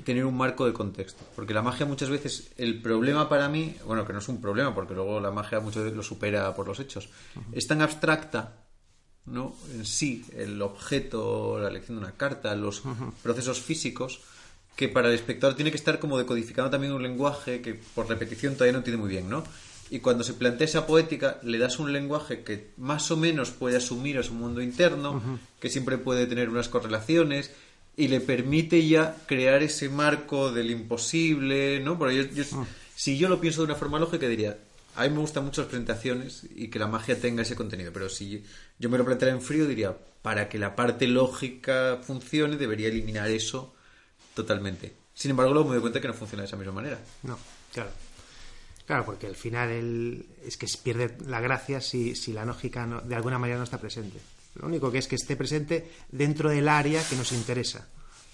tener 0.04 0.24
un 0.24 0.36
marco 0.36 0.66
de 0.66 0.72
contexto. 0.72 1.24
Porque 1.34 1.52
la 1.52 1.62
magia 1.62 1.84
muchas 1.84 2.10
veces, 2.10 2.52
el 2.58 2.80
problema 2.80 3.28
para 3.28 3.48
mí, 3.48 3.74
bueno, 3.86 4.06
que 4.06 4.12
no 4.12 4.20
es 4.20 4.28
un 4.28 4.40
problema, 4.40 4.72
porque 4.72 4.94
luego 4.94 5.18
la 5.18 5.32
magia 5.32 5.58
muchas 5.58 5.82
veces 5.82 5.96
lo 5.96 6.04
supera 6.04 6.54
por 6.54 6.68
los 6.68 6.78
hechos, 6.78 7.08
es 7.50 7.66
tan 7.66 7.82
abstracta, 7.82 8.66
¿no? 9.26 9.56
En 9.74 9.84
sí, 9.84 10.24
el 10.36 10.62
objeto, 10.62 11.58
la 11.58 11.70
elección 11.70 11.98
de 11.98 12.04
una 12.04 12.14
carta, 12.14 12.54
los 12.54 12.84
procesos 13.20 13.60
físicos, 13.60 14.20
que 14.76 14.88
para 14.88 15.08
el 15.08 15.14
espectador 15.14 15.56
tiene 15.56 15.72
que 15.72 15.76
estar 15.76 15.98
como 15.98 16.16
decodificando 16.16 16.70
también 16.70 16.92
un 16.92 17.02
lenguaje 17.02 17.60
que 17.60 17.74
por 17.74 18.08
repetición 18.08 18.54
todavía 18.54 18.74
no 18.74 18.78
entiende 18.78 19.00
muy 19.00 19.10
bien, 19.10 19.28
¿no? 19.28 19.42
Y 19.90 20.00
cuando 20.00 20.24
se 20.24 20.34
plantea 20.34 20.66
esa 20.66 20.86
poética 20.86 21.38
le 21.42 21.58
das 21.58 21.78
un 21.78 21.92
lenguaje 21.92 22.42
que 22.42 22.70
más 22.76 23.10
o 23.10 23.16
menos 23.16 23.50
puede 23.50 23.76
asumir 23.76 24.18
a 24.18 24.22
su 24.22 24.34
mundo 24.34 24.60
interno, 24.60 25.22
que 25.60 25.70
siempre 25.70 25.98
puede 25.98 26.26
tener 26.26 26.48
unas 26.48 26.68
correlaciones 26.68 27.52
y 27.96 28.08
le 28.08 28.20
permite 28.20 28.86
ya 28.86 29.16
crear 29.26 29.62
ese 29.62 29.88
marco 29.88 30.52
del 30.52 30.70
imposible, 30.70 31.80
¿no? 31.80 31.98
Porque 31.98 32.30
yo, 32.32 32.44
ah. 32.54 32.66
si 32.94 33.18
yo 33.18 33.28
lo 33.28 33.40
pienso 33.40 33.62
de 33.62 33.66
una 33.66 33.74
forma 33.74 33.98
lógica 33.98 34.28
diría, 34.28 34.56
a 34.94 35.04
mí 35.04 35.10
me 35.10 35.18
gustan 35.18 35.44
mucho 35.44 35.62
las 35.62 35.70
presentaciones 35.70 36.46
y 36.54 36.68
que 36.68 36.78
la 36.78 36.86
magia 36.86 37.20
tenga 37.20 37.42
ese 37.42 37.56
contenido, 37.56 37.92
pero 37.92 38.08
si 38.08 38.44
yo 38.78 38.88
me 38.88 38.98
lo 38.98 39.04
planteara 39.04 39.34
en 39.34 39.42
frío 39.42 39.66
diría, 39.66 39.96
para 40.22 40.48
que 40.48 40.58
la 40.58 40.76
parte 40.76 41.06
lógica 41.06 41.98
funcione 42.02 42.56
debería 42.56 42.88
eliminar 42.88 43.28
eso 43.30 43.74
totalmente. 44.34 44.94
Sin 45.14 45.32
embargo, 45.32 45.52
luego 45.52 45.68
me 45.68 45.74
doy 45.74 45.80
cuenta 45.80 46.00
que 46.00 46.08
no 46.08 46.14
funciona 46.14 46.42
de 46.42 46.46
esa 46.46 46.56
misma 46.56 46.72
manera. 46.72 47.00
No, 47.24 47.36
claro. 47.72 47.90
Claro, 48.88 49.04
porque 49.04 49.26
al 49.26 49.36
final 49.36 50.24
es 50.46 50.56
que 50.56 50.66
se 50.66 50.78
pierde 50.78 51.14
la 51.26 51.42
gracia 51.42 51.78
si, 51.82 52.14
si 52.14 52.32
la 52.32 52.46
lógica 52.46 52.86
de 53.04 53.14
alguna 53.14 53.38
manera 53.38 53.58
no 53.58 53.64
está 53.64 53.76
presente. 53.76 54.18
Lo 54.54 54.66
único 54.66 54.90
que 54.90 54.96
es 54.96 55.06
que 55.06 55.16
esté 55.16 55.36
presente 55.36 55.90
dentro 56.10 56.48
del 56.48 56.70
área 56.70 57.06
que 57.06 57.14
nos 57.14 57.32
interesa. 57.32 57.86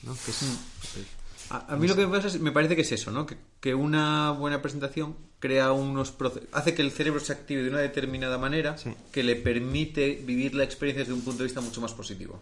¿no? 0.04 0.12
Mm. 0.12 1.50
a, 1.50 1.76
mí 1.76 1.88
lo 1.88 1.96
que 1.96 2.06
me 2.06 2.16
pasa 2.16 2.28
es, 2.28 2.38
me 2.38 2.52
parece 2.52 2.76
que 2.76 2.82
es 2.82 2.92
eso, 2.92 3.10
¿no? 3.10 3.26
Que, 3.26 3.74
una 3.74 4.30
buena 4.30 4.62
presentación 4.62 5.16
crea 5.40 5.72
unos 5.72 6.14
hace 6.52 6.72
que 6.72 6.82
el 6.82 6.92
cerebro 6.92 7.18
se 7.18 7.32
active 7.32 7.64
de 7.64 7.70
una 7.70 7.80
determinada 7.80 8.38
manera 8.38 8.76
que 9.10 9.24
le 9.24 9.34
permite 9.34 10.22
vivir 10.24 10.54
la 10.54 10.62
experiencia 10.62 11.02
desde 11.02 11.14
un 11.14 11.22
punto 11.22 11.38
de 11.38 11.48
vista 11.48 11.62
mucho 11.62 11.80
más 11.80 11.94
positivo. 11.94 12.40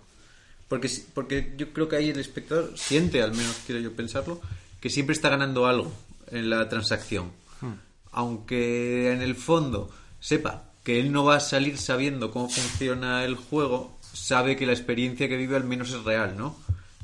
Porque, 0.68 0.90
porque 1.14 1.55
yo 1.57 1.72
creo 1.72 1.88
que 1.88 1.96
ahí 1.96 2.11
el 2.11 2.20
espectador 2.20 2.77
siente, 2.77 3.22
al 3.22 3.33
menos 3.33 3.57
quiero 3.64 3.81
yo 3.81 3.96
pensarlo, 3.96 4.38
que 4.83 4.90
siempre 4.90 5.14
está 5.14 5.31
ganando 5.31 5.64
algo 5.64 5.90
en 6.31 6.51
la 6.51 6.68
transacción. 6.68 7.33
Hmm 7.62 7.92
aunque 8.12 9.12
en 9.12 9.22
el 9.22 9.35
fondo 9.35 9.90
sepa 10.20 10.64
que 10.85 11.01
él 11.01 11.12
no 11.12 11.25
va 11.25 11.37
a 11.37 11.40
salir 11.40 11.79
sabiendo 11.79 12.31
cómo 12.31 12.48
funciona 12.48 13.25
el 13.25 13.37
juego, 13.37 13.96
sabe 14.12 14.57
que 14.57 14.66
la 14.66 14.72
experiencia 14.72 15.29
que 15.29 15.37
vive 15.37 15.57
al 15.57 15.64
menos 15.64 15.90
es 15.90 16.03
real, 16.05 16.37
¿no? 16.37 16.57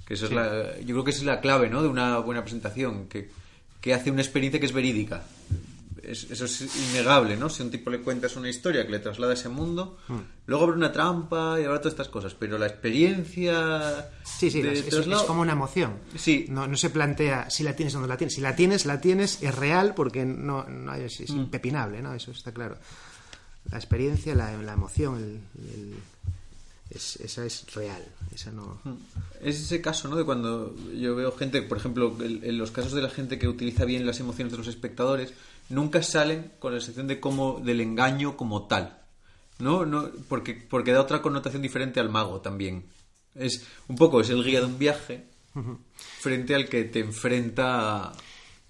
Que 0.07 0.15
eso 0.15 0.27
es 0.27 0.33
la, 0.33 0.79
yo 0.81 0.95
creo 0.95 1.05
que 1.05 1.11
esa 1.11 1.21
es 1.21 1.27
la 1.27 1.41
clave, 1.41 1.69
¿no? 1.69 1.83
De 1.83 1.89
una 1.89 2.19
buena 2.19 2.43
presentación, 2.43 3.09
que, 3.09 3.31
que 3.81 3.95
hace 3.95 4.11
una 4.11 4.23
experiencia 4.23 4.59
que 4.59 4.67
es 4.67 4.73
verídica 4.73 5.23
eso 6.11 6.45
es 6.45 6.77
innegable, 6.91 7.37
¿no? 7.37 7.51
Si 7.51 7.63
un 7.63 7.71
tipo 7.71 7.91
le 7.91 8.01
cuentas 8.01 8.37
una 8.37 8.49
historia 8.49 8.85
que 8.87 8.93
le 8.93 8.99
traslada 8.99 9.33
a 9.33 9.35
ese 9.35 9.49
mundo, 9.49 9.99
hmm. 10.09 10.19
luego 10.47 10.65
abre 10.65 10.77
una 10.77 10.93
trampa 10.93 11.61
y 11.61 11.65
habrá 11.65 11.79
todas 11.79 11.93
estas 11.93 12.09
cosas, 12.09 12.35
pero 12.35 12.59
la 12.59 12.67
experiencia... 12.67 14.11
Sí, 14.25 14.51
sí, 14.51 14.61
es, 14.61 14.85
como 15.27 15.43
una 15.43 15.53
emoción. 15.53 15.99
Sí. 16.17 16.47
No, 16.49 16.67
no 16.67 16.77
se 16.77 16.91
plantea 16.91 17.51
si 17.51 17.63
la 17.63 17.75
tienes 17.75 17.95
o 17.95 18.01
no 18.01 18.07
la 18.07 18.17
tienes. 18.17 18.35
Si 18.35 18.41
la 18.41 18.57
tienes, 18.57 18.87
la 18.87 19.01
tienes, 19.01 19.43
es 19.43 19.55
real 19.55 19.95
porque 19.95 20.25
no, 20.25 20.65
no 20.65 20.95
es, 20.95 21.21
hmm. 21.21 21.37
impepinable, 21.37 22.03
¿no? 22.03 22.15
Eso 22.15 22.31
está 22.31 22.53
claro. 22.53 22.79
La 23.71 23.77
experiencia, 23.77 24.35
la, 24.35 24.57
la 24.63 24.73
emoción, 24.73 25.19
el, 25.19 25.95
esa 26.91 27.45
es 27.45 27.75
real. 27.75 28.03
Esa 28.35 28.51
no... 28.51 28.81
Hmm. 28.85 28.95
Es 29.43 29.61
ese 29.61 29.81
caso, 29.81 30.09
¿no? 30.09 30.17
De 30.17 30.25
cuando 30.25 30.75
yo 30.95 31.15
veo 31.15 31.33
gente, 31.33 31.63
por 31.63 31.79
ejemplo, 31.79 32.17
en 32.21 32.59
los 32.59 32.71
casos 32.71 32.93
de 32.93 33.03
la 33.03 33.11
gente 33.11 33.39
que 33.39 33.47
utiliza 33.47 33.85
bien 33.85 34.07
las 34.07 34.21
emociones 34.21 34.53
de 34.53 34.59
los 34.59 34.69
espectadores, 34.69 35.33
nunca 35.69 36.03
salen 36.03 36.53
con 36.59 36.75
la 36.75 36.81
sensación 36.81 37.07
de 37.09 37.21
cómo, 37.21 37.61
del 37.61 37.81
engaño 37.81 38.37
como 38.37 38.67
tal. 38.67 38.99
¿No? 39.59 39.85
no 39.85 40.11
porque, 40.29 40.55
porque 40.55 40.93
da 40.93 41.01
otra 41.01 41.21
connotación 41.21 41.63
diferente 41.63 41.99
al 41.99 42.11
mago 42.11 42.41
también. 42.41 42.85
Es 43.35 43.67
un 43.89 43.97
poco, 43.97 44.21
es 44.21 44.31
el 44.31 44.45
guía 44.45 44.61
de 44.61 44.67
un 44.67 44.79
viaje 44.79 45.25
frente 46.21 46.55
al 46.55 46.69
que 46.69 46.85
te 46.85 47.01
enfrenta. 47.01 48.13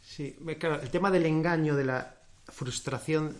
Sí, 0.02 0.36
claro, 0.58 0.80
el 0.80 0.90
tema 0.90 1.10
del 1.10 1.26
engaño, 1.26 1.76
de 1.76 1.84
la 1.84 2.16
frustración 2.48 3.36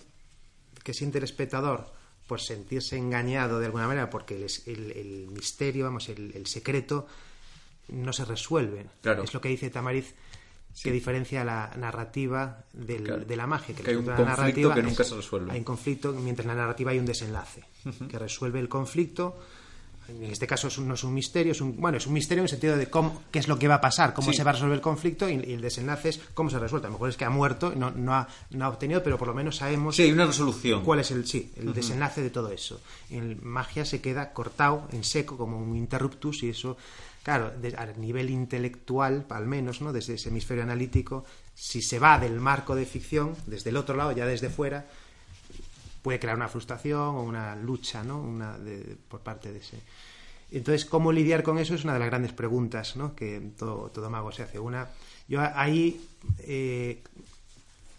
que 0.84 0.92
siente 0.92 1.18
el 1.18 1.24
espectador 1.24 1.90
por 2.26 2.40
sentirse 2.40 2.96
engañado 2.96 3.58
de 3.58 3.66
alguna 3.66 3.86
manera, 3.86 4.10
porque 4.10 4.46
el, 4.66 4.92
el, 4.92 5.28
misterio, 5.28 5.86
vamos, 5.86 6.10
el, 6.10 6.32
el, 6.34 6.46
secreto 6.46 7.06
no 7.88 8.12
se 8.12 8.26
resuelve. 8.26 8.86
Claro. 9.00 9.24
Es 9.24 9.32
lo 9.32 9.40
que 9.40 9.48
dice 9.48 9.70
Tamariz 9.70 10.14
que 10.82 10.92
diferencia 10.92 11.44
la 11.44 11.70
narrativa 11.76 12.64
de 12.72 13.36
la 13.36 13.46
magia. 13.46 13.74
Que, 13.74 13.90
hay 13.90 13.96
un 13.96 14.04
conflicto 14.04 14.74
que 14.74 14.82
nunca 14.82 15.04
se 15.04 15.14
resuelve. 15.16 15.52
Hay 15.52 15.58
un 15.58 15.64
conflicto, 15.64 16.12
mientras 16.12 16.44
en 16.44 16.48
la 16.48 16.62
narrativa 16.62 16.90
hay 16.90 16.98
un 16.98 17.06
desenlace 17.06 17.64
que 18.08 18.18
resuelve 18.18 18.60
el 18.60 18.68
conflicto. 18.68 19.38
En 20.08 20.24
este 20.24 20.46
caso 20.46 20.68
no 20.80 20.94
es 20.94 21.04
un 21.04 21.12
misterio, 21.12 21.52
es 21.52 21.60
un, 21.60 21.78
bueno, 21.78 21.98
es 21.98 22.06
un 22.06 22.14
misterio 22.14 22.40
en 22.40 22.44
el 22.44 22.48
sentido 22.48 22.78
de 22.78 22.88
cómo, 22.88 23.24
qué 23.30 23.40
es 23.40 23.46
lo 23.46 23.58
que 23.58 23.68
va 23.68 23.74
a 23.74 23.80
pasar, 23.82 24.14
cómo 24.14 24.32
se 24.32 24.42
va 24.42 24.50
a 24.50 24.54
resolver 24.54 24.76
el 24.76 24.80
conflicto 24.80 25.28
y, 25.28 25.34
el 25.34 25.60
desenlace 25.60 26.08
es 26.08 26.20
cómo 26.32 26.48
se 26.48 26.58
resuelve. 26.58 26.86
A 26.86 26.88
lo 26.88 26.94
mejor 26.94 27.10
es 27.10 27.18
que 27.18 27.26
ha 27.26 27.30
muerto, 27.30 27.74
no, 27.76 27.90
no, 27.90 28.14
ha, 28.14 28.26
no 28.50 28.64
ha 28.64 28.68
obtenido, 28.70 29.02
pero 29.02 29.18
por 29.18 29.28
lo 29.28 29.34
menos 29.34 29.56
sabemos. 29.56 29.96
Sí, 29.96 30.02
hay 30.04 30.12
una 30.12 30.24
resolución. 30.24 30.82
¿Cuál 30.82 31.00
es 31.00 31.10
el, 31.10 31.26
sí, 31.26 31.52
el 31.56 31.74
desenlace 31.74 32.22
de 32.22 32.30
todo 32.30 32.50
eso? 32.50 32.80
En 33.10 33.38
magia 33.42 33.84
se 33.84 34.00
queda 34.00 34.32
cortado, 34.32 34.88
en 34.92 35.04
seco, 35.04 35.36
como 35.36 35.58
un 35.58 35.76
interruptus 35.76 36.42
y 36.42 36.50
eso 36.50 36.78
claro, 37.22 37.52
a 37.76 37.86
nivel 37.98 38.30
intelectual, 38.30 39.26
al 39.28 39.46
menos, 39.46 39.80
¿no? 39.80 39.92
desde 39.92 40.14
ese 40.14 40.28
hemisferio 40.28 40.62
analítico, 40.62 41.24
si 41.54 41.82
se 41.82 41.98
va 41.98 42.18
del 42.18 42.40
marco 42.40 42.74
de 42.74 42.86
ficción, 42.86 43.36
desde 43.46 43.70
el 43.70 43.76
otro 43.76 43.96
lado, 43.96 44.12
ya 44.12 44.26
desde 44.26 44.48
fuera, 44.48 44.86
puede 46.02 46.20
crear 46.20 46.36
una 46.36 46.48
frustración 46.48 47.00
o 47.00 47.22
una 47.22 47.56
lucha 47.56 48.02
¿no? 48.02 48.20
una 48.20 48.56
por 49.08 49.20
parte 49.20 49.52
de 49.52 49.58
ese. 49.58 49.78
Entonces, 50.50 50.86
¿cómo 50.86 51.12
lidiar 51.12 51.42
con 51.42 51.58
eso? 51.58 51.74
Es 51.74 51.84
una 51.84 51.92
de 51.92 51.98
las 51.98 52.08
grandes 52.08 52.32
preguntas 52.32 52.96
¿no? 52.96 53.14
que 53.14 53.50
todo, 53.58 53.90
todo 53.90 54.08
mago 54.08 54.32
se 54.32 54.44
hace. 54.44 54.58
Una, 54.58 54.88
yo 55.28 55.40
ahí 55.40 56.00
eh, 56.38 57.02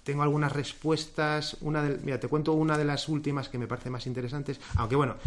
tengo 0.03 0.23
algunas 0.23 0.51
respuestas. 0.51 1.57
Una 1.61 1.83
mira, 1.83 2.19
te 2.19 2.27
cuento 2.27 2.53
una 2.53 2.77
de 2.77 2.85
las 2.85 3.07
últimas 3.07 3.49
que 3.49 3.59
me 3.59 3.67
parece 3.67 3.91
más 3.91 4.07
interesantes. 4.07 4.59
Aunque 4.75 4.95
bueno, 4.95 5.17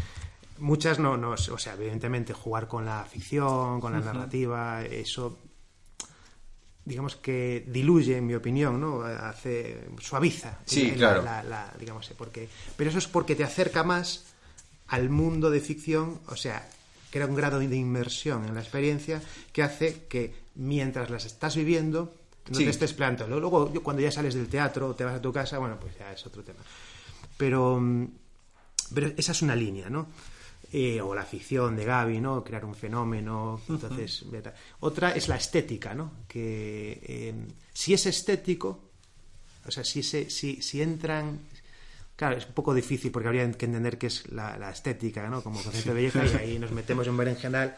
muchas 0.59 0.99
no, 0.99 1.17
no, 1.17 1.31
o 1.31 1.37
sea, 1.37 1.75
evidentemente 1.75 2.33
jugar 2.33 2.69
con 2.69 2.85
la 2.85 3.05
ficción, 3.05 3.81
con 3.81 3.93
la 3.93 4.01
narrativa, 4.01 4.85
eso 4.85 5.38
digamos 6.85 7.15
que 7.17 7.65
diluye, 7.69 8.17
en 8.17 8.27
mi 8.27 8.35
opinión, 8.35 8.81
¿no? 8.81 9.03
Hace, 9.03 9.88
suaviza. 10.01 10.59
Sí, 10.67 10.91
la- 10.91 10.97
claro. 10.97 11.23
la- 11.23 11.43
la- 11.45 11.73
digamos, 11.79 12.11
porque, 12.19 12.49
pero 12.77 12.91
eso 12.91 12.99
es 12.99 13.07
porque 13.07 13.37
te 13.37 13.45
acerca 13.45 13.85
más 13.85 14.25
al 14.88 15.09
mundo 15.09 15.49
de 15.51 15.61
ficción, 15.61 16.19
o 16.27 16.35
sea, 16.37 16.69
crea 17.11 17.27
un 17.27 17.37
grado 17.37 17.61
de 17.61 17.77
inmersión 17.77 18.45
en 18.47 18.55
la 18.55 18.61
experiencia 18.61 19.23
que 19.53 19.62
hace 19.62 20.07
que 20.09 20.35
mientras 20.57 21.09
las 21.11 21.25
estás 21.25 21.55
viviendo 21.57 22.12
no 22.51 22.57
Sí. 22.59 22.65
te 22.65 22.71
estés 22.71 22.93
planteando. 22.95 23.38
Luego, 23.38 23.73
yo, 23.73 23.83
cuando 23.85 24.03
ya 24.03 24.11
sales 24.11 24.35
del 24.35 24.49
teatro 24.49 24.88
o 24.88 24.95
te 24.97 25.05
vas 25.05 25.15
a 25.15 25.23
tu 25.23 25.33
casa, 25.33 25.59
bueno, 25.59 25.79
pues 25.79 25.97
ya 25.97 26.12
es 26.12 26.27
otro 26.27 26.43
tema. 26.43 26.59
Pero, 27.37 27.79
mm, 27.81 28.07
pero 28.93 29.12
esa 29.17 29.31
es 29.31 29.43
una 29.43 29.55
línea, 29.55 29.88
¿no? 29.88 30.09
Eh, 30.74 31.02
o 31.02 31.14
la 31.14 31.24
ficción 31.24 31.76
de 31.76 31.85
Gaby, 31.85 32.18
¿no? 32.20 32.42
Crear 32.42 32.64
un 32.64 32.74
fenómeno. 32.74 33.61
Entonces, 33.68 34.24
otra 34.80 35.11
es 35.11 35.28
la 35.28 35.37
estética, 35.37 35.94
¿no? 35.94 36.12
Que 36.26 36.98
eh, 37.02 37.35
si 37.74 37.92
es 37.92 38.06
estético, 38.06 38.80
o 39.66 39.70
sea, 39.70 39.85
si, 39.85 40.02
se, 40.02 40.30
si, 40.30 40.62
si 40.62 40.80
entran. 40.80 41.40
Claro, 42.16 42.37
es 42.37 42.46
un 42.46 42.52
poco 42.52 42.72
difícil 42.72 43.11
porque 43.11 43.28
habría 43.28 43.50
que 43.52 43.66
entender 43.66 43.98
qué 43.98 44.06
es 44.06 44.30
la, 44.32 44.56
la 44.56 44.70
estética, 44.70 45.28
¿no? 45.28 45.42
Como 45.42 45.62
concepto 45.62 45.90
de 45.92 45.94
belleza, 45.94 46.24
y 46.24 46.37
ahí 46.37 46.58
nos 46.58 46.70
metemos 46.70 47.04
en 47.06 47.11
un 47.12 47.18
berenjenal 47.18 47.76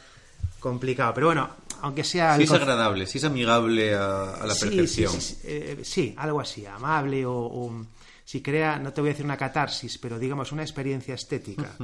complicado. 0.61 1.14
Pero 1.14 1.26
bueno, 1.28 1.50
aunque 1.83 2.04
sea. 2.04 2.37
Si 2.37 2.42
el 2.42 2.48
es 2.48 2.52
agradable, 2.52 3.07
si 3.09 3.18
es 3.18 3.24
amigable 3.24 3.94
a, 3.94 4.35
a 4.35 4.46
la 4.46 4.54
Sí, 4.54 4.66
percepción. 4.68 5.12
Sí, 5.12 5.20
sí, 5.20 5.35
sí, 5.35 5.40
eh, 5.44 5.78
sí, 5.83 6.14
algo 6.16 6.40
así, 6.40 6.64
amable 6.64 7.26
o, 7.26 7.35
o 7.35 7.87
si 8.24 8.40
crea, 8.40 8.78
no 8.78 8.92
te 8.92 9.00
voy 9.00 9.11
a 9.11 9.12
decir 9.12 9.24
una 9.26 9.37
catarsis, 9.37 9.98
pero 9.98 10.18
digamos 10.18 10.52
una 10.52 10.62
experiencia 10.62 11.14
estética, 11.14 11.76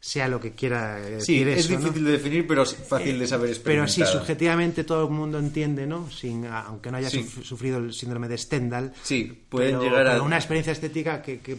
sea 0.00 0.28
lo 0.28 0.40
que 0.40 0.52
quiera 0.52 1.00
eh, 1.00 1.20
Sí, 1.20 1.42
decir 1.42 1.48
es 1.48 1.58
eso, 1.64 1.72
¿no? 1.72 1.78
difícil 1.80 2.04
de 2.04 2.12
definir, 2.12 2.46
pero 2.46 2.62
es 2.62 2.74
fácil 2.74 3.18
de 3.18 3.26
saber 3.26 3.50
Pero 3.64 3.82
sí, 3.86 4.00
experimentar. 4.00 4.06
subjetivamente 4.20 4.84
todo 4.84 5.04
el 5.08 5.10
mundo 5.10 5.38
entiende, 5.40 5.86
¿no? 5.86 6.08
Sin, 6.10 6.46
aunque 6.46 6.90
no 6.92 6.98
haya 6.98 7.10
Sí. 7.10 7.24
sufrido 7.42 7.78
el 7.78 7.92
síndrome 7.92 8.28
de 8.28 8.38
Stendhal. 8.38 8.92
Sí, 9.02 9.24
pueden 9.48 9.72
pero- 9.78 9.82
llegar 9.82 10.06
a... 10.06 10.12
pero 10.12 10.24
una 10.24 10.36
experiencia 10.36 10.72
estética 10.72 11.20
que, 11.20 11.40
que, 11.40 11.56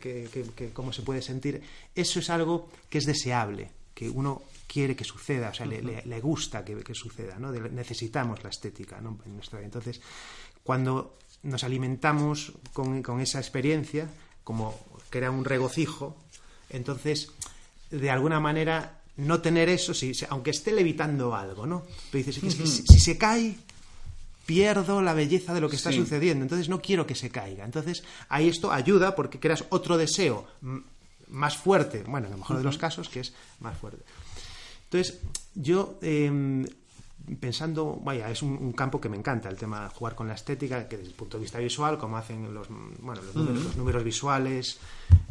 que- 0.00 0.28
que- 0.32 0.44
que 0.56 0.70
cómo 0.70 0.92
se 0.92 1.02
puede 1.02 1.20
sentir, 1.20 1.60
eso 1.94 2.18
es 2.20 2.30
algo 2.30 2.70
que 2.88 2.96
es 2.98 3.04
deseable, 3.04 3.70
que 3.94 4.08
uno 4.08 4.42
quiere 4.66 4.96
que 4.96 5.04
suceda, 5.04 5.50
o 5.50 5.54
sea, 5.54 5.66
le, 5.66 5.82
le- 5.82 6.02
le 6.06 6.20
gusta 6.20 6.64
que, 6.64 6.76
que 6.82 6.94
suceda, 6.94 7.38
¿no? 7.38 7.52
De- 7.52 7.68
necesitamos 7.70 8.42
la 8.42 8.48
estética, 8.48 9.02
¿no? 9.02 9.18
En 9.26 9.34
nuestra 9.34 9.58
vida. 9.58 9.66
Entonces, 9.66 10.00
cuando 10.64 11.18
nos 11.42 11.62
alimentamos 11.62 12.52
con, 12.72 13.02
con 13.02 13.20
esa 13.20 13.38
experiencia, 13.38 14.08
como 14.44 14.78
crea 15.10 15.30
un 15.30 15.44
regocijo, 15.44 16.16
entonces, 16.70 17.30
de 17.92 18.10
alguna 18.10 18.40
manera, 18.40 18.98
no 19.18 19.40
tener 19.40 19.68
eso, 19.68 19.94
si, 19.94 20.12
aunque 20.30 20.50
esté 20.50 20.72
levitando 20.72 21.34
algo, 21.36 21.66
¿no? 21.66 21.84
Pero 22.10 22.24
dices, 22.24 22.42
es 22.42 22.54
que 22.56 22.66
si, 22.66 22.82
si 22.86 22.98
se 22.98 23.16
cae, 23.16 23.56
pierdo 24.46 25.00
la 25.02 25.14
belleza 25.14 25.54
de 25.54 25.60
lo 25.60 25.68
que 25.68 25.76
está 25.76 25.92
Sí. 25.92 25.98
sucediendo, 25.98 26.42
entonces 26.42 26.68
no 26.68 26.80
quiero 26.82 27.06
que 27.06 27.14
se 27.14 27.30
caiga. 27.30 27.64
Entonces, 27.64 28.02
ahí 28.28 28.48
esto 28.48 28.72
ayuda 28.72 29.14
porque 29.14 29.38
creas 29.38 29.64
otro 29.68 29.96
deseo 29.96 30.46
más 31.28 31.56
fuerte, 31.56 32.02
bueno, 32.06 32.26
en 32.26 32.32
el 32.32 32.38
mejor 32.40 32.58
de 32.58 32.64
los 32.64 32.76
casos, 32.78 33.08
que 33.08 33.20
es 33.20 33.32
más 33.60 33.78
fuerte. 33.78 34.02
Entonces, 34.84 35.20
yo 35.54 35.98
eh, 36.02 36.64
pensando, 37.40 38.00
vaya, 38.02 38.30
es 38.30 38.42
un, 38.42 38.52
un 38.52 38.72
campo 38.72 39.00
que 39.00 39.08
me 39.08 39.16
encanta, 39.16 39.48
el 39.48 39.56
tema 39.56 39.84
de 39.84 39.88
jugar 39.90 40.14
con 40.14 40.28
la 40.28 40.34
estética, 40.34 40.88
que 40.88 40.96
desde 40.96 41.10
el 41.10 41.16
punto 41.16 41.36
de 41.38 41.42
vista 41.42 41.58
visual, 41.58 41.98
como 41.98 42.16
hacen 42.16 42.52
los, 42.52 42.68
bueno, 42.68 43.22
los, 43.22 43.34
números, 43.34 43.64
los 43.64 43.76
números 43.76 44.04
visuales, 44.04 44.78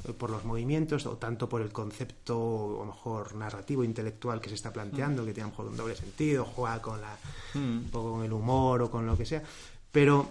eh, 0.07 0.13
por 0.13 0.29
los 0.29 0.45
movimientos, 0.45 1.05
o 1.05 1.17
tanto 1.17 1.47
por 1.49 1.61
el 1.61 1.71
concepto, 1.71 2.37
o 2.39 2.75
a 2.83 2.85
lo 2.85 2.91
mejor 2.93 3.35
narrativo, 3.35 3.83
intelectual 3.83 4.39
que 4.41 4.49
se 4.49 4.55
está 4.55 4.71
planteando, 4.71 5.25
que 5.25 5.33
tiene 5.33 5.43
a 5.43 5.47
lo 5.47 5.51
mejor 5.51 5.65
un 5.67 5.77
doble 5.77 5.95
sentido, 5.95 6.45
juega 6.45 6.81
con, 6.81 7.01
la, 7.01 7.15
un 7.55 7.89
poco 7.91 8.11
con 8.13 8.23
el 8.23 8.31
humor 8.33 8.81
o 8.83 8.91
con 8.91 9.05
lo 9.05 9.17
que 9.17 9.25
sea. 9.25 9.43
Pero 9.91 10.29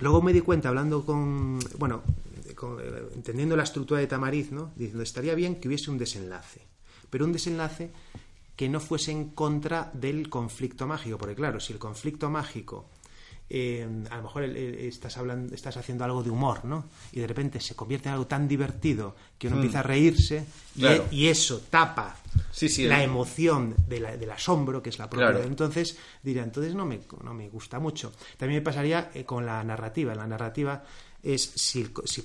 luego 0.00 0.20
me 0.22 0.32
di 0.32 0.40
cuenta, 0.42 0.68
hablando 0.68 1.04
con, 1.04 1.58
bueno, 1.78 2.02
con- 2.54 2.78
eh, 2.80 2.84
entendiendo 3.14 3.56
la 3.56 3.62
estructura 3.64 4.00
de 4.00 4.06
Tamariz, 4.06 4.52
¿no? 4.52 4.70
Diciendo, 4.76 5.02
estaría 5.02 5.34
bien 5.34 5.56
que 5.56 5.68
hubiese 5.68 5.90
un 5.90 5.98
desenlace, 5.98 6.60
pero 7.10 7.24
un 7.24 7.32
desenlace 7.32 7.90
que 8.56 8.68
no 8.68 8.80
fuese 8.80 9.10
en 9.12 9.30
contra 9.30 9.90
del 9.94 10.28
conflicto 10.28 10.86
mágico, 10.86 11.18
porque 11.18 11.34
claro, 11.34 11.58
si 11.60 11.72
el 11.72 11.78
conflicto 11.78 12.30
mágico 12.30 12.88
eh, 13.50 13.86
a 14.10 14.16
lo 14.16 14.22
mejor 14.22 14.42
el- 14.44 14.56
estás 14.56 15.18
hablando, 15.18 15.54
estás 15.54 15.76
haciendo 15.76 16.02
algo 16.04 16.22
de 16.22 16.30
humor, 16.30 16.64
¿no? 16.64 16.86
Y 17.12 17.20
de 17.20 17.26
repente 17.26 17.60
se 17.60 17.74
convierte 17.76 18.08
en 18.08 18.14
algo 18.14 18.26
tan 18.26 18.48
divertido 18.48 19.14
que 19.38 19.48
uno 19.48 19.56
empieza 19.56 19.80
a 19.80 19.82
reírse 19.82 20.46
y- 20.76 20.80
Claro. 20.80 21.04
y, 21.10 21.26
eso 21.28 21.60
tapa 21.68 22.16
Sí, 22.50 22.68
sí, 22.70 22.84
la 22.86 23.02
emoción 23.04 23.74
de 23.86 24.00
la- 24.00 24.16
del 24.16 24.30
asombro, 24.30 24.82
que 24.82 24.88
es 24.88 24.98
la 24.98 25.10
propia. 25.10 25.28
Claro. 25.30 25.44
Entonces, 25.44 25.98
diría, 26.22 26.42
entonces 26.42 26.74
no 26.74 26.86
me, 26.86 27.00
no 27.22 27.34
me 27.34 27.48
gusta 27.50 27.78
mucho. 27.78 28.12
También 28.38 28.60
me 28.60 28.64
pasaría 28.64 29.10
eh, 29.12 29.24
con 29.24 29.44
la 29.44 29.62
narrativa. 29.62 30.14
La 30.14 30.26
narrativa 30.26 30.82
es, 31.22 31.42
si, 31.54 31.86
si 32.06 32.24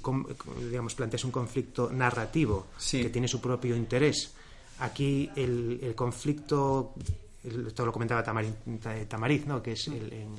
digamos, 0.70 0.96
planteas 0.96 1.26
un 1.26 1.32
conflicto 1.32 1.92
narrativo 1.92 2.68
Sí. 2.78 3.02
que 3.02 3.10
tiene 3.10 3.28
su 3.28 3.42
propio 3.42 3.76
interés, 3.76 4.34
aquí 4.80 5.30
el, 5.36 5.80
el 5.84 5.96
conflicto, 5.96 6.94
el- 7.44 7.68
esto 7.68 7.86
lo 7.86 7.92
comentaba 7.92 8.24
Tamari- 8.24 8.80
Ta- 8.82 9.06
Tamariz, 9.08 9.46
¿no? 9.46 9.62
que 9.62 9.74
es 9.74 9.88
el, 9.88 10.12
en- 10.14 10.36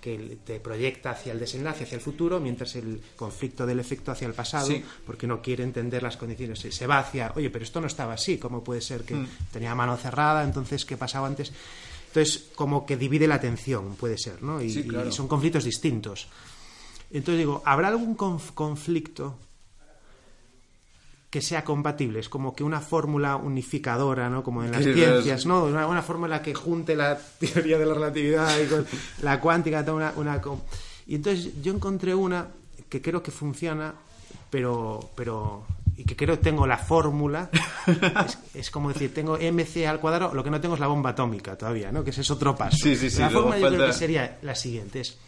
que 0.00 0.14
el- 0.14 0.38
te 0.38 0.60
proyecta 0.60 1.10
hacia 1.10 1.32
el 1.32 1.40
desenlace, 1.40 1.84
hacia 1.84 1.96
el 1.96 2.00
futuro, 2.00 2.38
mientras 2.38 2.76
el 2.76 3.00
conflicto 3.16 3.66
del 3.66 3.80
efecto 3.80 4.12
hacia 4.12 4.28
el 4.28 4.34
pasado, 4.34 4.66
Sí. 4.68 4.82
porque 5.06 5.26
no 5.26 5.42
quiere 5.42 5.64
entender 5.64 6.02
las 6.02 6.16
condiciones. 6.16 6.60
Se, 6.60 6.70
se 6.70 6.86
va 6.86 6.98
hacia, 7.00 7.32
oye, 7.34 7.50
pero 7.50 7.64
esto 7.64 7.80
no 7.80 7.86
estaba 7.88 8.12
así, 8.14 8.38
¿cómo 8.38 8.62
puede 8.62 8.80
ser 8.80 9.02
que 9.02 9.14
Mm. 9.14 9.28
tenía 9.52 9.74
mano 9.74 9.96
cerrada, 9.96 10.44
entonces 10.44 10.84
qué 10.84 10.96
pasaba 10.96 11.26
antes? 11.26 11.52
Entonces, 12.08 12.46
como 12.54 12.86
que 12.86 12.96
divide 12.96 13.26
la 13.26 13.34
atención, 13.34 13.96
puede 13.96 14.16
ser, 14.18 14.42
¿no? 14.42 14.62
Y, 14.62 14.70
Sí, 14.70 14.84
claro. 14.84 15.08
y 15.08 15.12
son 15.12 15.26
conflictos 15.28 15.64
distintos. 15.64 16.28
Entonces 17.10 17.38
digo, 17.38 17.62
¿habrá 17.66 17.88
algún 17.88 18.16
conf- 18.16 18.52
conflicto 18.54 19.36
que 21.30 21.42
sea 21.42 21.62
compatible? 21.64 22.20
Es 22.20 22.28
como 22.28 22.54
que 22.54 22.64
una 22.64 22.80
fórmula 22.80 23.36
unificadora, 23.36 24.30
¿no? 24.30 24.42
Como 24.42 24.64
en 24.64 24.72
las 24.72 24.82
ciencias, 24.82 25.44
¿no? 25.46 25.64
Una, 25.64 25.86
una 25.86 26.02
fórmula 26.02 26.40
que 26.42 26.54
junte 26.54 26.96
la 26.96 27.18
teoría 27.38 27.78
de 27.78 27.84
la 27.86 27.94
relatividad 27.94 28.58
y 28.60 28.66
con 28.66 28.86
la 29.22 29.40
cuántica, 29.40 29.80
una, 29.92 30.12
una 30.16 30.40
com- 30.40 30.60
Y 31.06 31.14
entonces 31.16 31.60
yo 31.62 31.72
encontré 31.74 32.14
una 32.14 32.48
que 32.88 33.02
creo 33.02 33.22
que 33.22 33.30
funciona, 33.30 33.94
pero, 34.50 35.10
pero 35.14 35.66
y 35.98 36.04
que 36.04 36.16
creo 36.16 36.36
que 36.38 36.44
tengo 36.44 36.66
la 36.66 36.78
fórmula. 36.78 37.50
es, 38.26 38.38
es 38.54 38.70
como 38.70 38.88
decir, 38.90 39.12
tengo 39.12 39.36
mc 39.36 39.86
al 39.86 40.00
cuadrado, 40.00 40.32
lo 40.34 40.42
que 40.42 40.50
no 40.50 40.60
tengo 40.60 40.74
es 40.76 40.80
la 40.80 40.86
bomba 40.86 41.10
atómica 41.10 41.58
todavía, 41.58 41.92
¿no? 41.92 42.04
Que 42.04 42.10
ese 42.10 42.22
es 42.22 42.30
otro 42.30 42.56
paso. 42.56 42.76
Sí, 42.80 42.96
sí, 42.96 43.10
sí, 43.10 43.18
La 43.20 43.28
fórmula 43.28 43.58
yo 43.58 43.66
creo 43.66 43.78
falta- 43.80 43.86
que 43.92 43.98
sería 43.98 44.38
la 44.42 44.54
siguiente, 44.54 45.00
es 45.00 45.18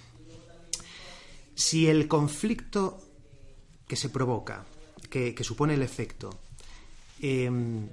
si 1.54 1.88
el 1.88 2.08
conflicto 2.08 3.00
que 3.86 3.96
se 3.96 4.08
provoca, 4.08 4.64
que, 5.10 5.34
que 5.34 5.44
supone 5.44 5.74
el 5.74 5.82
efecto, 5.82 6.30
em, 7.20 7.88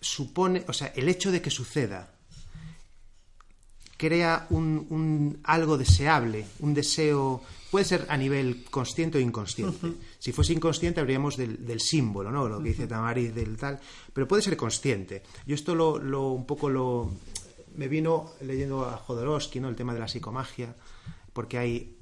supone, 0.00 0.64
o 0.68 0.72
sea, 0.72 0.92
el 0.94 1.08
hecho 1.08 1.32
de 1.32 1.42
que 1.42 1.50
suceda 1.50 2.12
crea 3.96 4.46
un, 4.50 4.86
un 4.90 5.40
algo 5.44 5.78
deseable, 5.78 6.46
un 6.60 6.74
deseo, 6.74 7.42
puede 7.70 7.84
ser 7.84 8.06
a 8.08 8.16
nivel 8.16 8.64
consciente 8.70 9.18
o 9.18 9.20
inconsciente. 9.20 9.94
Si 10.18 10.32
fuese 10.32 10.52
inconsciente 10.52 11.00
habríamos 11.00 11.36
del, 11.36 11.64
del 11.64 11.80
símbolo, 11.80 12.30
¿no? 12.30 12.48
Lo 12.48 12.62
que 12.62 12.70
dice 12.70 12.86
Tamariz 12.86 13.34
del 13.34 13.56
tal, 13.56 13.80
pero 14.12 14.28
puede 14.28 14.42
ser 14.42 14.56
consciente. 14.56 15.22
Yo 15.46 15.54
esto 15.54 15.74
lo, 15.74 15.98
lo 15.98 16.28
un 16.28 16.46
poco 16.46 16.68
lo 16.68 17.10
me 17.76 17.88
vino 17.88 18.32
leyendo 18.40 18.84
a 18.84 18.96
Jodorowsky, 18.96 19.60
¿no? 19.60 19.68
El 19.68 19.76
tema 19.76 19.94
de 19.94 20.00
la 20.00 20.08
psicomagia, 20.08 20.74
porque 21.32 21.58
hay, 21.58 21.96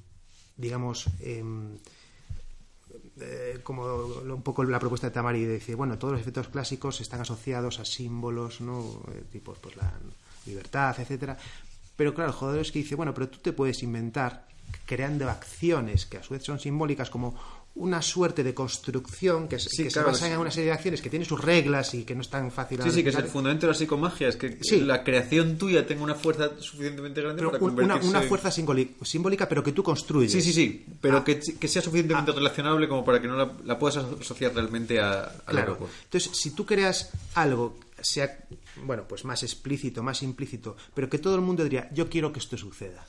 digamos, 0.56 1.06
em, 1.20 1.78
eh, 3.20 3.60
como 3.62 3.84
un 3.84 4.42
poco 4.42 4.64
la 4.64 4.80
propuesta 4.80 5.06
de 5.06 5.12
Tamari 5.12 5.44
de 5.44 5.52
decir, 5.54 5.76
bueno, 5.76 5.98
todos 5.98 6.12
los 6.12 6.20
efectos 6.20 6.48
clásicos 6.48 7.00
están 7.00 7.20
asociados 7.20 7.78
a 7.78 7.84
símbolos, 7.84 8.60
¿no? 8.60 9.02
Eh, 9.12 9.22
tipo, 9.30 9.54
pues 9.54 9.76
la 9.76 9.92
libertad, 10.46 10.98
etcétera. 10.98 11.38
Pero 11.96 12.12
claro, 12.12 12.30
el 12.30 12.36
joder 12.36 12.60
es 12.60 12.72
que 12.72 12.80
dice, 12.80 12.96
bueno, 12.96 13.14
pero 13.14 13.28
tú 13.28 13.38
te 13.38 13.52
puedes 13.52 13.82
inventar 13.82 14.46
creando 14.84 15.30
acciones 15.30 16.06
que 16.06 16.18
a 16.18 16.22
su 16.22 16.34
vez 16.34 16.42
son 16.42 16.58
simbólicas 16.58 17.10
como 17.10 17.34
una 17.76 18.00
suerte 18.02 18.44
de 18.44 18.54
construcción 18.54 19.48
que, 19.48 19.58
se- 19.58 19.68
Sí, 19.68 19.82
que 19.84 19.88
claro, 19.90 20.08
se 20.10 20.12
basan 20.12 20.28
sí. 20.28 20.34
en 20.34 20.40
una 20.40 20.50
serie 20.52 20.66
de 20.66 20.72
acciones 20.74 21.02
que 21.02 21.10
tienen 21.10 21.26
sus 21.26 21.40
reglas 21.40 21.92
y 21.94 22.04
que 22.04 22.14
no 22.14 22.20
es 22.20 22.30
tan 22.30 22.52
fácil 22.52 22.80
Sí, 22.82 22.90
sí, 22.92 23.02
que 23.02 23.08
es 23.08 23.16
el 23.16 23.24
fundamento 23.24 23.66
de 23.66 23.72
la 23.72 23.78
psicomagia, 23.78 24.28
es 24.28 24.36
que 24.36 24.58
Sí. 24.62 24.80
la 24.82 25.02
creación 25.02 25.58
tuya 25.58 25.84
tenga 25.84 26.04
una 26.04 26.14
fuerza 26.14 26.50
suficientemente 26.60 27.20
grande 27.20 27.40
Pero 27.40 27.50
para 27.50 27.64
un- 27.64 27.70
una, 27.72 27.80
convertirse... 27.82 28.08
una 28.16 28.22
fuerza 28.22 28.50
simbólica, 28.52 29.04
simbólica, 29.04 29.48
pero 29.48 29.64
que 29.64 29.72
tú 29.72 29.82
construyes. 29.82 30.30
Sí, 30.30 30.40
sí, 30.40 30.52
sí, 30.52 30.86
pero 31.00 31.18
Ah. 31.18 31.24
que, 31.24 31.40
que 31.40 31.66
sea 31.66 31.82
suficientemente 31.82 32.30
relacionable 32.30 32.88
como 32.88 33.04
para 33.04 33.20
que 33.20 33.26
no 33.26 33.36
la, 33.36 33.52
la 33.64 33.76
puedas 33.76 33.96
asociar 33.96 34.54
realmente 34.54 35.00
a, 35.00 35.24
a 35.24 35.50
Claro. 35.50 35.76
Entonces, 36.04 36.30
si 36.32 36.50
tú 36.52 36.64
creas 36.64 37.10
algo, 37.34 37.76
sea, 38.00 38.38
bueno, 38.84 39.02
pues 39.08 39.24
más 39.24 39.42
explícito, 39.42 40.00
más 40.02 40.22
implícito, 40.22 40.76
pero 40.94 41.10
que 41.10 41.18
todo 41.18 41.34
el 41.34 41.40
mundo 41.40 41.64
diría, 41.64 41.90
yo 41.92 42.08
quiero 42.08 42.32
que 42.32 42.38
esto 42.38 42.56
suceda, 42.56 43.04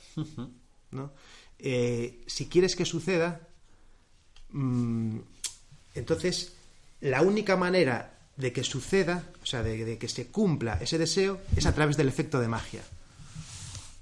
¿no? 0.90 1.12
Eh, 1.58 2.24
si 2.26 2.46
quieres 2.48 2.74
que 2.76 2.84
suceda, 2.84 3.45
entonces, 5.94 6.52
la 7.00 7.22
única 7.22 7.56
manera 7.56 8.12
de 8.36 8.52
que 8.52 8.64
suceda, 8.64 9.24
o 9.42 9.46
sea, 9.46 9.62
de, 9.62 9.84
de 9.84 9.98
que 9.98 10.08
se 10.08 10.26
cumpla 10.28 10.78
ese 10.80 10.98
deseo, 10.98 11.40
es 11.56 11.66
a 11.66 11.74
través 11.74 11.96
del 11.96 12.08
efecto 12.08 12.38
de 12.40 12.48
magia. 12.48 12.82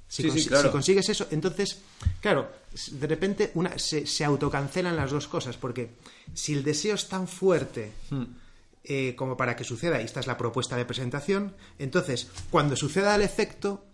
Si, 0.08 0.22
Sí, 0.22 0.30
sí, 0.30 0.38
consi- 0.38 0.48
claro. 0.48 0.68
si 0.68 0.72
consigues 0.72 1.08
eso, 1.08 1.26
entonces, 1.30 1.78
claro, 2.20 2.50
de 2.92 3.06
repente 3.06 3.50
una, 3.54 3.78
se, 3.78 4.06
se 4.06 4.24
autocancelan 4.24 4.96
las 4.96 5.10
dos 5.10 5.26
cosas, 5.28 5.56
porque 5.56 5.90
si 6.34 6.52
el 6.52 6.62
deseo 6.62 6.94
es 6.94 7.08
tan 7.08 7.26
fuerte 7.28 7.92
Hmm. 8.10 8.24
eh, 8.84 9.14
como 9.16 9.36
para 9.36 9.56
que 9.56 9.64
suceda, 9.64 10.00
y 10.00 10.04
esta 10.04 10.20
es 10.20 10.26
la 10.26 10.36
propuesta 10.36 10.76
de 10.76 10.84
presentación, 10.84 11.54
entonces, 11.78 12.28
cuando 12.50 12.76
suceda 12.76 13.14
el 13.14 13.22
efecto, 13.22 13.84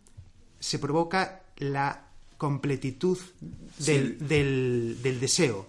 se 0.58 0.78
provoca 0.78 1.42
la 1.58 2.06
completitud 2.36 3.18
del, 3.78 4.18
del- 4.26 4.98
del 5.02 5.20
deseo. 5.20 5.66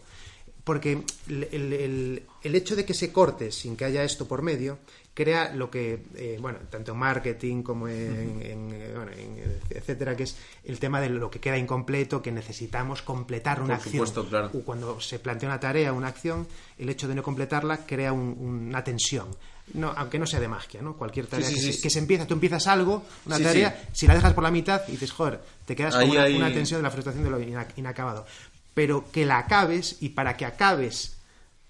Porque 0.63 1.03
el, 1.27 1.43
el- 1.51 2.23
el- 2.43 2.55
hecho 2.55 2.75
de 2.75 2.85
que 2.85 2.93
se 2.93 3.11
corte 3.11 3.51
sin 3.51 3.75
que 3.75 3.85
haya 3.85 4.03
esto 4.03 4.27
por 4.27 4.41
medio 4.43 4.77
crea 5.13 5.53
lo 5.53 5.69
que, 5.69 6.03
eh, 6.15 6.37
bueno, 6.39 6.59
tanto 6.69 6.93
en 6.93 6.97
marketing 6.99 7.63
como 7.63 7.87
en, 7.87 8.41
en, 8.41 8.71
eh, 8.71 8.93
bueno, 8.95 9.11
en, 9.11 9.37
eh, 9.39 9.59
etcétera, 9.71 10.15
que 10.15 10.23
es 10.23 10.37
el 10.63 10.79
tema 10.79 11.01
de 11.01 11.09
lo 11.09 11.29
que 11.29 11.39
queda 11.39 11.57
incompleto, 11.57 12.21
que 12.21 12.31
necesitamos 12.31 13.01
completar 13.01 13.57
una 13.59 13.75
Por 13.77 13.85
acción. 13.87 13.91
supuesto, 13.93 14.29
claro. 14.29 14.51
O 14.53 14.61
cuando 14.63 15.01
se 15.01 15.19
plantea 15.19 15.49
una 15.49 15.59
tarea, 15.59 15.91
una 15.93 16.07
acción, 16.07 16.47
el 16.77 16.89
hecho 16.89 17.07
de 17.07 17.15
no 17.15 17.23
completarla 17.23 17.85
crea 17.85 18.13
un- 18.13 18.67
una 18.69 18.83
tensión. 18.83 19.27
No, 19.73 19.93
aunque 19.95 20.19
no 20.19 20.25
sea 20.25 20.39
de 20.39 20.47
magia, 20.47 20.81
¿no? 20.81 20.97
Cualquier 20.97 21.27
tarea 21.27 21.47
sí, 21.47 21.55
que, 21.55 21.59
sí, 21.61 21.67
se, 21.67 21.73
sí. 21.73 21.81
que 21.81 21.89
se 21.89 21.99
empieza, 21.99 22.25
tú 22.27 22.33
empiezas 22.33 22.67
algo, 22.67 23.03
una 23.25 23.39
tarea, 23.39 23.87
si 23.93 24.05
la 24.07 24.15
dejas 24.15 24.33
por 24.33 24.43
la 24.43 24.51
mitad 24.51 24.81
y 24.87 24.91
dices, 24.91 25.11
joder, 25.11 25.39
te 25.65 25.75
quedas 25.75 25.93
con 25.93 26.03
Ahí 26.03 26.09
una, 26.11 26.23
hay- 26.23 26.35
una 26.35 26.51
tensión 26.53 26.79
de 26.79 26.83
la 26.83 26.91
frustración 26.91 27.23
de 27.23 27.29
lo 27.29 27.39
ina- 27.41 27.67
inacabado. 27.77 28.25
Pero 28.73 29.11
que 29.11 29.25
la 29.25 29.37
acabes 29.39 29.97
y 29.99 30.09
para 30.09 30.37
que 30.37 30.45
acabes 30.45 31.13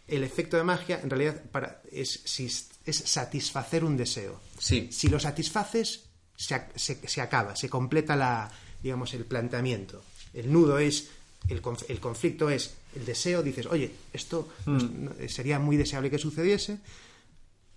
el 0.07 0.23
efecto 0.23 0.57
de 0.57 0.63
magia, 0.63 0.99
en 1.01 1.09
realidad 1.09 1.41
para, 1.51 1.81
es, 1.91 2.21
es 2.85 2.95
satisfacer 2.95 3.83
un 3.83 3.97
deseo. 3.97 4.39
Sí. 4.59 4.89
Si 4.91 5.07
lo 5.09 5.19
satisfaces, 5.19 6.01
se, 6.35 6.61
se- 6.75 7.07
se 7.07 7.21
acaba, 7.21 7.55
se 7.55 7.69
completa 7.69 8.15
la, 8.15 8.51
digamos, 8.83 9.13
el 9.13 9.25
planteamiento. 9.25 10.03
El 10.33 10.51
nudo 10.51 10.77
es, 10.79 11.07
el, 11.49 11.61
el 11.87 11.99
conflicto 11.99 12.49
es 12.49 12.73
el 12.95 13.05
deseo, 13.05 13.41
dices, 13.41 13.65
oye, 13.67 13.91
esto 14.13 14.47
Hmm. 14.65 15.05
no- 15.05 15.29
sería 15.29 15.59
muy 15.59 15.77
deseable 15.77 16.09
que 16.09 16.17
sucediese, 16.19 16.77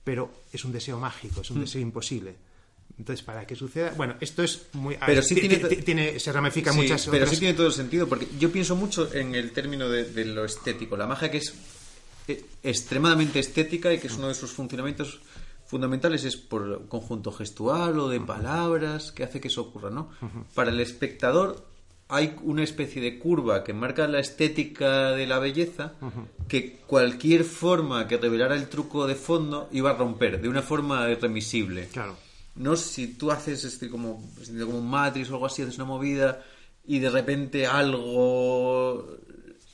pero 0.02 0.30
es 0.52 0.64
un 0.64 0.72
deseo 0.72 0.98
mágico, 0.98 1.40
es 1.40 1.50
un 1.50 1.60
deseo 1.60 1.80
imposible. 1.80 2.34
Entonces, 2.98 3.24
para 3.24 3.44
que 3.46 3.56
suceda, 3.56 3.92
bueno, 3.96 4.14
esto 4.20 4.42
es 4.44 4.66
muy... 4.72 4.96
Pero 5.04 5.20
sí 5.20 5.34
ti- 5.34 5.40
tiene- 5.48 5.56
ti- 5.68 5.76
tiene- 5.82 6.20
se 6.20 6.32
ramifica 6.32 6.72
Sí, 6.72 6.78
muchas 6.78 7.04
pero 7.06 7.16
otras- 7.24 7.30
sí 7.30 7.38
tiene 7.38 7.54
todo 7.54 7.66
el 7.66 7.72
sentido, 7.72 8.08
porque 8.08 8.28
yo 8.38 8.52
pienso 8.52 8.76
mucho 8.76 9.12
en 9.12 9.34
el 9.34 9.50
término 9.50 9.88
de, 9.88 10.04
de 10.04 10.24
lo 10.26 10.44
estético. 10.44 10.96
La 10.96 11.06
magia 11.08 11.30
que 11.30 11.38
es 11.38 11.54
eh, 12.28 12.44
extremadamente 12.62 13.40
estética 13.40 13.92
y 13.92 13.98
que 13.98 14.06
es 14.06 14.14
uno 14.16 14.28
de 14.28 14.34
sus 14.34 14.52
funcionamientos 14.52 15.20
fundamentales 15.66 16.24
es 16.24 16.36
por 16.36 16.86
conjunto 16.88 17.32
gestual 17.32 17.98
o 17.98 18.08
de 18.08 18.20
palabras 18.20 19.10
que 19.12 19.24
hace 19.24 19.40
que 19.40 19.48
eso 19.48 19.62
ocurra, 19.62 19.90
¿no? 19.90 20.10
Para 20.54 20.70
el 20.70 20.78
espectador 20.80 21.66
hay 22.08 22.36
una 22.42 22.62
especie 22.62 23.02
de 23.02 23.18
curva 23.18 23.64
que 23.64 23.72
marca 23.72 24.06
la 24.06 24.20
estética 24.20 25.10
de 25.12 25.26
la 25.26 25.38
belleza 25.40 25.94
que 26.48 26.76
cualquier 26.86 27.42
forma 27.44 28.06
que 28.06 28.18
revelara 28.18 28.54
el 28.54 28.68
truco 28.68 29.06
de 29.06 29.14
fondo 29.16 29.68
iba 29.72 29.90
a 29.90 29.94
romper 29.94 30.40
de 30.40 30.48
una 30.48 30.62
forma 30.62 31.10
irremisible. 31.10 31.88
Claro. 31.92 32.16
No 32.56 32.76
si 32.76 33.08
tú 33.14 33.30
haces 33.32 33.64
este 33.64 33.88
como, 33.90 34.22
como 34.64 34.78
un 34.78 34.88
Matrix 34.88 35.28
o 35.30 35.34
algo 35.34 35.46
así, 35.46 35.62
haces 35.62 35.76
una 35.76 35.84
movida 35.86 36.42
y 36.86 36.98
de 37.00 37.10
repente 37.10 37.66
algo 37.66 39.16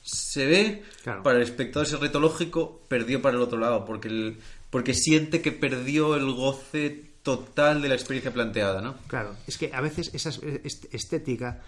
se 0.03 0.45
ve, 0.45 0.83
Claro. 1.03 1.23
para 1.23 1.37
el 1.37 1.43
espectador 1.43 1.85
ese 1.87 1.97
reto 1.97 2.19
lógico 2.19 2.81
perdió 2.87 3.21
para 3.21 3.35
el 3.37 3.41
otro 3.43 3.59
lado, 3.59 3.85
porque, 3.85 4.07
el, 4.07 4.37
porque 4.69 4.93
siente 4.93 5.41
que 5.41 5.51
perdió 5.51 6.15
el 6.15 6.31
goce 6.31 7.05
total 7.21 7.81
de 7.83 7.89
la 7.89 7.93
experiencia 7.95 8.33
planteada, 8.33 8.81
¿no? 8.81 8.95
Claro, 9.07 9.35
es 9.45 9.57
que 9.59 9.69
a 9.73 9.81
veces 9.81 10.09
esa 10.13 10.29
es- 10.29 10.39
est- 10.63 10.93
estética 10.93 11.61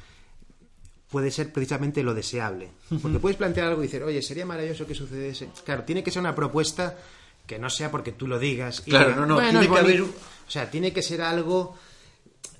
puede 1.11 1.29
ser 1.29 1.53
precisamente 1.53 2.01
lo 2.01 2.15
deseable. 2.15 2.71
Porque 3.01 3.19
puedes 3.19 3.37
plantear 3.37 3.67
algo 3.67 3.83
y 3.83 3.85
decir, 3.85 4.01
oye, 4.01 4.19
sería 4.23 4.47
maravilloso 4.47 4.87
que 4.87 4.95
sucediese. 4.95 5.49
Claro, 5.63 5.83
tiene 5.83 6.03
que 6.03 6.09
ser 6.09 6.21
una 6.21 6.33
propuesta 6.33 6.97
que 7.45 7.59
no 7.59 7.69
sea 7.69 7.91
porque 7.91 8.11
tú 8.11 8.27
lo 8.27 8.39
digas. 8.39 8.83
y 8.85 8.89
Claro, 8.91 9.05
digas, 9.09 9.19
no, 9.21 9.25
no, 9.25 9.35
"Bueno, 9.35 9.59
tiene 9.59 9.73
que 9.73 9.79
haber 9.79 10.01
bonito". 10.01 10.19
O 10.47 10.51
sea, 10.51 10.69
tiene 10.69 10.93
que 10.93 11.01
ser 11.01 11.21
algo... 11.21 11.75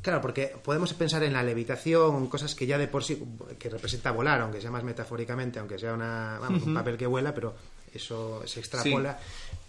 Claro, 0.01 0.19
porque 0.19 0.53
podemos 0.63 0.93
pensar 0.93 1.23
en 1.23 1.31
la 1.33 1.43
levitación, 1.43 2.27
cosas 2.27 2.55
que 2.55 2.65
ya 2.65 2.77
de 2.77 2.87
por 2.89 3.03
sí, 3.05 3.21
que 3.57 3.69
representa 3.69 4.11
volar, 4.11 4.41
aunque 4.41 4.59
sea 4.59 4.69
más 4.71 4.83
metafóricamente, 4.83 5.59
aunque 5.59 5.79
sea 5.79 5.93
una, 5.93 6.37
vamos, 6.41 6.63
un 6.63 6.73
papel 6.73 6.97
que 6.97 7.07
vuela, 7.07 7.33
pero 7.33 7.55
eso 7.93 8.41
se 8.45 8.59
extrapola. 8.59 9.17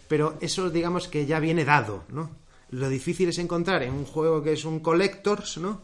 Pero 0.09 0.37
eso, 0.41 0.69
digamos 0.69 1.07
que 1.07 1.25
ya 1.25 1.39
viene 1.39 1.63
dado, 1.63 2.03
¿no? 2.09 2.29
Lo 2.71 2.89
difícil 2.89 3.29
es 3.29 3.37
encontrar 3.37 3.83
en 3.83 3.93
un 3.93 4.05
juego 4.05 4.43
que 4.43 4.51
es 4.53 4.65
un 4.65 4.81
collectors, 4.81 5.57
¿no? 5.57 5.81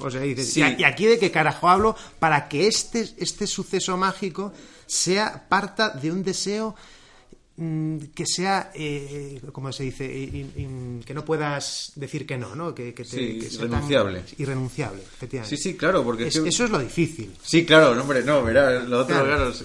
O 0.00 0.10
sea, 0.10 0.20
dices, 0.22 0.52
Sí. 0.52 0.62
¿y, 0.62 0.80
y 0.80 0.84
aquí 0.84 1.06
de 1.06 1.18
qué 1.20 1.30
carajo 1.30 1.68
hablo? 1.68 1.94
Para 2.18 2.48
que 2.48 2.66
este, 2.66 3.08
este 3.18 3.46
suceso 3.46 3.96
mágico 3.96 4.52
sea 4.86 5.46
parta 5.48 5.90
de 5.90 6.10
un 6.10 6.24
deseo 6.24 6.70
mm, 6.70 6.74
que 8.14 8.26
sea, 8.26 8.70
eh, 8.74 9.40
como 9.52 9.72
se 9.72 9.84
dice, 9.84 10.04
In- 10.14 10.52
in- 10.56 11.02
que 11.06 11.14
no 11.14 11.24
puedas 11.24 11.92
decir 11.94 12.26
que 12.26 12.36
no, 12.36 12.54
¿no? 12.54 12.74
Que, 12.74 12.92
que 12.92 13.04
te- 13.04 13.10
Sí, 13.10 13.38
que 13.38 13.48
sea 13.48 13.60
tan- 13.60 13.68
irrenunciable. 13.70 14.22
irrenunciable, 14.38 15.02
efectivamente. 15.02 15.56
Sí, 15.56 15.62
sí, 15.62 15.76
claro, 15.76 16.04
porque... 16.04 16.26
Es- 16.26 16.36
es 16.36 16.42
que- 16.42 16.48
eso 16.50 16.64
es 16.64 16.70
lo 16.70 16.78
difícil. 16.78 17.32
Sí, 17.42 17.64
claro, 17.64 17.94
no, 17.94 18.02
hombre, 18.02 18.22
no, 18.22 18.42
verá, 18.44 18.82
lo 18.82 19.00
otro, 19.00 19.14
Claro. 19.16 19.26
claro, 19.26 19.52
sí. 19.54 19.64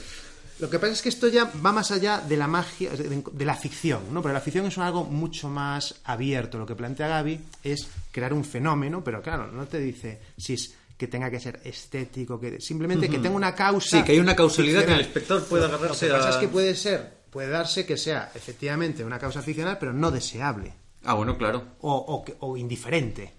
Lo 0.60 0.70
que 0.70 0.78
pasa 0.80 0.94
es 0.94 1.02
que 1.02 1.10
esto 1.10 1.28
ya 1.28 1.52
va 1.66 1.72
más 1.72 1.90
allá 1.92 2.20
de 2.22 2.38
la 2.38 2.48
magia, 2.48 2.92
de, 2.92 3.24
de 3.32 3.46
la 3.46 3.56
ficción, 3.56 4.14
¿no? 4.14 4.22
Pero 4.22 4.34
la 4.34 4.42
ficción 4.42 4.66
es 4.68 4.78
algo 4.78 5.04
mucho 5.06 5.50
más 5.50 5.96
abierto. 6.04 6.60
Lo 6.60 6.68
que 6.68 6.76
plantea 6.76 7.08
Gaby 7.08 7.40
es 7.64 7.88
crear 8.12 8.32
un 8.32 8.46
fenómeno, 8.46 9.04
pero 9.04 9.24
claro, 9.24 9.48
no 9.52 9.66
te 9.66 9.80
dice 9.80 10.20
si 10.38 10.54
es 10.54 10.76
que 11.00 11.08
tenga 11.08 11.32
que 11.32 11.40
ser 11.40 11.60
estético, 11.66 12.40
que 12.40 12.62
simplemente 12.62 13.10
que 13.10 13.18
tenga 13.18 13.36
una 13.36 13.56
causa. 13.56 13.98
Sí, 13.98 14.04
que 14.04 14.12
hay 14.12 14.20
una 14.20 14.36
causalidad 14.36 14.86
que 14.86 14.94
el 14.94 15.00
espectador 15.02 15.46
pueda 15.46 15.66
agarrarse 15.66 16.08
Lo 16.08 16.14
que 16.14 16.18
pasa 16.20 16.30
a... 16.30 16.32
es 16.34 16.38
que 16.38 16.48
puede 16.48 16.76
ser, 16.76 17.12
puede 17.32 17.50
darse 17.50 17.86
que 17.86 17.98
sea 17.98 18.32
efectivamente 18.36 19.04
una 19.04 19.18
causa 19.18 19.42
ficcional, 19.42 19.78
pero 19.80 19.94
no 19.94 20.12
deseable 20.12 20.74
Ah, 21.04 21.16
bueno, 21.16 21.36
claro, 21.38 21.64
o, 21.82 22.24
o 22.42 22.58
indiferente 22.58 23.34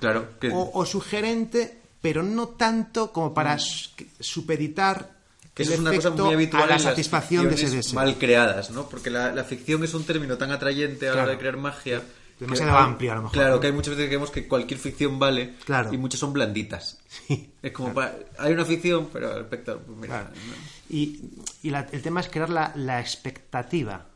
claro. 0.00 0.38
Que... 0.40 0.48
o, 0.50 0.70
o 0.72 0.86
sugerente, 0.86 1.80
pero 2.00 2.22
no 2.22 2.48
tanto 2.48 3.12
como 3.12 3.34
para 3.34 3.58
su- 3.58 3.90
supeditar 4.20 5.12
que 5.52 5.62
eso 5.64 5.74
es 5.74 5.80
una 5.80 5.90
cosa 5.94 6.08
efecto 6.08 6.24
muy 6.24 6.34
habitual 6.34 6.62
a 6.64 6.66
la 6.66 6.72
en 6.76 6.82
las 6.82 6.90
satisfacción 6.92 7.48
de 7.48 7.54
ese 7.54 7.70
deseo. 7.70 7.94
mal 7.94 8.16
creadas, 8.16 8.70
¿no? 8.70 8.88
Porque 8.88 9.10
la, 9.10 9.32
la 9.32 9.44
ficción 9.44 9.84
es 9.84 9.94
un 9.94 10.04
término 10.04 10.36
tan 10.38 10.50
atrayente 10.50 11.08
a 11.08 11.14
la 11.14 11.22
hora 11.24 11.32
de 11.32 11.38
crear 11.38 11.56
magia. 11.58 12.00
que 12.38 12.44
Demasiado 12.46 12.76
amplio, 12.76 13.12
a 13.12 13.14
lo 13.16 13.22
mejor, 13.22 13.32
Claro, 13.38 13.60
que 13.60 13.66
hay 13.68 13.72
muchas 13.72 13.94
veces 13.94 14.08
que 14.10 14.16
vemos 14.16 14.30
que 14.32 14.48
cualquier 14.48 14.80
ficción 14.80 15.18
vale 15.20 15.54
Claro. 15.64 15.92
y 15.92 15.96
muchas 15.98 16.18
son 16.20 16.32
blanditas. 16.32 16.98
Sí. 17.28 17.52
Es 17.62 17.70
como 17.72 17.94
para- 17.94 18.16
hay 18.38 18.52
una 18.52 18.64
ficción, 18.64 19.08
pero 19.12 19.32
el 19.36 19.42
espectador, 19.42 19.82
pues 19.82 19.96
mira, 19.96 20.20
Claro. 20.22 20.30
no. 20.34 20.73
Y, 20.90 21.20
y 21.62 21.70
la- 21.70 21.86
el 21.92 22.02
tema 22.02 22.20
es 22.20 22.28
crear 22.28 22.50
la, 22.50 22.72
la 22.76 23.00
expectativa 23.00 24.06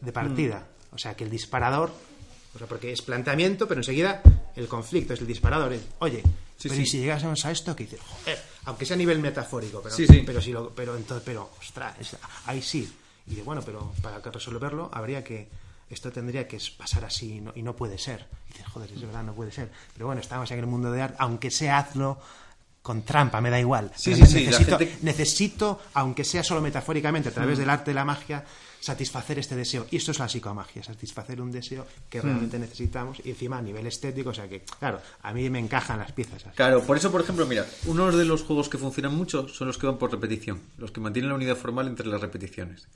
de 0.00 0.12
partida. 0.12 0.66
O 0.92 0.98
sea, 0.98 1.14
que 1.14 1.24
el 1.24 1.30
disparador, 1.30 1.92
o 2.54 2.58
sea, 2.58 2.66
porque 2.66 2.92
es 2.92 3.00
planteamiento, 3.02 3.66
pero 3.66 3.80
enseguida 3.80 4.20
el 4.56 4.68
conflicto 4.68 5.14
es 5.14 5.20
el 5.20 5.26
disparador. 5.26 5.72
es, 5.72 5.82
Oye, 6.00 6.22
Sí, 6.58 6.68
pero 6.68 6.74
sí. 6.76 6.82
¿y 6.82 6.86
si 6.86 6.98
llegásemos 7.00 7.44
a 7.44 7.50
esto? 7.50 7.74
Que 7.74 7.84
dices, 7.84 7.98
joder, 8.00 8.40
aunque 8.66 8.86
sea 8.86 8.94
a 8.94 8.98
nivel 8.98 9.18
metafórico, 9.18 9.80
pero, 9.82 9.94
Sí, 9.96 10.06
sí. 10.06 10.22
pero 10.24 10.40
si 10.40 10.52
lo, 10.52 10.70
pero 10.70 10.96
entonces, 10.96 11.24
pero, 11.26 11.50
ostras, 11.58 11.96
ahí 12.46 12.62
sí. 12.62 12.88
Y 13.26 13.34
de 13.34 13.42
bueno, 13.42 13.62
pero 13.62 13.92
para 14.00 14.18
resolverlo 14.20 14.88
habría 14.92 15.24
que 15.24 15.48
esto 15.90 16.12
tendría 16.12 16.46
que 16.46 16.58
pasar 16.76 17.04
así 17.04 17.36
y 17.36 17.40
no, 17.40 17.52
y 17.56 17.62
no 17.62 17.74
puede 17.74 17.98
ser. 17.98 18.28
Y 18.50 18.52
dices, 18.52 18.66
joder, 18.68 18.92
es 18.92 19.00
verdad, 19.02 19.24
no 19.24 19.34
puede 19.34 19.50
ser. 19.50 19.72
Pero 19.94 20.06
bueno, 20.06 20.20
estamos 20.20 20.48
en 20.52 20.58
el 20.60 20.66
mundo 20.66 20.92
de 20.92 21.02
arte, 21.02 21.16
aunque 21.18 21.50
sea 21.50 21.78
hazlo 21.78 22.20
con 22.82 23.02
trampa, 23.02 23.40
me 23.40 23.48
da 23.50 23.60
igual. 23.60 23.92
Sí, 23.94 24.10
Pero 24.12 24.26
sí, 24.26 24.32
sí, 24.32 24.44
la 24.44 24.50
necesito, 24.50 24.78
gente- 24.78 24.98
necesito, 25.02 25.80
aunque 25.94 26.24
sea 26.24 26.42
solo 26.42 26.60
metafóricamente, 26.60 27.28
a 27.28 27.32
Mm. 27.32 27.34
través 27.34 27.58
del 27.58 27.70
arte 27.70 27.92
de 27.92 27.94
la 27.94 28.04
magia, 28.04 28.44
satisfacer 28.80 29.38
este 29.38 29.54
deseo. 29.54 29.86
Y 29.92 29.96
esto 29.98 30.10
es 30.10 30.18
la 30.18 30.28
psicomagia, 30.28 30.82
satisfacer 30.82 31.40
un 31.40 31.52
deseo 31.52 31.86
que 32.10 32.18
Mm. 32.18 32.22
realmente 32.24 32.58
necesitamos 32.58 33.18
y 33.24 33.30
encima 33.30 33.58
a 33.58 33.62
nivel 33.62 33.86
estético, 33.86 34.30
o 34.30 34.34
sea 34.34 34.48
que, 34.48 34.62
claro, 34.80 35.00
a 35.22 35.32
mí 35.32 35.48
me 35.50 35.60
encajan 35.60 36.00
las 36.00 36.10
piezas. 36.10 36.44
así. 36.44 36.56
Claro, 36.56 36.82
por 36.82 36.96
eso, 36.96 37.12
por 37.12 37.20
ejemplo, 37.20 37.46
mira, 37.46 37.64
uno 37.86 38.10
de 38.10 38.24
los 38.24 38.42
juegos 38.42 38.68
que 38.68 38.78
funcionan 38.78 39.14
mucho 39.14 39.46
son 39.48 39.68
los 39.68 39.78
que 39.78 39.86
van 39.86 39.98
por 39.98 40.10
repetición, 40.10 40.60
los 40.78 40.90
que 40.90 41.00
mantienen 41.00 41.28
la 41.28 41.36
unidad 41.36 41.56
formal 41.56 41.86
entre 41.86 42.08
las 42.08 42.20
repeticiones. 42.20 42.88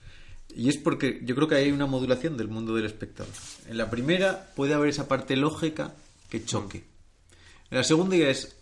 Y 0.52 0.68
es 0.68 0.76
porque 0.78 1.20
yo 1.22 1.36
creo 1.36 1.46
que 1.46 1.54
hay 1.54 1.70
una 1.70 1.86
modulación 1.86 2.36
del 2.36 2.48
mundo 2.48 2.74
del 2.74 2.86
espectador. 2.86 3.32
En 3.68 3.78
la 3.78 3.88
primera 3.88 4.48
puede 4.56 4.74
haber 4.74 4.88
esa 4.88 5.06
parte 5.06 5.36
lógica 5.36 5.94
que 6.28 6.44
choque. 6.44 6.84
En 7.70 7.78
la 7.78 7.84
segunda 7.84 8.16
ya 8.16 8.28
es, 8.28 8.55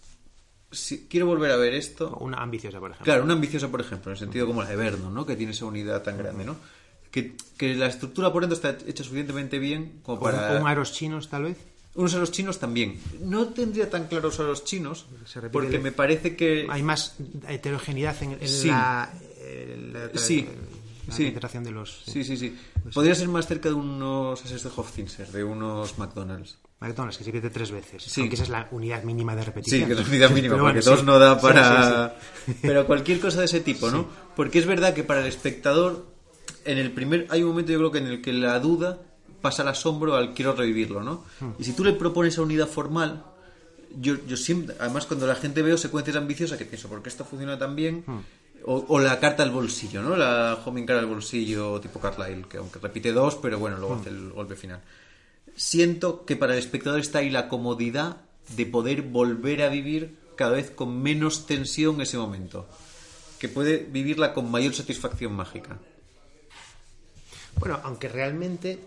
si 0.75 1.07
quiero 1.09 1.27
volver 1.27 1.51
a 1.51 1.57
ver 1.57 1.75
esto, 1.75 2.16
Una 2.20 2.39
ambiciosa, 2.39 2.79
por 2.81 2.91
ejemplo. 2.91 3.05
Claro, 3.05 3.25
una 3.25 3.35
ambiciosa, 3.35 3.68
por 3.68 3.81
ejemplo, 3.81 4.11
en 4.11 4.14
el 4.14 4.18
sentido 4.18 4.47
como 4.47 4.62
la 4.62 4.68
de 4.68 4.77
Vernon, 4.77 5.12
¿no? 5.14 5.25
Que 5.27 5.37
tiene 5.37 5.53
esa 5.53 5.64
unidad 5.66 6.03
tan 6.03 6.18
grande, 6.18 6.45
¿no? 6.45 6.57
Que, 7.11 7.35
que 7.57 7.75
la 7.77 7.87
estructura, 7.87 8.33
por 8.33 8.43
ejemplo, 8.45 8.55
está 8.70 8.77
hecha 8.89 9.05
suficientemente 9.05 9.59
bien 9.59 10.01
como 10.03 10.18
O- 10.18 10.20
para... 10.22 10.61
un 10.61 10.66
aros 10.66 10.93
chinos, 10.93 11.29
tal 11.29 11.45
vez. 11.45 11.57
Unos 11.95 12.12
a 12.14 12.18
los 12.18 12.33
chinos 12.33 12.59
también. 12.59 12.99
No 13.20 13.47
tendría 13.51 13.89
tan 13.89 14.09
claros 14.09 14.41
a 14.41 14.43
los 14.43 14.64
chinos, 14.64 15.07
porque 15.53 15.77
el- 15.77 15.83
me 15.83 15.93
parece 15.93 16.35
que... 16.35 16.66
Hay 16.68 16.83
más 16.83 17.14
heterogeneidad 17.47 18.20
en, 18.22 18.33
en 18.33 18.49
Sí. 18.49 18.66
la, 18.68 19.12
en 19.41 19.93
la, 19.93 20.11
tra- 20.12 20.18
Sí. 20.18 20.45
la 21.07 21.14
Sí. 21.14 21.31
de 21.61 21.70
los... 21.70 22.03
Sí, 22.05 22.25
sí, 22.25 22.37
sí. 22.37 22.57
Podría 22.93 23.14
ser 23.14 23.29
más 23.29 23.47
cerca 23.47 23.68
de 23.68 23.75
unos 23.77 24.45
Assets 24.45 24.64
de 24.64 24.70
Hofzinser, 24.75 25.29
de 25.31 25.45
unos 25.45 25.99
McDonald's. 25.99 26.59
McDonald's, 26.85 27.16
que 27.18 27.24
se 27.24 27.32
repite 27.32 27.51
tres 27.51 27.70
veces. 27.70 28.03
Sí. 28.03 28.28
Esa 28.30 28.43
es 28.43 28.49
la 28.49 28.68
unidad 28.70 29.03
mínima 29.05 29.35
de 29.35 29.45
repetición. 29.45 29.80
Sí, 29.80 29.87
que 29.87 29.93
es 29.93 29.99
la 29.99 30.07
unidad 30.07 30.30
mínima, 30.30 30.55
porque 30.55 30.62
bueno, 30.62 30.80
dos 30.82 31.01
sí. 31.01 31.07
no 31.07 31.18
da 31.18 31.41
para... 31.41 32.16
sí. 32.47 32.55
Pero 32.62 32.87
cualquier 32.87 33.20
cosa 33.20 33.41
de 33.41 33.47
ese 33.47 33.61
tipo, 33.61 33.91
¿no? 33.91 34.07
Porque 34.37 34.59
es 34.59 34.66
verdad 34.66 34.95
que 34.95 35.03
para 35.05 35.20
el 35.20 35.26
espectador, 35.26 36.07
en 36.64 36.78
el 36.78 36.93
primer... 36.93 37.26
Hay 37.30 37.43
un 37.43 37.49
momento 37.49 37.72
yo 37.72 37.78
creo 37.78 37.91
que 37.91 37.99
en 37.99 38.07
el 38.07 38.22
que 38.22 38.32
la 38.32 38.59
duda 38.61 38.99
pasa 39.41 39.62
al 39.62 39.68
asombro 39.68 40.14
al 40.16 40.35
quiero 40.35 40.55
revivirlo, 40.55 41.03
¿no? 41.03 41.24
Hmm. 41.41 41.51
Y 41.59 41.64
si 41.64 41.72
tú 41.72 41.85
le 41.85 41.93
propones 41.93 42.37
a 42.39 42.43
unidad 42.43 42.68
formal, 42.68 43.24
yo, 43.99 44.16
yo 44.26 44.37
siempre... 44.37 44.76
Además, 44.78 45.07
cuando 45.07 45.26
la 45.26 45.35
gente 45.35 45.62
veo 45.62 45.78
secuencias 45.78 46.16
ambiciosas, 46.16 46.59
que 46.59 46.64
pienso, 46.64 46.89
¿por 46.89 47.03
qué 47.03 47.09
esto 47.09 47.24
funciona 47.24 47.59
tan 47.59 47.74
bien? 47.74 48.05
Hmm. 48.07 48.20
O, 48.66 48.85
o 48.89 48.99
la 48.99 49.20
carta 49.20 49.43
al 49.43 49.51
bolsillo, 49.51 50.03
¿no? 50.03 50.16
La 50.16 50.59
homing 50.64 50.87
cara 50.87 51.01
al 51.01 51.07
bolsillo 51.07 51.80
tipo 51.80 52.01
Carlyle, 52.01 52.47
que 52.49 52.57
aunque 52.57 52.78
repite 52.78 53.12
dos, 53.12 53.37
pero 53.37 53.59
bueno, 53.59 53.76
Hmm. 53.76 53.80
luego 53.80 53.95
hace 53.97 54.09
el 54.11 54.30
golpe 54.30 54.57
final 54.57 54.80
siento 55.57 56.25
que 56.25 56.37
para 56.37 56.53
el 56.55 56.59
espectador 56.59 57.01
está 57.01 57.19
ahí 57.21 57.31
la 57.31 57.49
comodidad 57.49 58.19
de 58.57 58.67
poder 58.67 59.03
volver 59.03 59.63
a 59.63 59.69
vivir 59.69 60.19
cada 60.37 60.53
vez 60.53 60.71
con 60.71 61.03
menos 61.03 61.47
tensión 61.47 62.01
ese 62.01 62.19
momento. 62.19 62.69
Que 63.39 63.49
puede 63.49 63.79
vivirla 63.79 64.33
con 64.35 64.51
mayor 64.51 64.75
satisfacción 64.75 65.33
mágica. 65.35 65.79
Bueno, 67.59 67.79
aunque 67.85 68.09
realmente, 68.09 68.81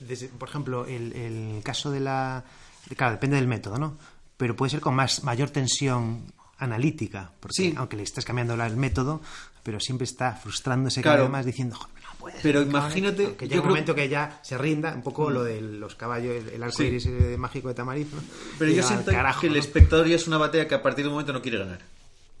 desde, 0.00 0.28
por 0.28 0.48
ejemplo, 0.48 0.86
el, 0.86 1.12
el 1.14 1.62
caso 1.62 1.90
de 1.90 2.00
la... 2.00 2.44
de- 2.88 2.96
Claro, 2.96 3.12
depende 3.12 3.36
del 3.36 3.46
método, 3.48 3.78
¿no? 3.78 3.96
Pero 4.36 4.54
puede 4.56 4.70
ser 4.70 4.80
con 4.80 4.94
más 4.94 5.22
mayor 5.24 5.50
tensión 5.50 6.32
analítica, 6.58 7.32
porque 7.40 7.54
Sí. 7.54 7.74
aunque 7.76 7.96
le 7.96 8.02
estás 8.02 8.24
cambiando 8.24 8.54
el 8.54 8.76
método, 8.76 9.20
pero 9.62 9.80
siempre 9.80 10.04
está 10.04 10.32
frustrándose 10.34 11.00
Claro. 11.02 11.16
cada 11.18 11.24
vez 11.28 11.32
más 11.32 11.46
diciendo, 11.46 11.78
"Joder, 12.24 12.34
no 12.36 12.40
puede 12.40 12.42
Pero 12.42 12.60
ser, 12.60 12.68
cabrón". 12.72 12.82
imagínate, 12.84 13.22
yo 13.22 13.28
llega 13.30 13.42
un 13.42 13.48
creo- 13.48 13.64
momento 13.64 13.94
que 13.94 14.08
ya 14.08 14.40
se 14.42 14.58
rinda, 14.58 14.94
un 14.94 15.02
poco 15.02 15.30
lo 15.30 15.44
de 15.44 15.60
los 15.60 15.94
caballos, 15.94 16.44
el, 16.52 16.62
arco 16.62 16.76
Sí. 16.76 16.84
iris 16.84 17.06
eh, 17.06 17.36
mágico 17.38 17.68
de 17.68 17.74
Tamariz, 17.74 18.12
¿no? 18.12 18.20
Pero 18.58 18.70
yo 18.72 18.82
siento 18.82 19.10
carajo, 19.12 19.40
que 19.42 19.46
el 19.48 19.56
espectador 19.56 20.06
ya 20.06 20.16
es 20.16 20.26
una 20.26 20.38
batalla 20.38 20.66
que 20.68 20.74
a 20.74 20.82
partir 20.82 21.04
de 21.04 21.08
un 21.08 21.14
momento 21.14 21.32
no 21.32 21.40
quiere 21.42 21.58
ganar. 21.58 21.80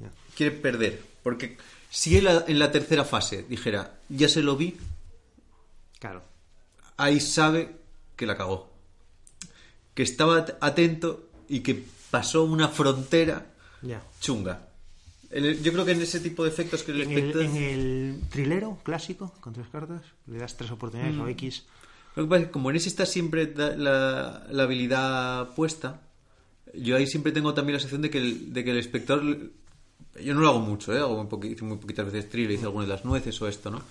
Ya. 0.00 0.10
Quiere 0.36 0.56
perder. 0.56 1.02
Porque 1.22 1.56
si 1.90 2.16
él 2.16 2.28
en 2.46 2.58
la 2.58 2.70
tercera 2.72 3.04
fase 3.04 3.44
dijera, 3.48 3.94
ya 4.08 4.28
se 4.28 4.42
lo 4.42 4.56
vi, 4.56 4.76
Claro. 6.00 6.22
ahí 6.96 7.20
sabe 7.20 7.76
que 8.16 8.26
la 8.26 8.36
cagó. 8.36 8.70
Que 9.94 10.02
estaba 10.02 10.38
at- 10.38 10.56
atento 10.60 11.28
y 11.48 11.60
que 11.60 11.84
pasó 12.10 12.42
una 12.44 12.68
frontera 12.68 13.46
Ya. 13.82 14.02
chunga. 14.20 14.68
El- 15.34 15.60
yo 15.62 15.72
creo 15.72 15.84
que 15.84 15.92
en 15.92 16.00
ese 16.00 16.20
tipo 16.20 16.44
de 16.44 16.50
efectos 16.50 16.84
que 16.84 16.92
el 16.92 17.00
En 17.02 17.10
el, 17.12 17.40
en 17.40 17.56
el 17.56 18.20
trilero 18.30 18.78
clásico, 18.84 19.34
con 19.40 19.52
tres 19.52 19.66
cartas, 19.72 20.02
le 20.28 20.38
das 20.38 20.56
tres 20.56 20.70
oportunidades 20.70 21.16
Mm. 21.16 21.20
o 21.22 21.28
X. 21.28 21.64
Lo 22.14 22.22
que 22.22 22.28
pasa 22.28 22.40
es 22.42 22.46
que 22.46 22.52
como 22.52 22.70
en 22.70 22.76
ese 22.76 22.88
está 22.88 23.04
siempre 23.04 23.52
la, 23.56 24.46
la 24.48 24.62
habilidad 24.62 25.52
puesta, 25.56 26.00
yo 26.72 26.96
ahí 26.96 27.06
siempre 27.08 27.32
tengo 27.32 27.52
también 27.54 27.74
la 27.74 27.80
sensación 27.80 28.02
de 28.02 28.10
que 28.10 28.18
el, 28.18 28.52
de 28.52 28.62
que 28.64 28.70
el 28.70 28.78
espectador... 28.78 29.22
Yo 30.22 30.32
no 30.34 30.40
lo 30.40 30.48
hago 30.50 30.60
mucho, 30.60 30.94
¿eh? 30.94 31.00
Hago 31.00 31.24
muy, 31.24 31.56
muy 31.62 31.76
poquitas 31.78 32.06
veces 32.06 32.30
thriller, 32.30 32.52
hice 32.52 32.66
algunas 32.66 32.86
de 32.86 32.94
las 32.94 33.04
nueces 33.04 33.40
o 33.42 33.48
esto, 33.48 33.68
¿no? 33.72 33.82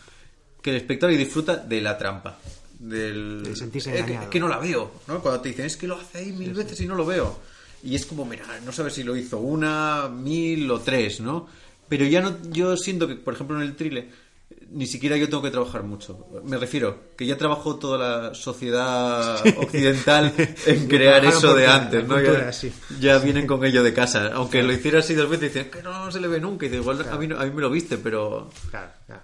Que 0.61 0.69
el 0.69 0.77
espectador 0.77 1.17
disfruta 1.17 1.57
de 1.57 1.81
la 1.81 1.97
trampa. 1.97 2.39
Del... 2.79 3.43
De 3.43 3.55
sentirse 3.57 3.97
Eh, 3.99 4.05
que, 4.05 4.19
que 4.29 4.39
no 4.39 4.47
la 4.47 4.57
veo, 4.59 4.89
¿no? 5.09 5.19
Cuando 5.21 5.41
te 5.41 5.49
dicen, 5.49 5.65
es 5.65 5.75
que 5.75 5.87
lo 5.87 5.99
ahí 6.13 6.31
mil 6.31 6.53
veces 6.53 6.79
y 6.79 6.87
no 6.87 6.95
lo 6.95 7.05
veo. 7.05 7.37
Y 7.83 7.95
es 7.95 8.05
como, 8.05 8.25
mira, 8.25 8.45
no 8.65 8.71
sabes 8.71 8.93
si 8.93 9.03
lo 9.03 9.15
hizo 9.15 9.37
una, 9.39 10.07
mil 10.09 10.69
o 10.71 10.79
tres, 10.79 11.19
¿no? 11.19 11.47
Pero 11.89 12.05
ya 12.05 12.21
no, 12.21 12.37
yo 12.51 12.77
siento 12.77 13.07
que, 13.07 13.15
por 13.15 13.33
ejemplo, 13.33 13.57
en 13.57 13.63
el 13.63 13.75
thriller, 13.75 14.07
ni 14.71 14.87
siquiera 14.87 15.17
yo 15.17 15.27
tengo 15.27 15.43
que 15.43 15.51
trabajar 15.51 15.83
mucho. 15.83 16.25
Me 16.45 16.57
refiero, 16.57 16.97
que 17.17 17.25
ya 17.25 17.37
trabajó 17.37 17.75
toda 17.75 17.97
la 18.29 18.33
sociedad 18.35 19.45
occidental 19.59 20.33
en 20.65 20.87
crear 20.87 21.21
trabajaron 21.21 21.29
eso 21.49 21.55
de 21.55 21.67
antes, 21.67 22.07
¿no? 22.07 22.15
cultura, 22.15 22.45
Ya, 22.45 22.53
sí. 22.53 22.71
ya 22.99 23.17
vienen 23.19 23.45
con 23.45 23.63
ello 23.65 23.83
de 23.83 23.93
casa. 23.93 24.31
Aunque 24.33 24.63
lo 24.63 24.71
hiciera 24.71 24.99
así 24.99 25.13
dos 25.13 25.29
veces, 25.29 25.53
dicen 25.53 25.69
que 25.69 25.83
no 25.83 26.09
se 26.11 26.21
le 26.21 26.27
ve 26.29 26.39
nunca. 26.39 26.65
Y 26.65 26.69
dice, 26.69 26.81
igual 26.81 27.05
a, 27.07 27.17
mí, 27.17 27.27
no- 27.27 27.37
a 27.39 27.43
mí 27.45 27.51
me 27.51 27.61
lo 27.61 27.69
viste, 27.69 27.97
pero... 27.97 28.49
Claro, 28.71 28.91
claro. 29.05 29.21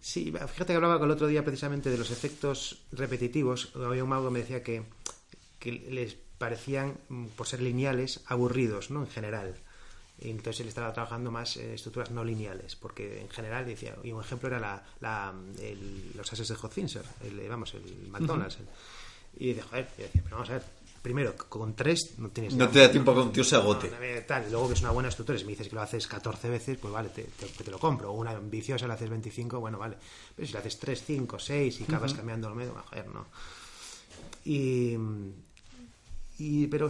Sí, 0.00 0.32
fíjate 0.32 0.72
que 0.72 0.74
hablaba 0.74 0.98
con 0.98 1.08
el 1.08 1.12
otro 1.14 1.26
día 1.28 1.44
precisamente 1.44 1.90
de 1.90 1.98
los 1.98 2.10
efectos 2.10 2.78
repetitivos. 2.92 3.70
Había 3.76 4.02
un 4.02 4.10
mago 4.10 4.26
que 4.26 4.32
me 4.32 4.38
decía 4.40 4.62
que, 4.62 4.82
que 5.58 5.72
les 5.90 6.16
parecían, 6.40 6.96
mm, 7.10 7.26
por 7.36 7.46
ser 7.46 7.60
lineales, 7.60 8.20
aburridos, 8.26 8.90
¿no? 8.90 9.02
En 9.02 9.10
general. 9.10 9.54
Entonces 10.22 10.60
él 10.60 10.68
estaba 10.68 10.92
trabajando 10.92 11.30
más 11.30 11.56
en 11.58 11.70
estructuras 11.72 12.10
no 12.10 12.24
lineales, 12.24 12.76
porque 12.76 13.20
en 13.20 13.28
general 13.28 13.66
decía, 13.66 13.94
y 14.02 14.10
un 14.12 14.22
ejemplo 14.22 14.48
era 14.48 14.58
la, 14.58 14.82
la- 15.00 15.34
el- 15.60 16.12
los 16.16 16.32
ases 16.32 16.48
de 16.48 16.54
Hotfinser, 16.56 17.04
el, 17.24 17.46
vamos, 17.48 17.74
el 17.74 18.08
McDonald's. 18.08 18.56
el- 18.58 18.66
y 19.38 19.48
dice, 19.48 19.62
joder, 19.62 19.88
y 19.98 20.02
decía, 20.02 20.22
pero 20.24 20.36
vamos 20.36 20.50
a 20.50 20.54
ver, 20.54 20.62
primero, 21.02 21.34
con 21.48 21.74
tres 21.76 22.14
no 22.18 22.28
tienes 22.30 22.52
No 22.54 22.60
nada. 22.64 22.72
te 22.72 22.78
da 22.80 22.90
tiempo 22.90 23.10
a 23.12 23.14
que 23.14 23.20
un 23.20 23.32
tío 23.32 23.44
se 23.44 23.56
agote. 23.56 23.88
No, 23.90 23.96
no, 23.98 24.22
tal, 24.26 24.46
y 24.46 24.50
luego 24.50 24.68
ves 24.68 24.80
una 24.80 24.90
buena 24.90 25.08
estructura, 25.10 25.38
si 25.38 25.44
me 25.44 25.50
dices 25.52 25.68
que 25.68 25.74
lo 25.74 25.82
haces 25.82 26.06
14 26.06 26.48
veces, 26.50 26.76
pues 26.78 26.92
vale, 26.92 27.10
te, 27.10 27.22
te- 27.24 27.46
te 27.64 27.70
lo 27.70 27.78
compro. 27.78 28.10
O 28.10 28.14
una 28.14 28.32
ambiciosa 28.32 28.86
la 28.86 28.94
haces 28.94 29.08
25, 29.08 29.60
bueno, 29.60 29.78
vale. 29.78 29.96
Pero 30.36 30.46
si 30.46 30.52
la 30.52 30.60
haces 30.60 30.78
3, 30.78 31.02
5, 31.06 31.38
6 31.38 31.80
y 31.80 31.84
acabas 31.84 32.12
cambiando 32.14 32.48
lo 32.48 32.54
medio, 32.56 32.74
joder, 32.90 33.06
no. 33.08 33.26
Y, 34.44 34.96
y- 36.40 36.66
pero 36.66 36.88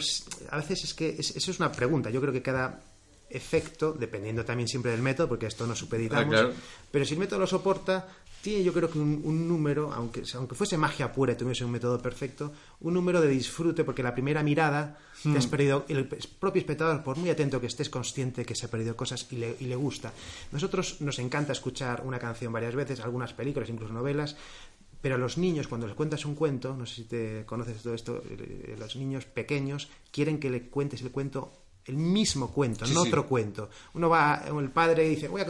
a 0.50 0.56
veces 0.56 0.84
es 0.84 0.94
que 0.94 1.16
es- 1.18 1.34
eso 1.36 1.50
es 1.50 1.58
una 1.58 1.70
pregunta. 1.72 2.08
Yo 2.10 2.20
creo 2.20 2.32
que 2.32 2.40
cada 2.42 2.80
efecto, 3.28 3.92
dependiendo 3.92 4.44
también 4.44 4.68
siempre 4.68 4.90
del 4.92 5.02
método, 5.02 5.28
porque 5.28 5.46
esto 5.46 5.66
no 5.66 5.74
supeditamos, 5.76 6.34
Ah, 6.34 6.38
claro. 6.42 6.52
pero 6.90 7.04
si 7.04 7.14
el 7.14 7.20
método 7.20 7.40
lo 7.40 7.46
soporta, 7.46 8.08
tiene 8.42 8.64
yo 8.64 8.72
creo 8.72 8.90
que 8.90 8.98
un, 8.98 9.20
un 9.22 9.46
número, 9.46 9.92
aunque, 9.92 10.22
aunque 10.34 10.54
fuese 10.54 10.76
magia 10.78 11.12
pura 11.12 11.34
y 11.34 11.36
tuviese 11.36 11.64
un 11.64 11.70
método 11.70 12.00
perfecto, 12.00 12.52
un 12.80 12.94
número 12.94 13.20
de 13.20 13.28
disfrute, 13.28 13.84
porque 13.84 14.02
la 14.02 14.14
primera 14.14 14.42
mirada 14.42 14.98
te 15.22 15.36
has 15.36 15.46
perdido, 15.46 15.84
el 15.88 16.06
propio 16.06 16.60
espectador, 16.60 17.04
por 17.04 17.18
muy 17.18 17.28
atento 17.28 17.60
que 17.60 17.66
estés 17.66 17.90
consciente 17.90 18.46
que 18.46 18.54
se 18.56 18.64
ha 18.64 18.70
perdido 18.70 18.96
cosas 18.96 19.26
y 19.30 19.36
le, 19.36 19.54
y 19.60 19.66
le 19.66 19.76
gusta. 19.76 20.12
Nosotros 20.52 20.96
nos 21.02 21.18
encanta 21.18 21.52
escuchar 21.52 22.02
una 22.06 22.18
canción 22.18 22.50
varias 22.54 22.74
veces, 22.74 23.00
algunas 23.00 23.34
películas, 23.34 23.68
incluso 23.68 23.92
novelas, 23.92 24.36
pero 25.00 25.14
a 25.14 25.18
los 25.18 25.38
niños, 25.38 25.66
cuando 25.68 25.86
les 25.86 25.96
cuentas 25.96 26.24
un 26.24 26.34
cuento, 26.34 26.76
no 26.76 26.86
sé 26.86 26.94
si 26.96 27.04
te 27.04 27.44
conoces 27.46 27.82
todo 27.82 27.94
esto, 27.94 28.22
los 28.78 28.96
niños 28.96 29.24
pequeños 29.24 29.88
quieren 30.10 30.38
que 30.38 30.50
le 30.50 30.68
cuentes 30.68 31.00
el 31.02 31.10
cuento, 31.10 31.52
el 31.86 31.96
mismo 31.96 32.50
cuento, 32.52 32.86
Sí, 32.86 32.92
no 32.92 33.02
sí. 33.02 33.08
otro 33.08 33.26
cuento. 33.26 33.70
Uno 33.94 34.08
va, 34.10 34.44
el 34.46 34.70
padre 34.70 35.08
dice, 35.08 35.28
voy 35.28 35.40
a, 35.40 35.46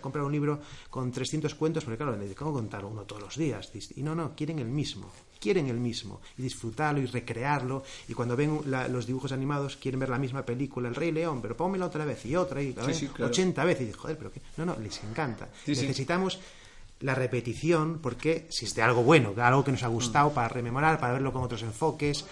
comprar 0.00 0.24
un 0.24 0.32
libro 0.32 0.60
con 0.90 1.12
300 1.12 1.54
cuentos, 1.54 1.84
porque 1.84 1.96
claro, 1.96 2.18
¿cómo 2.36 2.52
contar 2.52 2.84
uno 2.84 3.02
todos 3.02 3.22
los 3.22 3.36
días? 3.36 3.70
Y 3.96 4.02
no, 4.02 4.14
no, 4.14 4.34
quieren 4.34 4.58
el 4.58 4.66
mismo, 4.68 5.10
quieren 5.40 5.68
el 5.68 5.78
mismo, 5.78 6.20
y 6.36 6.42
disfrutarlo 6.42 7.00
y 7.00 7.06
recrearlo, 7.06 7.84
y 8.08 8.14
cuando 8.14 8.36
ven 8.36 8.60
la- 8.66 8.88
los 8.88 9.06
dibujos 9.06 9.30
animados 9.32 9.76
quieren 9.76 10.00
ver 10.00 10.08
la 10.10 10.18
misma 10.18 10.44
película, 10.44 10.88
El 10.88 10.94
Rey 10.96 11.12
León, 11.12 11.40
pero 11.40 11.56
pónmela 11.56 11.86
otra 11.86 12.04
vez, 12.04 12.26
y 12.26 12.34
otra, 12.36 12.60
y 12.60 12.72
Sí, 12.72 12.78
ven 12.84 12.94
sí, 12.94 13.06
claro. 13.08 13.30
80 13.30 13.64
veces, 13.64 13.82
y 13.82 13.86
dices, 13.86 14.00
joder, 14.00 14.18
pero 14.18 14.32
qué, 14.32 14.42
no, 14.56 14.66
no, 14.66 14.76
les 14.78 15.02
encanta. 15.04 15.48
Necesitamos 15.66 16.40
la 17.02 17.14
repetición, 17.14 17.98
porque 18.02 18.46
si 18.50 18.64
es 18.64 18.74
de 18.74 18.82
algo 18.82 19.02
bueno, 19.02 19.34
de 19.34 19.42
algo 19.42 19.64
que 19.64 19.72
nos 19.72 19.82
ha 19.82 19.88
gustado, 19.88 20.30
Mm. 20.30 20.34
para 20.34 20.48
rememorar, 20.48 20.98
para 21.00 21.12
verlo 21.14 21.32
con 21.32 21.42
otros 21.42 21.62
enfoques, 21.62 22.24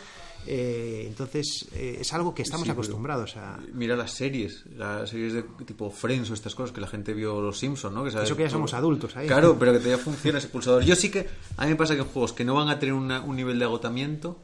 eh, 0.47 1.05
entonces 1.07 1.67
eh, 1.75 1.99
es 2.01 2.13
algo 2.15 2.35
que 2.35 2.41
estamos 2.43 2.65
Sí, 2.67 2.71
acostumbrados 2.71 3.37
a... 3.37 3.59
Mira 3.75 3.95
las 3.95 4.13
series, 4.13 4.65
las 4.75 5.11
series 5.11 5.35
de 5.35 5.43
tipo 5.67 5.91
Friends 5.91 6.31
o 6.31 6.35
estas 6.35 6.55
cosas 6.55 6.73
que 6.75 6.81
la 6.81 6.87
gente 6.87 7.13
vio 7.13 7.41
Los 7.43 7.59
Simpsons, 7.59 7.95
¿no? 7.95 8.03
Que 8.05 8.11
sabes- 8.11 8.27
Eso 8.29 8.37
que 8.37 8.45
ya 8.45 8.51
somos 8.51 8.73
adultos 8.73 9.15
ahí. 9.17 9.27
Claro, 9.27 9.57
pero 9.59 9.73
que 9.73 9.79
todavía 9.85 10.03
funciona 10.03 10.39
ese 10.39 10.49
pulsador. 10.49 10.83
Yo 10.83 10.97
sí 10.97 11.11
que, 11.11 11.29
a 11.59 11.65
mí 11.65 11.71
me 11.71 11.77
pasa 11.77 11.95
que 11.95 12.01
en 12.01 12.07
juegos 12.07 12.33
que 12.33 12.45
no 12.45 12.55
van 12.55 12.69
a 12.71 12.79
tener 12.79 12.95
una- 12.95 13.21
un 13.21 13.37
nivel 13.37 13.59
de 13.59 13.65
agotamiento, 13.67 14.39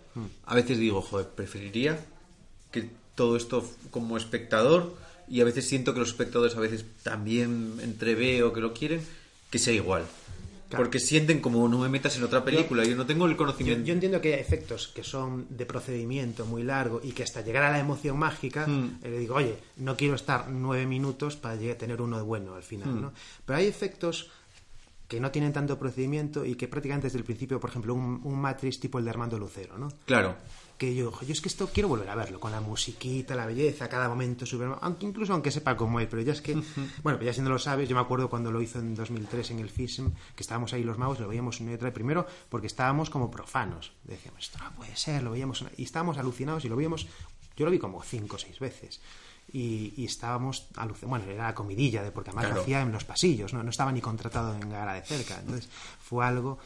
a 0.44 0.54
veces 0.54 0.76
digo, 0.78 1.00
joder, 1.00 1.28
preferiría 1.28 1.98
que 2.70 2.90
todo 3.14 3.36
esto 3.38 3.64
como 3.90 4.18
espectador, 4.18 4.94
y 5.28 5.40
a 5.40 5.44
veces 5.44 5.66
siento 5.66 5.94
que 5.94 6.00
los 6.00 6.08
espectadores 6.10 6.54
a 6.56 6.60
veces 6.60 6.84
también 7.02 7.78
entreveo 7.82 8.52
que 8.52 8.60
lo 8.60 8.74
quieren, 8.74 9.00
que 9.50 9.58
sea 9.58 9.72
igual. 9.74 10.04
Claro. 10.68 10.82
Porque 10.82 10.98
sienten 10.98 11.40
como 11.40 11.68
no 11.68 11.78
me 11.78 11.88
metas 11.88 12.16
en 12.16 12.24
otra 12.24 12.44
película, 12.44 12.82
yo, 12.84 12.96
no 12.96 13.06
tengo 13.06 13.26
el 13.26 13.36
conocimiento. 13.36 13.84
yo 13.86 13.92
entiendo 13.94 14.20
que 14.20 14.34
hay 14.34 14.40
efectos 14.40 14.88
que 14.88 15.04
son 15.04 15.46
de 15.48 15.64
procedimiento 15.64 16.44
muy 16.44 16.64
largo 16.64 17.00
y 17.04 17.12
que 17.12 17.22
hasta 17.22 17.40
llegar 17.42 17.62
a 17.62 17.70
la 17.70 17.78
emoción 17.78 18.18
mágica, 18.18 18.66
Mm. 18.66 18.98
eh, 19.04 19.10
le 19.10 19.18
digo, 19.20 19.36
oye, 19.36 19.56
no 19.76 19.96
quiero 19.96 20.16
estar 20.16 20.48
nueve 20.50 20.84
minutos 20.84 21.36
para 21.36 21.54
llegar 21.54 21.76
a 21.76 21.78
tener 21.78 22.02
uno 22.02 22.24
bueno 22.24 22.56
al 22.56 22.64
final, 22.64 22.88
Mm. 22.88 23.00
¿no? 23.00 23.12
Pero 23.44 23.58
hay 23.60 23.66
efectos 23.66 24.28
que 25.06 25.20
no 25.20 25.30
tienen 25.30 25.52
tanto 25.52 25.78
procedimiento 25.78 26.44
y 26.44 26.56
que 26.56 26.66
prácticamente 26.66 27.06
desde 27.06 27.18
el 27.18 27.24
principio, 27.24 27.60
por 27.60 27.70
ejemplo, 27.70 27.94
un, 27.94 28.20
un 28.24 28.40
Matrix 28.40 28.80
tipo 28.80 28.98
el 28.98 29.04
de 29.04 29.10
Armando 29.10 29.38
Lucero, 29.38 29.78
¿no? 29.78 29.86
Claro. 30.04 30.34
Que 30.78 30.94
yo, 30.94 31.10
yo 31.22 31.32
es 31.32 31.40
que 31.40 31.48
esto 31.48 31.68
quiero 31.72 31.88
volver 31.88 32.08
a 32.10 32.14
verlo, 32.14 32.38
con 32.38 32.52
la 32.52 32.60
musiquita, 32.60 33.34
la 33.34 33.46
belleza, 33.46 33.88
cada 33.88 34.08
momento 34.08 34.44
super, 34.46 34.68
aunque 34.80 35.06
incluso 35.06 35.32
aunque 35.32 35.50
sepa 35.50 35.76
cómo 35.76 36.00
es, 36.00 36.06
pero 36.08 36.22
ya 36.22 36.32
es 36.32 36.42
que, 36.42 36.60
bueno, 37.02 37.20
ya 37.22 37.32
si 37.32 37.40
no 37.40 37.48
lo 37.50 37.58
sabes, 37.58 37.88
yo 37.88 37.94
me 37.96 38.02
acuerdo 38.02 38.28
cuando 38.28 38.52
lo 38.52 38.60
hizo 38.60 38.78
en 38.78 38.94
2003 38.94 39.52
en 39.52 39.58
el 39.60 39.70
FISM, 39.70 40.08
que 40.34 40.42
estábamos 40.42 40.72
ahí 40.72 40.82
los 40.84 40.98
magos, 40.98 41.18
lo 41.20 41.28
veíamos 41.28 41.60
una 41.60 41.70
y 41.72 41.74
otra 41.74 41.92
primero 41.92 42.26
porque 42.48 42.66
estábamos 42.66 43.08
como 43.10 43.30
profanos, 43.30 43.92
decíamos, 44.04 44.42
esto 44.44 44.58
no 44.62 44.70
puede 44.72 44.94
ser, 44.96 45.22
lo 45.22 45.30
veíamos, 45.30 45.60
una- 45.62 45.70
y 45.76 45.84
estábamos 45.84 46.18
alucinados 46.18 46.64
y 46.64 46.68
lo 46.68 46.76
veíamos, 46.76 47.06
yo 47.56 47.64
lo 47.64 47.70
vi 47.70 47.78
como 47.78 48.02
cinco 48.02 48.36
o 48.36 48.38
seis 48.38 48.58
veces. 48.60 49.00
Y, 49.52 49.94
y 49.96 50.04
estábamos 50.06 50.66
alucinados, 50.76 51.08
bueno, 51.20 51.24
era 51.32 51.44
la 51.44 51.54
comidilla, 51.54 52.02
de, 52.02 52.10
porque 52.10 52.30
además 52.30 52.46
Claro. 52.46 52.56
lo 52.56 52.62
hacía 52.62 52.80
en 52.82 52.90
los 52.92 53.04
pasillos, 53.04 53.54
¿no? 53.54 53.62
no 53.62 53.70
estaba 53.70 53.92
ni 53.92 54.00
contratado 54.00 54.52
en 54.54 54.68
Gara 54.68 54.92
de 54.94 55.02
cerca, 55.02 55.38
entonces 55.38 55.68
fue 56.00 56.26
algo 56.26 56.58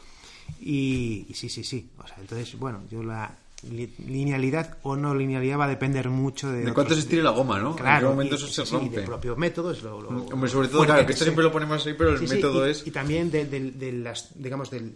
y, 0.59 1.25
y 1.29 1.33
sí, 1.35 1.47
sí, 1.49 1.63
sí. 1.63 1.91
O 1.97 2.07
sea, 2.07 2.17
entonces, 2.19 2.57
bueno, 2.57 2.81
yo 2.89 3.03
la, 3.03 3.37
linealidad 3.63 4.77
o 4.83 4.95
no 4.95 5.13
linealidad 5.15 5.59
va 5.59 5.65
a 5.65 5.69
depender 5.69 6.09
mucho 6.09 6.49
de, 6.51 6.65
De 6.65 6.73
cuánto 6.73 6.93
se 6.93 7.01
estire 7.01 7.21
la 7.23 7.29
goma, 7.31 7.59
¿no? 7.59 7.75
Claro, 7.75 7.95
en 7.95 7.99
qué 7.99 8.09
momento 8.09 8.35
y- 8.35 8.37
eso 8.37 8.47
se 8.47 8.65
sí, 8.65 8.75
rompe. 8.75 8.99
de 9.01 9.05
propios 9.05 9.37
métodos. 9.37 9.83
Lo, 9.83 10.01
lo- 10.01 10.09
Hombre, 10.25 10.49
sobre 10.49 10.67
todo, 10.67 10.85
claro, 10.85 11.05
que 11.05 11.13
esto 11.13 11.23
siempre 11.25 11.43
lo 11.43 11.51
ponemos 11.51 11.85
ahí, 11.85 11.93
pero 11.97 12.11
el 12.11 12.19
Sí, 12.19 12.27
sí, 12.27 12.35
método 12.35 12.67
y, 12.67 12.71
es... 12.71 12.87
y 12.87 12.91
también 12.91 13.29
de, 13.31 13.45
de- 13.45 13.71
de 13.71 13.91
las, 13.93 14.31
digamos, 14.41 14.69
del, 14.71 14.95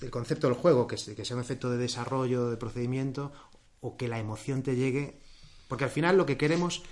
del 0.00 0.10
concepto 0.10 0.46
del 0.48 0.56
juego, 0.56 0.86
que, 0.86 0.94
es- 0.94 1.10
que 1.16 1.24
sea 1.24 1.36
un 1.36 1.42
efecto 1.42 1.70
de 1.70 1.76
desarrollo, 1.78 2.48
de 2.48 2.56
procedimiento, 2.56 3.32
o 3.80 3.96
que 3.96 4.08
la 4.08 4.18
emoción 4.18 4.62
te 4.62 4.76
llegue. 4.76 5.20
Porque 5.68 5.84
al 5.84 5.90
final 5.90 6.16
lo 6.16 6.26
que 6.26 6.36
queremos 6.36 6.82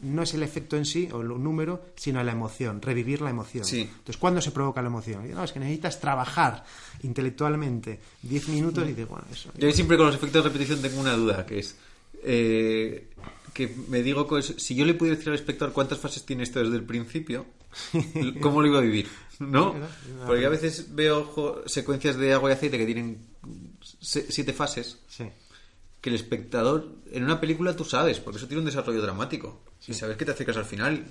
no 0.00 0.22
es 0.22 0.34
el 0.34 0.42
efecto 0.42 0.76
en 0.76 0.84
sí 0.84 1.08
o 1.12 1.22
el 1.22 1.28
número, 1.28 1.82
sino 1.96 2.22
la 2.22 2.32
emoción, 2.32 2.82
revivir 2.82 3.22
la 3.22 3.30
emoción. 3.30 3.64
Sí. 3.64 3.82
Entonces, 3.82 4.16
¿cuándo 4.18 4.40
se 4.40 4.50
provoca 4.50 4.82
la 4.82 4.88
emoción? 4.88 5.30
No, 5.30 5.42
es 5.42 5.52
que 5.52 5.60
necesitas 5.60 6.00
trabajar 6.00 6.64
intelectualmente 7.02 7.98
10 8.22 8.48
minutos 8.48 8.84
y 8.84 8.88
dices, 8.88 9.08
bueno, 9.08 9.24
eso. 9.32 9.50
Yo 9.56 9.70
siempre 9.72 9.96
con 9.96 10.06
los 10.06 10.14
efectos 10.14 10.44
de 10.44 10.50
repetición 10.50 10.82
tengo 10.82 11.00
una 11.00 11.14
duda, 11.14 11.46
que 11.46 11.60
es 11.60 11.76
eh, 12.22 13.08
que 13.54 13.74
me 13.88 14.02
digo, 14.02 14.28
si 14.42 14.74
yo 14.74 14.84
le 14.84 14.94
pudiera 14.94 15.16
decir 15.16 15.30
al 15.30 15.36
espectador 15.36 15.72
cuántas 15.72 15.98
fases 15.98 16.24
tiene 16.26 16.42
esto 16.42 16.60
desde 16.60 16.76
el 16.76 16.84
principio, 16.84 17.46
¿cómo 18.42 18.60
lo 18.60 18.68
iba 18.68 18.78
a 18.78 18.82
vivir? 18.82 19.08
¿No? 19.38 19.74
Porque 20.26 20.44
a 20.44 20.48
veces 20.50 20.94
veo 20.94 21.62
secuencias 21.66 22.16
de 22.16 22.32
agua 22.32 22.50
y 22.50 22.52
aceite 22.52 22.78
que 22.78 22.86
tienen 22.86 23.18
siete 24.00 24.52
fases, 24.52 24.98
Sí. 25.08 25.24
Que 26.06 26.10
el 26.10 26.14
espectador, 26.14 26.86
en 27.10 27.24
una 27.24 27.40
película 27.40 27.74
tú 27.74 27.84
sabes, 27.84 28.20
porque 28.20 28.38
eso 28.38 28.46
tiene 28.46 28.60
un 28.60 28.66
desarrollo 28.66 29.02
dramático, 29.02 29.64
y 29.88 29.92
sabes 29.92 30.16
que 30.16 30.24
te 30.24 30.30
acercas 30.30 30.56
al 30.56 30.64
final, 30.64 31.04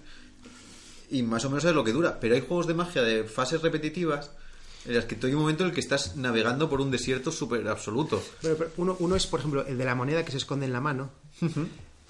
y 1.12 1.22
más 1.22 1.43
o 1.43 1.50
menos 1.50 1.64
sabes 1.64 1.76
lo 1.76 1.84
que 1.84 1.91
dura, 1.91 2.18
pero 2.22 2.34
hay 2.34 2.39
juegos 2.39 2.66
de 2.66 2.76
magia 2.76 3.02
de 3.02 3.26
fases 3.26 3.62
repetitivas 3.62 4.32
en 4.86 4.96
las 4.96 5.04
que 5.04 5.18
hay 5.22 5.34
un 5.34 5.41
momento 5.41 5.64
en 5.64 5.70
el 5.72 5.76
que 5.76 5.82
estás 5.82 6.16
navegando 6.16 6.70
por 6.70 6.80
un 6.80 6.91
desierto 6.91 7.34
súper 7.34 7.68
absoluto. 7.68 8.24
Pero 8.41 8.72
uno, 8.78 8.96
uno 9.00 9.18
es, 9.18 9.28
por 9.28 9.41
ejemplo, 9.41 9.66
el 9.68 9.78
de 9.78 9.84
la 9.84 9.96
moneda 9.96 10.24
que 10.24 10.32
se 10.32 10.38
esconde 10.38 10.66
en 10.66 10.72
la 10.72 10.80
mano. 10.80 11.12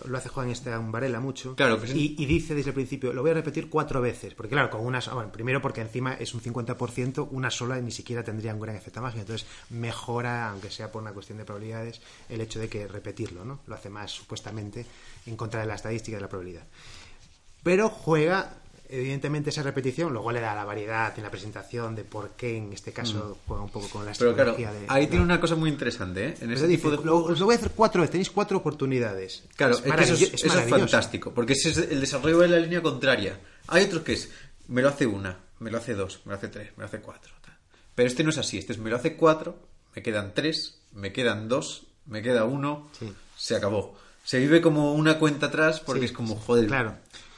Lo 0.04 0.18
hace 0.18 0.28
Juan 0.30 0.50
Esteban 0.50 0.92
Varela 0.92 1.22
mucho. 1.22 1.56
Claro 1.56 1.80
y, 1.96 2.16
y 2.22 2.26
dice 2.26 2.54
desde 2.54 2.72
el 2.72 2.74
principio, 2.74 3.14
lo 3.14 3.22
voy 3.22 3.32
a 3.32 3.36
repetir 3.36 3.70
cuatro 3.70 4.02
veces. 4.02 4.34
Porque 4.36 4.52
claro, 4.52 4.70
con 4.70 4.86
una 4.86 5.00
sola- 5.00 5.16
bueno, 5.16 5.32
primero 5.32 5.62
porque 5.62 5.80
encima 5.82 6.16
es 6.16 6.34
un 6.34 6.42
50%, 6.42 7.30
una 7.32 7.50
sola 7.50 7.80
ni 7.80 7.92
siquiera 7.92 8.24
tendría 8.24 8.54
un 8.54 8.60
gran 8.60 8.76
efecto 8.76 9.02
mágico. 9.02 9.22
Entonces 9.22 9.48
mejora, 9.70 10.50
aunque 10.52 10.70
sea 10.70 10.92
por 10.92 11.02
una 11.02 11.14
cuestión 11.14 11.38
de 11.38 11.46
probabilidades, 11.46 12.02
el 12.28 12.42
hecho 12.42 12.60
de 12.60 12.68
que 12.68 12.88
repetirlo, 12.88 13.46
¿no? 13.46 13.60
Lo 13.68 13.76
hace 13.76 13.90
más 13.90 14.12
supuestamente 14.12 14.86
en 15.26 15.38
contra 15.38 15.62
de 15.62 15.66
la 15.68 15.76
estadística 15.76 16.18
de 16.18 16.22
la 16.22 16.30
probabilidad. 16.30 16.64
Pero 17.64 17.90
juega, 17.90 18.54
evidentemente, 18.90 19.50
esa 19.50 19.64
repetición, 19.64 20.12
luego 20.14 20.32
le 20.32 20.40
da 20.42 20.54
la 20.56 20.66
variedad 20.66 21.14
en 21.18 21.24
la 21.24 21.32
presentación 21.32 21.96
de 21.96 22.04
por 22.04 22.32
qué 22.32 22.58
en 22.58 22.74
este 22.74 22.92
caso 22.94 23.38
juega 23.48 23.64
un 23.64 23.70
poco 23.70 23.88
con 23.90 24.06
la 24.06 24.12
Mm. 24.12 24.16
Pero 24.18 24.34
claro, 24.36 24.54
de... 24.56 24.86
ahí 24.88 25.08
tiene 25.08 25.24
una 25.24 25.40
cosa 25.40 25.56
muy 25.56 25.70
interesante, 25.70 26.28
¿eh? 26.30 26.36
En 26.42 26.52
ese 26.52 26.68
dice, 26.68 26.78
tipo 26.84 26.92
de 26.92 27.06
lo, 27.06 27.18
os 27.26 27.40
lo 27.40 27.46
voy 27.46 27.56
a 27.56 27.58
hacer 27.58 27.72
cuatro 27.76 28.02
veces, 28.02 28.12
tenéis 28.12 28.30
cuatro 28.30 28.58
oportunidades. 28.58 29.44
Claro, 29.56 29.76
es, 29.76 29.82
que 29.82 29.90
eso, 30.04 30.14
es, 30.14 30.22
eso 30.22 30.36
es 30.36 30.46
maravilloso. 30.48 30.80
fantástico, 30.82 31.34
porque 31.34 31.54
ese 31.54 31.70
es 31.70 31.78
el 31.78 32.00
desarrollo 32.02 32.40
de 32.40 32.48
la 32.50 32.58
línea 32.60 32.82
contraria. 32.82 33.40
Hay 33.68 33.84
otros 33.86 34.04
que 34.04 34.14
es, 34.14 34.30
me 34.68 34.82
lo 34.82 34.90
hace 34.90 35.06
una, 35.06 35.38
me 35.60 35.72
lo 35.72 35.78
hace 35.78 35.94
dos, 35.94 36.22
me 36.26 36.32
lo 36.32 36.38
hace 36.38 36.48
tres, 36.50 36.70
me 36.78 36.82
lo 36.84 36.86
hace 36.88 37.00
cuatro. 37.00 37.34
tal. 37.44 37.56
Pero 37.96 38.08
este 38.08 38.24
no 38.24 38.30
es 38.30 38.38
así, 38.38 38.58
este 38.58 38.74
es, 38.74 38.80
me 38.80 38.90
lo 38.90 38.96
hace 38.96 39.16
cuatro, 39.16 39.58
me 39.96 40.02
quedan 40.04 40.34
tres, 40.34 40.80
me 40.94 41.12
quedan 41.14 41.48
dos, 41.50 41.88
me 42.06 42.22
queda 42.22 42.46
uno, 42.46 42.90
Sí. 43.00 43.12
se 43.38 43.56
acabó. 43.56 43.98
Se 44.24 44.40
vive 44.40 44.60
como 44.60 44.94
una 44.96 45.20
cuenta 45.20 45.48
atrás 45.48 45.80
porque 45.82 46.00
Sí, 46.02 46.06
es 46.08 46.12
como, 46.12 46.36
joder, 46.36 46.66
Claro. 46.66 46.96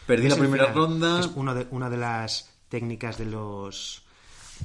Perdí 0.08 0.28
Es 0.28 0.34
la 0.34 0.40
primera 0.40 0.68
final. 0.68 0.76
ronda. 0.76 1.20
Es 1.20 1.30
uno 1.36 1.54
de, 1.54 1.68
una 1.72 1.90
de 1.90 1.98
las 1.98 2.50
técnicas 2.70 3.18
de 3.18 3.26
los 3.26 4.04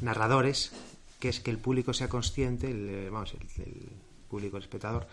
narradores, 0.01 0.73
que 1.19 1.29
es 1.29 1.41
que 1.41 1.51
el 1.51 1.59
público 1.59 1.93
sea 1.93 2.09
consciente, 2.09 2.71
el, 2.71 2.89
eh, 2.89 3.11
vamos, 3.11 3.35
el, 3.35 3.63
el 3.65 3.91
público, 4.31 4.57
el 4.57 4.63
espectador, 4.63 5.07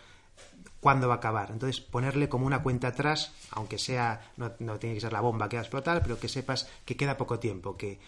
cuándo 0.80 1.08
va 1.08 1.16
a 1.16 1.18
acabar. 1.18 1.52
Entonces, 1.52 1.82
ponerle 1.82 2.30
como 2.30 2.46
una 2.46 2.62
cuenta 2.64 2.90
atrás, 2.90 3.34
aunque 3.52 3.78
sea, 3.78 4.32
no, 4.38 4.52
no 4.60 4.78
tiene 4.80 4.96
que 4.96 5.02
ser 5.02 5.12
la 5.14 5.22
bomba 5.22 5.50
que 5.50 5.58
va 5.58 5.62
a 5.62 5.66
explotar, 5.66 6.02
pero 6.02 6.20
que 6.20 6.28
sepas 6.30 6.68
que 6.86 6.96
queda 6.96 7.18
poco 7.18 7.38
tiempo, 7.40 7.76
que, 7.76 8.00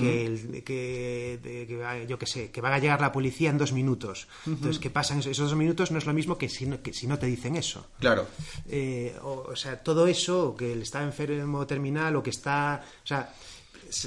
que, 0.00 0.26
el- 0.26 0.64
que- 0.64 1.38
de- 1.40 1.66
que 1.68 1.76
va- 1.76 2.02
yo 2.02 2.18
que 2.18 2.26
sé, 2.26 2.50
que 2.50 2.60
va 2.60 2.74
a 2.74 2.78
llegar 2.80 3.00
la 3.00 3.12
policía 3.12 3.50
en 3.50 3.58
dos 3.58 3.72
minutos. 3.72 4.26
Entonces, 4.44 4.80
que 4.80 4.90
pasan 4.90 5.20
esos, 5.20 5.30
esos 5.30 5.50
dos 5.50 5.56
minutos 5.58 5.92
no 5.92 5.98
es 5.98 6.06
lo 6.06 6.12
mismo 6.12 6.36
que 6.36 6.48
si 6.48 6.66
no, 6.66 6.82
que 6.82 6.92
si 6.92 7.06
no 7.06 7.18
te 7.20 7.26
dicen 7.26 7.54
eso. 7.54 7.86
Claro, 8.00 8.26
Eh, 8.68 9.16
o, 9.22 9.46
o 9.52 9.54
sea, 9.56 9.80
todo 9.82 10.08
eso, 10.08 10.56
que 10.56 10.72
él 10.72 10.82
está 10.82 11.02
enfermo 11.04 11.64
terminal 11.68 12.16
o 12.16 12.22
que 12.24 12.30
está. 12.30 12.82
O 13.04 13.06
sea, 13.06 13.32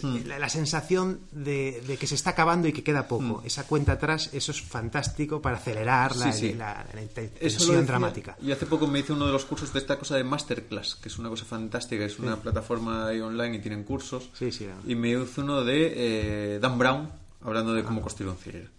Hmm. 0.01 0.27
la, 0.27 0.39
la 0.39 0.49
sensación 0.49 1.19
de, 1.32 1.82
de 1.88 1.97
que 1.97 2.07
se 2.07 2.15
está 2.15 2.32
acabando 2.32 2.67
y 2.67 2.73
que 2.73 2.84
queda 2.84 3.07
poco. 3.07 3.41
Esa 3.45 3.65
cuenta 3.67 3.93
atrás, 3.93 4.30
eso 4.34 4.51
es 4.51 4.61
fantástico 4.61 5.41
para 5.41 5.57
acelerar 5.57 6.15
la, 6.15 6.27
Hmm. 6.27 6.34
Sí, 6.34 6.53
la- 6.53 6.86
la 6.93 7.01
tensión 7.07 7.86
dramática. 7.86 8.38
Y 8.41 8.51
hace 8.51 8.65
poco 8.65 8.88
me 8.88 8.99
hice 8.99 9.13
uno 9.13 9.25
de 9.25 9.32
los 9.32 9.45
cursos 9.45 9.71
de 9.73 9.80
esta 9.80 9.97
cosa 9.99 10.15
de 10.15 10.23
Masterclass, 10.23 10.95
que 10.95 11.09
es 11.09 11.17
una 11.17 11.30
cosa 11.30 11.45
fantástica, 11.45 12.05
es 12.05 12.19
una 12.19 12.38
plataforma 12.38 13.07
ahí 13.07 13.19
online 13.19 13.57
y 13.57 13.59
tienen 13.59 13.84
cursos. 13.84 14.30
Sí, 14.34 14.51
sí. 14.51 14.67
Y 14.86 14.95
me 14.95 15.09
hice 15.09 15.41
uno 15.41 15.63
de 15.63 16.55
eh, 16.55 16.59
Dan 16.59 16.77
Brown, 16.77 17.09
hablando 17.41 17.73
de 17.73 17.84
cómo 17.84 18.01
construir 18.01 18.30
un 18.32 18.38
thriller. 18.38 18.69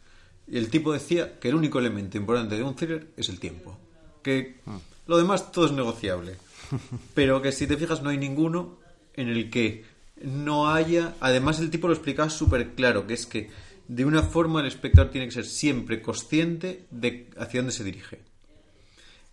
Y 0.47 0.59
el 0.59 0.69
tipo 0.69 0.93
decía 0.93 1.39
que 1.39 1.49
el 1.49 1.55
único 1.55 1.79
elemento 1.79 2.17
importante 2.19 2.57
de 2.57 2.63
un 2.63 2.75
thriller 2.75 3.09
es 3.17 3.29
el 3.29 3.39
tiempo. 3.39 3.79
Que 4.23 4.61
lo 5.07 5.17
demás 5.17 5.51
todo 5.53 5.67
es 5.67 5.73
negociable. 5.73 6.37
Pero 7.15 7.41
que 7.43 7.53
si 7.53 7.67
te 7.67 7.77
fijas 7.77 8.03
no 8.03 8.11
hay 8.11 8.19
ninguno 8.19 8.79
en 9.15 9.29
el 9.29 9.51
que 9.51 9.85
no 10.23 10.71
haya... 10.71 11.15
Además 11.21 11.61
el 11.61 11.71
tipo 11.71 11.89
lo 11.89 11.95
explicaba 11.95 12.31
súper 12.31 12.75
claro, 12.75 13.07
que 13.07 13.15
es 13.15 13.27
que 13.27 13.51
de 13.89 14.05
una 14.05 14.23
forma 14.23 14.61
el 14.61 14.67
espectador 14.67 15.11
tiene 15.11 15.27
que 15.27 15.33
ser 15.35 15.47
siempre 15.47 16.01
consciente 16.01 16.87
de 16.91 17.31
hacia 17.37 17.61
dónde 17.61 17.73
se 17.73 17.85
dirige. 17.85 18.21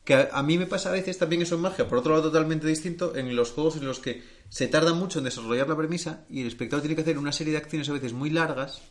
Que 0.04 0.16
a, 0.16 0.30
a 0.34 0.42
mí 0.44 0.58
me 0.58 0.66
pasa 0.66 0.90
a 0.90 0.94
veces 0.94 1.18
también 1.18 1.42
eso 1.42 1.56
en 1.56 1.62
magia, 1.62 1.88
por 1.88 2.00
otro 2.00 2.12
lado 2.14 2.32
totalmente 2.32 2.68
distinto, 2.68 3.16
en 3.16 3.36
los 3.36 3.52
juegos 3.52 3.76
en 3.78 3.86
los 3.86 4.00
que 4.00 4.24
se 4.50 4.68
tarda 4.68 4.94
mucho 4.94 5.20
en 5.20 5.26
desarrollar 5.26 5.68
la 5.68 5.76
premisa 5.76 6.26
y 6.30 6.42
el 6.42 6.48
espectador 6.48 6.82
tiene 6.82 6.96
que 6.96 7.02
hacer 7.02 7.18
una 7.18 7.32
serie 7.32 7.52
de 7.52 7.60
acciones 7.60 7.90
a 7.90 7.94
veces 7.94 8.14
muy 8.14 8.30
largas 8.30 8.82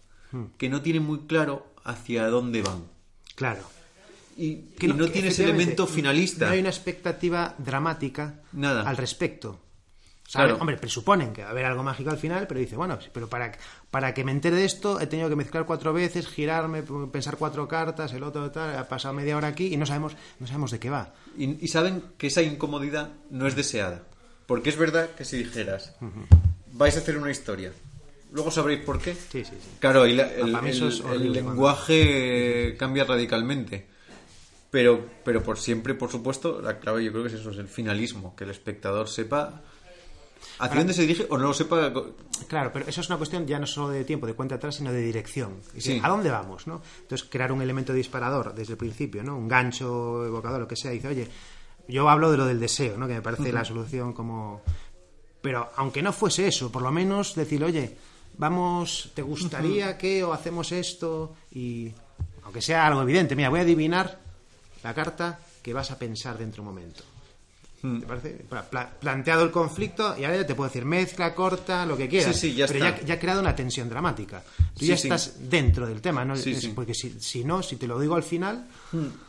que 0.58 0.68
no 0.68 0.82
tienen 0.82 1.02
muy 1.02 1.20
claro 1.20 1.72
hacia 1.84 2.28
dónde 2.28 2.62
van. 2.62 2.84
Claro. 3.34 3.62
Y, 4.36 4.56
Que 4.78 4.86
y 4.86 4.88
no, 4.90 5.06
que 5.06 5.12
tiene 5.12 5.28
ese 5.28 5.42
efectivamente 5.42 5.62
elemento 5.62 5.86
finalista. 5.86 6.46
No 6.46 6.52
hay 6.52 6.60
una 6.60 6.68
expectativa 6.68 7.54
dramática 7.58 8.42
Nada. 8.52 8.82
al 8.88 8.96
respecto. 8.96 9.60
O 10.26 10.28
sea, 10.28 10.42
Claro. 10.44 10.58
Hombre, 10.60 10.76
presuponen 10.76 11.32
que 11.32 11.42
va 11.42 11.48
a 11.48 11.50
haber 11.52 11.64
algo 11.66 11.82
mágico 11.84 12.10
al 12.10 12.18
final, 12.18 12.46
pero 12.48 12.58
dice, 12.58 12.74
bueno, 12.76 12.98
pero 13.12 13.28
para, 13.28 13.52
para 13.92 14.12
que 14.12 14.24
me 14.24 14.32
entere 14.32 14.56
de 14.56 14.64
esto 14.64 15.00
he 15.00 15.06
tenido 15.06 15.28
que 15.28 15.36
mezclar 15.36 15.64
cuatro 15.66 15.92
veces, 15.92 16.26
girarme, 16.26 16.82
pensar 17.12 17.36
cuatro 17.36 17.68
cartas, 17.68 18.12
el 18.12 18.24
otro 18.24 18.50
tal, 18.50 18.76
ha 18.76 18.88
pasado 18.88 19.14
media 19.14 19.36
hora 19.36 19.46
aquí 19.48 19.72
y 19.72 19.76
no 19.76 19.86
sabemos, 19.86 20.14
no 20.40 20.46
sabemos 20.48 20.72
de 20.72 20.80
qué 20.80 20.90
va. 20.90 21.14
Y, 21.38 21.64
y 21.64 21.68
saben 21.68 22.02
que 22.18 22.26
esa 22.26 22.42
incomodidad 22.42 23.10
no 23.30 23.46
es 23.46 23.54
deseada. 23.54 24.02
Porque 24.46 24.70
es 24.70 24.76
verdad 24.76 25.10
que 25.16 25.24
si 25.24 25.38
dijeras, 25.38 25.94
vais 26.72 26.96
a 26.96 26.98
hacer 26.98 27.16
una 27.18 27.30
historia, 27.30 27.72
luego 28.32 28.50
sabréis 28.50 28.80
por 28.80 29.00
qué. 29.00 29.14
Sí, 29.14 29.44
sí, 29.44 29.52
sí. 29.60 29.68
Claro, 29.78 30.06
y 30.08 30.14
la- 30.14 30.32
el, 30.34 30.54
eso 30.66 30.88
el- 31.12 31.32
lenguaje 31.32 32.76
cambia 32.78 33.04
radicalmente. 33.04 33.86
Pero, 34.70 35.06
pero 35.24 35.42
por 35.42 35.58
siempre, 35.58 35.94
por 35.94 36.10
supuesto, 36.10 36.60
la 36.60 36.78
clave 36.80 37.04
yo 37.04 37.12
creo 37.12 37.22
que 37.22 37.28
es 37.28 37.34
eso, 37.34 37.50
es 37.50 37.58
el 37.58 37.68
finalismo, 37.68 38.34
que 38.36 38.44
el 38.44 38.50
espectador 38.50 39.08
sepa 39.08 39.62
hacia 40.58 40.78
dónde 40.78 40.94
se 40.94 41.02
dirige 41.02 41.26
o 41.28 41.38
no 41.38 41.48
lo 41.48 41.54
sepa. 41.54 41.92
Claro, 42.48 42.70
pero 42.72 42.86
eso 42.88 43.00
es 43.00 43.08
una 43.08 43.16
cuestión 43.16 43.46
ya 43.46 43.58
no 43.58 43.66
solo 43.66 43.88
de 43.88 44.04
tiempo, 44.04 44.26
de 44.26 44.34
cuenta 44.34 44.56
atrás, 44.56 44.76
sino 44.76 44.92
de 44.92 45.00
dirección. 45.00 45.60
Sí. 45.76 46.00
¿A 46.02 46.08
dónde 46.08 46.30
vamos? 46.30 46.66
¿no? 46.66 46.82
Entonces, 47.02 47.28
crear 47.30 47.52
un 47.52 47.62
elemento 47.62 47.92
disparador 47.92 48.54
desde 48.54 48.72
el 48.72 48.78
principio, 48.78 49.22
¿no? 49.22 49.36
un 49.36 49.48
gancho 49.48 50.24
evocador, 50.24 50.60
lo 50.60 50.68
que 50.68 50.76
sea. 50.76 50.90
Dice, 50.90 51.08
oye, 51.08 51.28
yo 51.88 52.08
hablo 52.08 52.30
de 52.30 52.36
lo 52.36 52.46
del 52.46 52.60
deseo, 52.60 52.96
¿no? 52.96 53.06
que 53.06 53.14
me 53.14 53.22
parece 53.22 53.52
la 53.52 53.64
solución 53.64 54.12
como. 54.12 54.62
Pero 55.40 55.70
aunque 55.76 56.02
no 56.02 56.12
fuese 56.12 56.48
eso, 56.48 56.72
por 56.72 56.82
lo 56.82 56.90
menos 56.90 57.34
decir, 57.34 57.62
oye, 57.62 57.96
vamos, 58.36 59.12
¿te 59.14 59.22
gustaría 59.22 59.96
que 59.96 60.24
o 60.24 60.32
hacemos 60.32 60.72
esto? 60.72 61.34
Y 61.52 61.92
aunque 62.42 62.60
sea 62.60 62.86
algo 62.86 63.02
evidente, 63.02 63.36
mira, 63.36 63.48
voy 63.48 63.60
a 63.60 63.62
adivinar 63.62 64.18
la 64.82 64.94
carta 64.94 65.38
que 65.62 65.72
vas 65.72 65.90
a 65.90 65.98
pensar 65.98 66.38
dentro 66.38 66.62
de 66.62 66.68
un 66.68 66.74
momento. 66.74 67.02
Hmm. 67.82 68.00
¿Te 68.00 68.06
parece? 68.06 68.30
Pla- 68.48 68.62
pla- 68.68 68.90
planteado 68.98 69.44
el 69.44 69.50
conflicto 69.50 70.16
y 70.18 70.24
ahora 70.24 70.38
ya 70.38 70.46
te 70.46 70.54
puedo 70.54 70.68
decir 70.68 70.84
mezcla, 70.84 71.34
corta, 71.34 71.84
lo 71.84 71.96
que 71.96 72.08
quieras. 72.08 72.34
Sí, 72.34 72.50
sí, 72.50 72.56
ya 72.56 72.66
pero 72.66 72.84
está. 72.86 73.00
ya, 73.00 73.06
ya 73.06 73.14
ha 73.14 73.18
creado 73.18 73.40
una 73.40 73.54
tensión 73.54 73.88
dramática. 73.88 74.42
Tú 74.74 74.80
Sí, 74.80 74.86
ya 74.86 74.94
estás 74.94 75.36
dentro 75.50 75.86
del 75.86 76.00
tema, 76.00 76.24
¿no? 76.24 76.34
Es-. 76.34 76.68
Porque 76.74 76.94
si, 76.94 77.20
si 77.20 77.44
no, 77.44 77.62
si 77.62 77.76
te 77.76 77.86
lo 77.86 78.00
digo 78.00 78.16
al 78.16 78.22
final, 78.22 78.66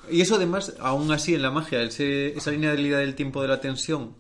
Y 0.10 0.22
eso 0.22 0.36
además, 0.36 0.74
aún 0.80 1.12
así 1.12 1.36
en 1.36 1.42
la 1.42 1.52
magia, 1.52 1.82
ese- 1.84 2.38
esa 2.38 2.52
línea 2.52 2.72
de 2.72 2.82
vida 2.82 3.00
del 3.00 3.16
tiempo 3.16 3.42
de 3.42 3.50
la 3.50 3.60
tensión, 3.60 4.16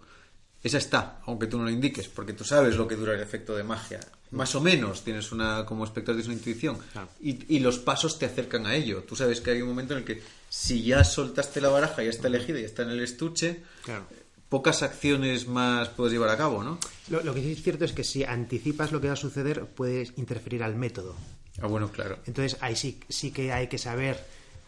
esa 0.61 0.77
está, 0.79 1.21
aunque 1.25 1.47
tú 1.47 1.57
no 1.57 1.63
lo 1.63 1.69
indiques, 1.69 2.07
porque 2.09 2.33
tú 2.33 2.43
sabes 2.43 2.75
lo 2.75 2.87
que 2.87 2.95
dura 2.95 3.13
el 3.13 3.21
efecto 3.21 3.55
de 3.55 3.63
magia. 3.63 3.99
Más 4.31 4.55
o 4.55 4.61
menos 4.61 5.03
tienes 5.03 5.31
una, 5.31 5.65
como 5.65 5.83
espectador 5.85 6.15
tienes 6.21 6.27
una 6.27 6.37
intuición. 6.37 6.77
Claro. 6.91 7.09
Y, 7.21 7.55
y 7.55 7.59
los 7.59 7.79
pasos 7.79 8.19
te 8.19 8.25
acercan 8.25 8.65
a 8.65 8.75
ello. 8.75 9.03
Tú 9.03 9.15
sabes 9.15 9.41
que 9.41 9.51
hay 9.51 9.61
un 9.61 9.69
momento 9.69 9.93
en 9.93 9.99
el 9.99 10.05
que 10.05 10.21
si 10.49 10.83
ya 10.83 11.03
soltaste 11.03 11.61
la 11.61 11.69
baraja, 11.69 12.03
ya 12.03 12.09
está 12.09 12.27
elegida, 12.27 12.59
ya 12.59 12.65
está 12.65 12.83
en 12.83 12.89
el 12.89 13.01
estuche, 13.01 13.63
claro. 13.83 14.05
pocas 14.49 14.83
acciones 14.83 15.47
más 15.47 15.89
puedes 15.89 16.13
llevar 16.13 16.29
a 16.29 16.37
cabo, 16.37 16.63
¿no? 16.63 16.77
Lo, 17.09 17.23
lo 17.23 17.33
que 17.33 17.41
sí 17.41 17.51
es 17.53 17.63
cierto 17.63 17.85
es 17.85 17.93
que 17.93 18.03
si 18.03 18.23
anticipas 18.23 18.91
lo 18.91 18.99
que 18.99 19.07
va 19.07 19.13
a 19.13 19.17
suceder, 19.17 19.65
puedes 19.65 20.13
interferir 20.17 20.63
al 20.63 20.75
método. 20.75 21.15
Ah, 21.61 21.67
bueno, 21.67 21.91
claro. 21.91 22.19
Entonces 22.25 22.57
ahí 22.61 22.75
sí, 22.75 22.99
sí 23.09 23.31
que 23.31 23.51
hay 23.51 23.67
que 23.67 23.77
saber 23.77 24.23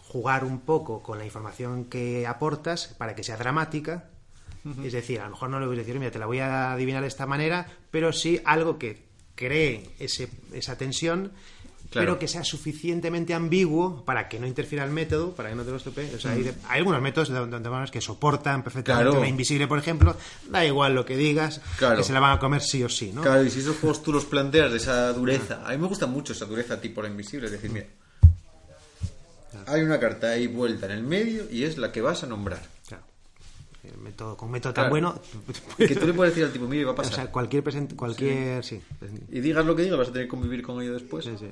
jugar 0.08 0.44
un 0.44 0.62
poco 0.62 1.04
con 1.04 1.20
la 1.20 1.26
información 1.26 1.86
que 1.86 2.26
aportas 2.26 2.96
para 2.98 3.14
que 3.14 3.24
sea 3.24 3.38
dramática. 3.38 4.10
Es 4.84 4.92
decir, 4.92 5.22
a 5.22 5.24
lo 5.24 5.32
mejor 5.32 5.50
no 5.50 5.60
le 5.60 5.68
voy 5.68 5.78
a 5.78 5.80
decir, 5.80 5.98
mira, 5.98 6.12
te 6.12 6.20
la 6.20 6.26
voy 6.26 6.40
a 6.40 6.74
adivinar 6.74 7.02
de 7.02 7.08
esta 7.08 7.26
manera, 7.26 7.66
pero 7.92 8.12
sí 8.12 8.42
algo 8.44 8.78
que 8.78 9.09
cree 9.40 9.90
ese, 10.00 10.28
esa 10.52 10.78
tensión, 10.78 11.32
Claro. 11.92 12.06
pero 12.06 12.20
que 12.20 12.28
sea 12.28 12.44
suficientemente 12.44 13.34
ambiguo 13.34 14.04
para 14.06 14.28
que 14.30 14.38
no 14.40 14.46
interfiera 14.46 14.84
el 14.84 14.92
método, 14.92 15.34
para 15.34 15.50
que 15.50 15.56
no 15.56 15.64
te 15.64 15.72
lo 15.72 15.78
estropee. 15.78 16.14
O 16.14 16.20
sea, 16.20 16.34
hay, 16.34 16.44
de- 16.44 16.54
hay 16.68 16.80
algunos 16.80 17.02
métodos 17.02 17.30
donde, 17.30 17.58
donde 17.60 17.92
que 17.92 18.00
soportan 18.02 18.62
perfectamente 18.64 19.10
Claro. 19.10 19.24
la 19.24 19.28
invisible, 19.28 19.66
por 19.68 19.80
ejemplo. 19.80 20.16
Da 20.52 20.64
igual 20.66 20.94
lo 20.94 21.04
que 21.06 21.18
digas, 21.18 21.62
Claro. 21.80 21.98
que 21.98 22.04
se 22.04 22.14
la 22.14 22.20
van 22.20 22.38
a 22.38 22.40
comer 22.40 22.62
sí 22.62 22.84
o 22.84 22.90
sí, 22.90 23.12
¿no? 23.12 23.22
Claro, 23.24 23.44
y 23.44 23.50
si 23.50 23.62
esos 23.62 23.78
juegos 23.78 24.04
tú 24.04 24.12
los 24.14 24.26
planteas 24.26 24.70
de 24.72 24.78
esa 24.78 25.12
dureza, 25.14 25.64
a 25.66 25.72
mí 25.72 25.78
me 25.80 25.88
gusta 25.88 26.06
mucho 26.06 26.34
esa 26.34 26.46
dureza 26.46 26.80
tipo 26.80 27.02
la 27.02 27.08
invisible, 27.08 27.48
es 27.48 27.54
decir, 27.54 27.72
mira, 27.72 27.88
hay 29.66 29.82
una 29.82 30.00
carta 30.00 30.30
ahí 30.32 30.46
vuelta 30.48 30.86
en 30.86 30.92
el 30.92 31.04
medio 31.04 31.50
y 31.50 31.64
es 31.64 31.78
la 31.80 31.92
que 31.92 32.02
vas 32.02 32.24
a 32.24 32.28
nombrar. 32.28 32.62
Claro. 33.90 33.98
El 33.98 34.04
método, 34.04 34.38
con 34.38 34.48
un 34.48 34.52
método 34.54 34.74
Claro. 34.74 34.86
tan 34.86 34.90
bueno. 34.92 35.22
Que 35.78 35.96
tú 35.96 36.08
le 36.08 36.14
puedes 36.14 36.34
decir 36.34 36.46
al 36.46 36.54
tipo, 36.54 36.68
mira, 36.68 36.86
va 36.86 36.92
a 36.92 36.94
o 36.94 36.98
pasar. 36.98 37.14
sea, 37.14 37.32
cualquier 37.32 37.64
present- 37.64 37.96
cualquier 37.96 38.64
sí. 38.64 38.82
Y 39.32 39.40
digas 39.40 39.66
lo 39.66 39.76
que 39.76 39.84
digas, 39.84 39.98
vas 39.98 40.10
a 40.10 40.12
tener 40.12 40.28
que 40.28 40.32
convivir 40.32 40.62
con 40.62 40.82
ello 40.82 40.94
después. 40.94 41.26
Sí, 41.26 41.32
sí. 41.40 41.48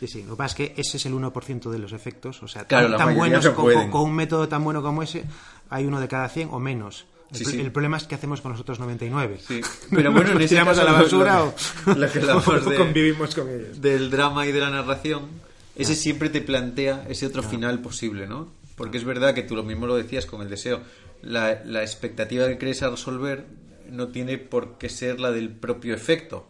Sí, 0.00 0.06
sí. 0.08 0.22
Lo 0.24 0.30
que 0.32 0.36
pasa 0.38 0.46
es 0.46 0.54
que 0.74 0.80
ese 0.80 0.96
es 0.96 1.06
el 1.06 1.14
1% 1.14 1.70
de 1.70 1.78
los 1.78 1.92
efectos. 1.92 2.42
O 2.42 2.48
sea, 2.48 2.66
Claro, 2.66 2.96
tan, 2.96 3.14
buenos 3.16 3.44
no 3.44 3.54
con, 3.54 4.02
un 4.02 4.14
método 4.14 4.48
tan 4.48 4.64
bueno 4.64 4.82
como 4.82 5.02
ese, 5.02 5.24
hay 5.70 5.86
uno 5.86 6.00
de 6.00 6.08
cada 6.08 6.28
100 6.28 6.48
o 6.50 6.58
menos. 6.58 7.06
El, 7.30 7.36
Sí, 7.38 7.44
pro- 7.44 7.52
sí. 7.52 7.60
el 7.60 7.72
problema 7.72 7.96
es 7.96 8.04
que 8.04 8.14
hacemos 8.16 8.40
con 8.42 8.50
los 8.52 8.60
otros 8.60 8.78
99. 8.80 9.38
Sí, 9.46 9.60
pero 9.90 10.10
bueno, 10.12 10.28
en 10.30 10.34
¿Los 10.34 10.44
ese 10.44 10.54
tiramos 10.56 10.76
caso 10.76 10.86
a 10.88 10.92
la 10.92 11.00
basura 11.00 11.38
lo- 11.38 11.44
o, 11.92 11.94
lo 11.96 12.10
que 12.12 12.18
o 12.18 12.70
de- 12.70 12.76
convivimos 12.76 13.34
con 13.34 13.48
ellos? 13.48 13.80
Del 13.80 14.10
drama 14.10 14.44
y 14.46 14.52
de 14.52 14.60
la 14.60 14.68
narración, 14.70 15.28
ese 15.76 15.94
siempre 15.94 16.28
te 16.28 16.42
plantea 16.42 17.06
ese 17.08 17.24
otro 17.26 17.42
final 17.42 17.78
posible, 17.80 18.26
¿no? 18.26 18.48
Porque 18.76 18.98
es 18.98 19.04
verdad 19.04 19.34
que 19.34 19.42
tú 19.42 19.54
lo 19.56 19.62
mismo 19.62 19.86
lo 19.86 19.96
decías 19.96 20.26
con 20.26 20.40
el 20.42 20.48
deseo. 20.48 20.80
La, 21.22 21.62
la 21.64 21.82
expectativa 21.82 22.48
que 22.48 22.58
crees 22.58 22.82
a 22.82 22.90
resolver 22.90 23.44
no 23.88 24.08
tiene 24.08 24.38
por 24.38 24.78
qué 24.78 24.88
ser 24.88 25.20
la 25.20 25.30
del 25.30 25.50
propio 25.50 25.94
efecto. 25.94 26.48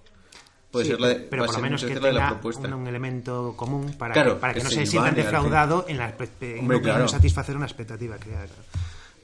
Puede 0.70 0.86
Sí, 0.86 0.90
ser 0.92 1.00
la 1.00 1.08
de, 1.08 1.14
pero 1.16 1.44
por 1.44 1.54
lo 1.56 1.60
menos 1.60 1.84
que 1.84 1.94
la 1.94 2.00
la 2.00 2.08
tenga 2.10 2.28
propuesta. 2.30 2.68
un, 2.68 2.74
un 2.74 2.86
elemento 2.86 3.54
común 3.56 3.92
para 3.98 4.14
Claro, 4.14 4.34
que, 4.36 4.40
para 4.40 4.54
que, 4.54 4.60
que 4.60 4.64
no 4.64 4.70
se 4.70 4.76
se 4.76 4.86
sientan 4.86 5.12
ilvane 5.12 5.20
al 5.20 5.32
defraudado 5.32 5.84
en 5.88 5.98
la 5.98 6.06
Hombre, 6.60 6.76
no, 6.78 6.82
claro. 6.82 7.08
satisfacer 7.08 7.56
una 7.56 7.66
expectativa 7.66 8.16
creada. 8.16 8.48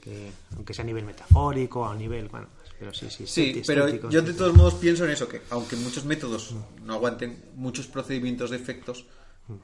Que, 0.03 0.29
aunque 0.55 0.73
sea 0.73 0.83
a 0.83 0.85
nivel 0.85 1.05
metafórico 1.05 1.81
o 1.81 1.85
a 1.85 1.95
nivel. 1.95 2.27
Bueno, 2.29 2.47
pero 2.77 2.93
sí, 2.93 3.07
sí. 3.09 3.25
Sí, 3.25 3.61
pero 3.65 3.85
estético, 3.85 4.09
yo 4.11 4.21
de 4.21 4.33
todos 4.33 4.53
modos 4.55 4.75
pienso 4.75 5.05
en 5.05 5.11
eso, 5.11 5.27
que 5.27 5.41
aunque 5.49 5.75
muchos 5.75 6.05
métodos 6.05 6.53
no 6.83 6.93
aguanten, 6.93 7.43
muchos 7.55 7.87
procedimientos 7.87 8.51
de 8.51 8.57
efectos 8.57 9.05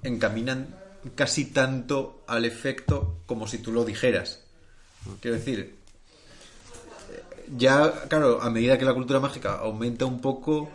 encaminan 0.03 0.75
casi 1.13 1.45
tanto 1.45 2.23
al 2.27 2.45
efecto 2.45 3.19
como 3.25 3.47
si 3.47 3.59
tú 3.59 3.71
lo 3.71 3.85
dijeras. 3.85 4.39
Quiero 5.21 5.37
decir, 5.37 5.75
ya, 7.57 7.91
claro, 8.07 8.41
a 8.41 8.49
medida 8.49 8.77
que 8.77 8.85
la 8.85 8.93
cultura 8.93 9.19
mágica 9.19 9.55
aumenta 9.59 10.05
un 10.05 10.19
poco, 10.19 10.69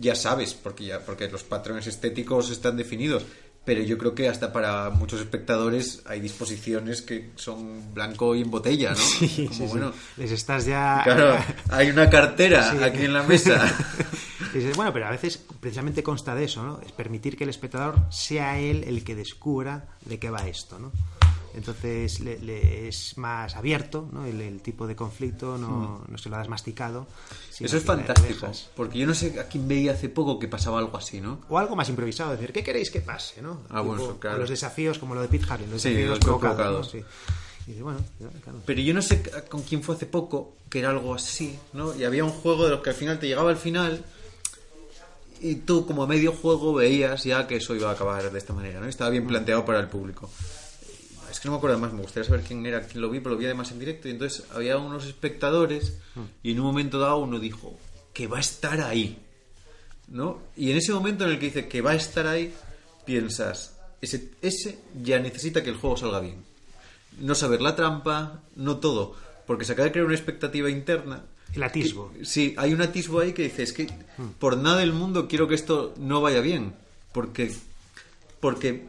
ya 0.00 0.14
sabes, 0.14 0.54
porque 0.54 0.86
ya, 0.86 1.00
porque 1.00 1.28
los 1.28 1.44
patrones 1.44 1.86
estéticos 1.86 2.50
están 2.50 2.76
definidos. 2.76 3.24
Pero 3.64 3.82
yo 3.82 3.98
creo 3.98 4.14
que 4.14 4.28
hasta 4.30 4.50
para 4.50 4.88
muchos 4.88 5.20
espectadores 5.20 6.00
hay 6.06 6.20
disposiciones 6.20 7.02
que 7.02 7.32
son 7.36 7.92
blanco 7.92 8.34
y 8.34 8.40
en 8.40 8.50
botella, 8.50 8.90
¿no? 8.90 8.96
Sí, 9.18 9.28
Como, 9.46 9.52
sí, 9.52 9.54
sí. 9.54 9.64
bueno, 9.66 9.92
Les 10.16 10.30
estás 10.32 10.64
ya. 10.64 11.02
Claro, 11.04 11.36
hay 11.70 11.90
una 11.90 12.08
cartera 12.08 12.70
aquí 12.82 13.04
en 13.04 13.12
la 13.12 13.22
mesa. 13.24 13.60
Dices, 14.54 14.76
bueno, 14.76 14.92
pero 14.92 15.06
a 15.06 15.10
veces 15.10 15.38
precisamente 15.60 16.02
consta 16.02 16.34
de 16.34 16.44
eso, 16.44 16.62
¿no? 16.62 16.80
Es 16.84 16.92
permitir 16.92 17.36
que 17.36 17.44
el 17.44 17.50
espectador 17.50 17.96
sea 18.10 18.58
él 18.58 18.84
el 18.86 19.04
que 19.04 19.14
descubra 19.14 19.88
de 20.04 20.18
qué 20.18 20.30
va 20.30 20.46
esto, 20.48 20.78
¿no? 20.78 20.92
Entonces 21.54 22.20
le, 22.20 22.38
le 22.38 22.88
es 22.88 23.16
más 23.18 23.56
abierto, 23.56 24.08
¿no? 24.12 24.24
El, 24.26 24.40
el 24.40 24.60
tipo 24.60 24.86
de 24.86 24.94
conflicto 24.94 25.58
no, 25.58 26.04
no 26.06 26.18
se 26.18 26.28
lo 26.28 26.36
das 26.36 26.48
masticado. 26.48 27.06
Eso 27.58 27.76
es 27.76 27.82
fantástico. 27.84 28.50
Porque 28.76 28.98
yo 28.98 29.06
no 29.06 29.14
sé 29.14 29.40
a 29.40 29.48
quién 29.48 29.66
veía 29.66 29.92
hace 29.92 30.08
poco 30.08 30.38
que 30.38 30.46
pasaba 30.46 30.78
algo 30.78 30.96
así, 30.96 31.20
¿no? 31.20 31.40
O 31.48 31.58
algo 31.58 31.74
más 31.74 31.88
improvisado, 31.88 32.30
decir, 32.32 32.52
¿qué 32.52 32.62
queréis 32.62 32.90
que 32.90 33.00
pase? 33.00 33.42
¿no? 33.42 33.62
Ah, 33.70 33.80
bueno, 33.80 33.98
Tipo, 34.02 34.10
eso, 34.12 34.20
claro. 34.20 34.38
Los 34.38 34.50
desafíos 34.50 34.98
como 34.98 35.14
lo 35.14 35.22
de 35.22 35.28
Pete 35.28 35.46
Harley, 35.48 35.68
los 35.68 35.82
Sí, 35.82 35.88
desafíos 35.88 36.10
los 36.10 36.18
provocados. 36.20 36.56
provocados. 36.56 36.94
¿no? 36.94 37.00
Sí. 37.00 37.04
Y 37.66 37.70
dice, 37.72 37.82
bueno, 37.82 38.00
claro. 38.18 38.58
Pero 38.64 38.80
yo 38.80 38.94
no 38.94 39.02
sé 39.02 39.22
con 39.48 39.62
quién 39.62 39.82
fue 39.82 39.96
hace 39.96 40.06
poco 40.06 40.54
que 40.70 40.78
era 40.78 40.90
algo 40.90 41.14
así, 41.14 41.58
¿no? 41.72 41.94
Y 41.96 42.04
había 42.04 42.24
un 42.24 42.30
juego 42.30 42.64
de 42.64 42.70
los 42.70 42.80
que 42.82 42.90
al 42.90 42.96
final 42.96 43.18
te 43.18 43.26
llegaba 43.26 43.50
al 43.50 43.56
final 43.56 44.04
y 45.40 45.56
tú 45.56 45.86
como 45.86 46.02
a 46.02 46.06
medio 46.06 46.32
juego 46.32 46.74
veías 46.74 47.24
ya 47.24 47.46
que 47.46 47.56
eso 47.56 47.74
iba 47.74 47.90
a 47.90 47.92
acabar 47.92 48.30
de 48.30 48.38
esta 48.38 48.52
manera, 48.52 48.80
¿no? 48.80 48.86
Y 48.86 48.90
Estaba 48.90 49.10
bien 49.10 49.26
planteado 49.26 49.64
para 49.64 49.80
el 49.80 49.88
público. 49.88 50.30
Es 51.30 51.40
que 51.40 51.48
no 51.48 51.52
me 51.52 51.58
acuerdo 51.58 51.78
más, 51.78 51.92
me 51.92 52.02
gustaría 52.02 52.28
saber 52.28 52.42
quién 52.42 52.64
era, 52.64 52.86
quién 52.86 53.00
lo 53.00 53.10
vi, 53.10 53.20
pero 53.20 53.34
lo 53.34 53.38
vi 53.38 53.44
además 53.46 53.70
en 53.70 53.78
directo. 53.78 54.08
Y 54.08 54.12
entonces 54.12 54.44
había 54.54 54.78
unos 54.78 55.04
espectadores 55.04 55.98
y 56.42 56.52
en 56.52 56.60
un 56.60 56.66
momento 56.66 56.98
dado 56.98 57.18
uno 57.18 57.38
dijo 57.38 57.78
que 58.12 58.26
va 58.26 58.38
a 58.38 58.40
estar 58.40 58.80
ahí, 58.80 59.18
¿no? 60.08 60.40
Y 60.56 60.70
en 60.70 60.78
ese 60.78 60.92
momento 60.92 61.24
en 61.24 61.30
el 61.30 61.38
que 61.38 61.46
dice 61.46 61.68
que 61.68 61.80
va 61.82 61.92
a 61.92 61.96
estar 61.96 62.26
ahí, 62.26 62.54
piensas, 63.04 63.76
ese, 64.00 64.30
ese 64.42 64.78
ya 65.02 65.18
necesita 65.18 65.62
que 65.62 65.70
el 65.70 65.76
juego 65.76 65.96
salga 65.96 66.20
bien. 66.20 66.44
No 67.20 67.34
saber 67.34 67.60
la 67.60 67.76
trampa, 67.76 68.42
no 68.56 68.78
todo, 68.78 69.14
porque 69.46 69.64
se 69.64 69.72
acaba 69.72 69.86
de 69.86 69.92
crear 69.92 70.06
una 70.06 70.14
expectativa 70.14 70.70
interna. 70.70 71.24
El 71.54 71.62
atisbo. 71.62 72.12
Que- 72.12 72.24
sí, 72.24 72.54
hay 72.56 72.72
un 72.74 72.82
atisbo 72.82 73.20
ahí 73.20 73.32
que 73.32 73.42
dice, 73.44 73.62
es 73.62 73.72
que 73.72 73.86
por 74.38 74.56
nada 74.58 74.78
del 74.78 74.92
mundo 74.92 75.26
quiero 75.28 75.48
que 75.48 75.54
esto 75.54 75.94
no 75.98 76.20
vaya 76.20 76.40
bien, 76.40 76.74
porque, 77.12 77.52
porque 78.40 78.84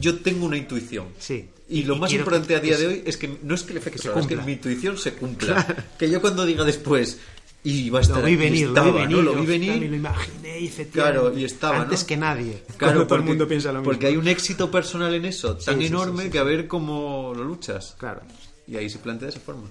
yo 0.00 0.18
tengo 0.20 0.46
una 0.46 0.56
intuición. 0.56 1.06
Sí. 1.18 1.48
Y 1.68 1.84
lo 1.84 1.96
Y 1.96 2.00
más 2.00 2.12
importante 2.12 2.48
que- 2.48 2.56
a 2.56 2.60
día 2.60 2.76
de 2.76 2.86
hoy 2.86 3.02
es 3.06 3.16
que 3.16 3.38
no 3.42 3.54
es 3.54 3.62
que 3.62 3.72
el 3.72 3.78
efecto 3.78 3.96
que 3.98 4.02
se 4.02 4.04
salga, 4.08 4.20
es 4.20 4.26
que 4.26 4.34
cumpla. 4.34 4.46
mi 4.46 4.52
intuición 4.52 4.98
se 4.98 5.12
cumpla. 5.14 5.86
Que 5.98 6.10
yo 6.10 6.20
cuando 6.20 6.44
diga 6.44 6.64
después, 6.64 7.18
y 7.62 7.90
va 7.90 7.98
a 7.98 8.02
estar 8.02 8.16
Lo 8.18 8.24
vi 8.24 8.36
venir, 8.36 8.68
estaba, 8.68 8.86
lo 8.88 8.92
vi 8.94 9.00
venir, 9.02 9.16
¿no? 9.18 9.22
Lo 9.22 9.34
vi 9.34 9.46
venir. 9.46 9.78
me 9.80 9.88
lo 9.88 9.96
imaginé, 9.96 10.64
efectivamente. 10.64 11.20
Claro, 11.20 11.38
y 11.38 11.44
estaba, 11.44 11.82
Antes 11.82 12.00
¿no? 12.00 12.06
que 12.06 12.16
nadie. 12.16 12.52
Claro, 12.52 12.76
Cuando 12.78 12.92
todo 12.92 13.02
el 13.02 13.06
porque- 13.20 13.28
mundo 13.28 13.46
piensa 13.46 13.68
lo 13.70 13.80
mismo. 13.80 13.84
Porque 13.92 14.06
hay 14.06 14.16
un 14.16 14.26
éxito 14.26 14.70
personal 14.70 15.14
en 15.14 15.26
eso 15.26 15.56
tan 15.58 15.78
sí, 15.78 15.86
enorme 15.86 16.22
sí, 16.22 16.28
sí. 16.28 16.32
que 16.32 16.38
a 16.38 16.42
ver 16.42 16.66
cómo 16.66 17.32
lo 17.36 17.44
luchas. 17.44 17.94
Claro. 17.98 18.22
Y 18.66 18.76
ahí 18.76 18.88
se 18.88 18.98
plantea 18.98 19.26
de 19.26 19.30
esa 19.34 19.40
forma. 19.40 19.68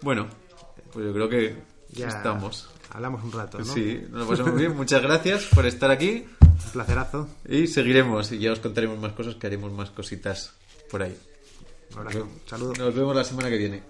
Bueno, 0.00 0.28
pues 0.92 1.06
yo 1.06 1.12
creo 1.12 1.28
que 1.28 1.56
Ya 1.90 2.08
estamos. 2.08 2.68
Hablamos 2.90 3.22
un 3.22 3.32
rato, 3.32 3.58
¿no? 3.58 3.64
Sí, 3.64 4.00
nos 4.10 4.20
lo 4.22 4.28
pasamos 4.28 4.56
bien. 4.56 4.74
Muchas 4.76 5.02
gracias 5.02 5.44
por 5.54 5.66
estar 5.66 5.90
aquí 5.90 6.24
Un 6.40 6.70
placerazo. 6.72 7.28
y 7.48 7.66
seguiremos 7.66 8.32
y 8.32 8.38
ya 8.38 8.52
os 8.52 8.60
contaremos 8.60 8.98
más 8.98 9.12
cosas, 9.12 9.34
que 9.36 9.46
haremos 9.46 9.72
más 9.72 9.90
cositas 9.90 10.54
por 10.90 11.02
ahí. 11.02 11.16
Un 11.92 11.98
abrazo. 11.98 12.28
Saludos. 12.46 12.78
Nos 12.78 12.94
vemos 12.94 13.14
la 13.14 13.24
semana 13.24 13.48
que 13.50 13.56
viene. 13.58 13.82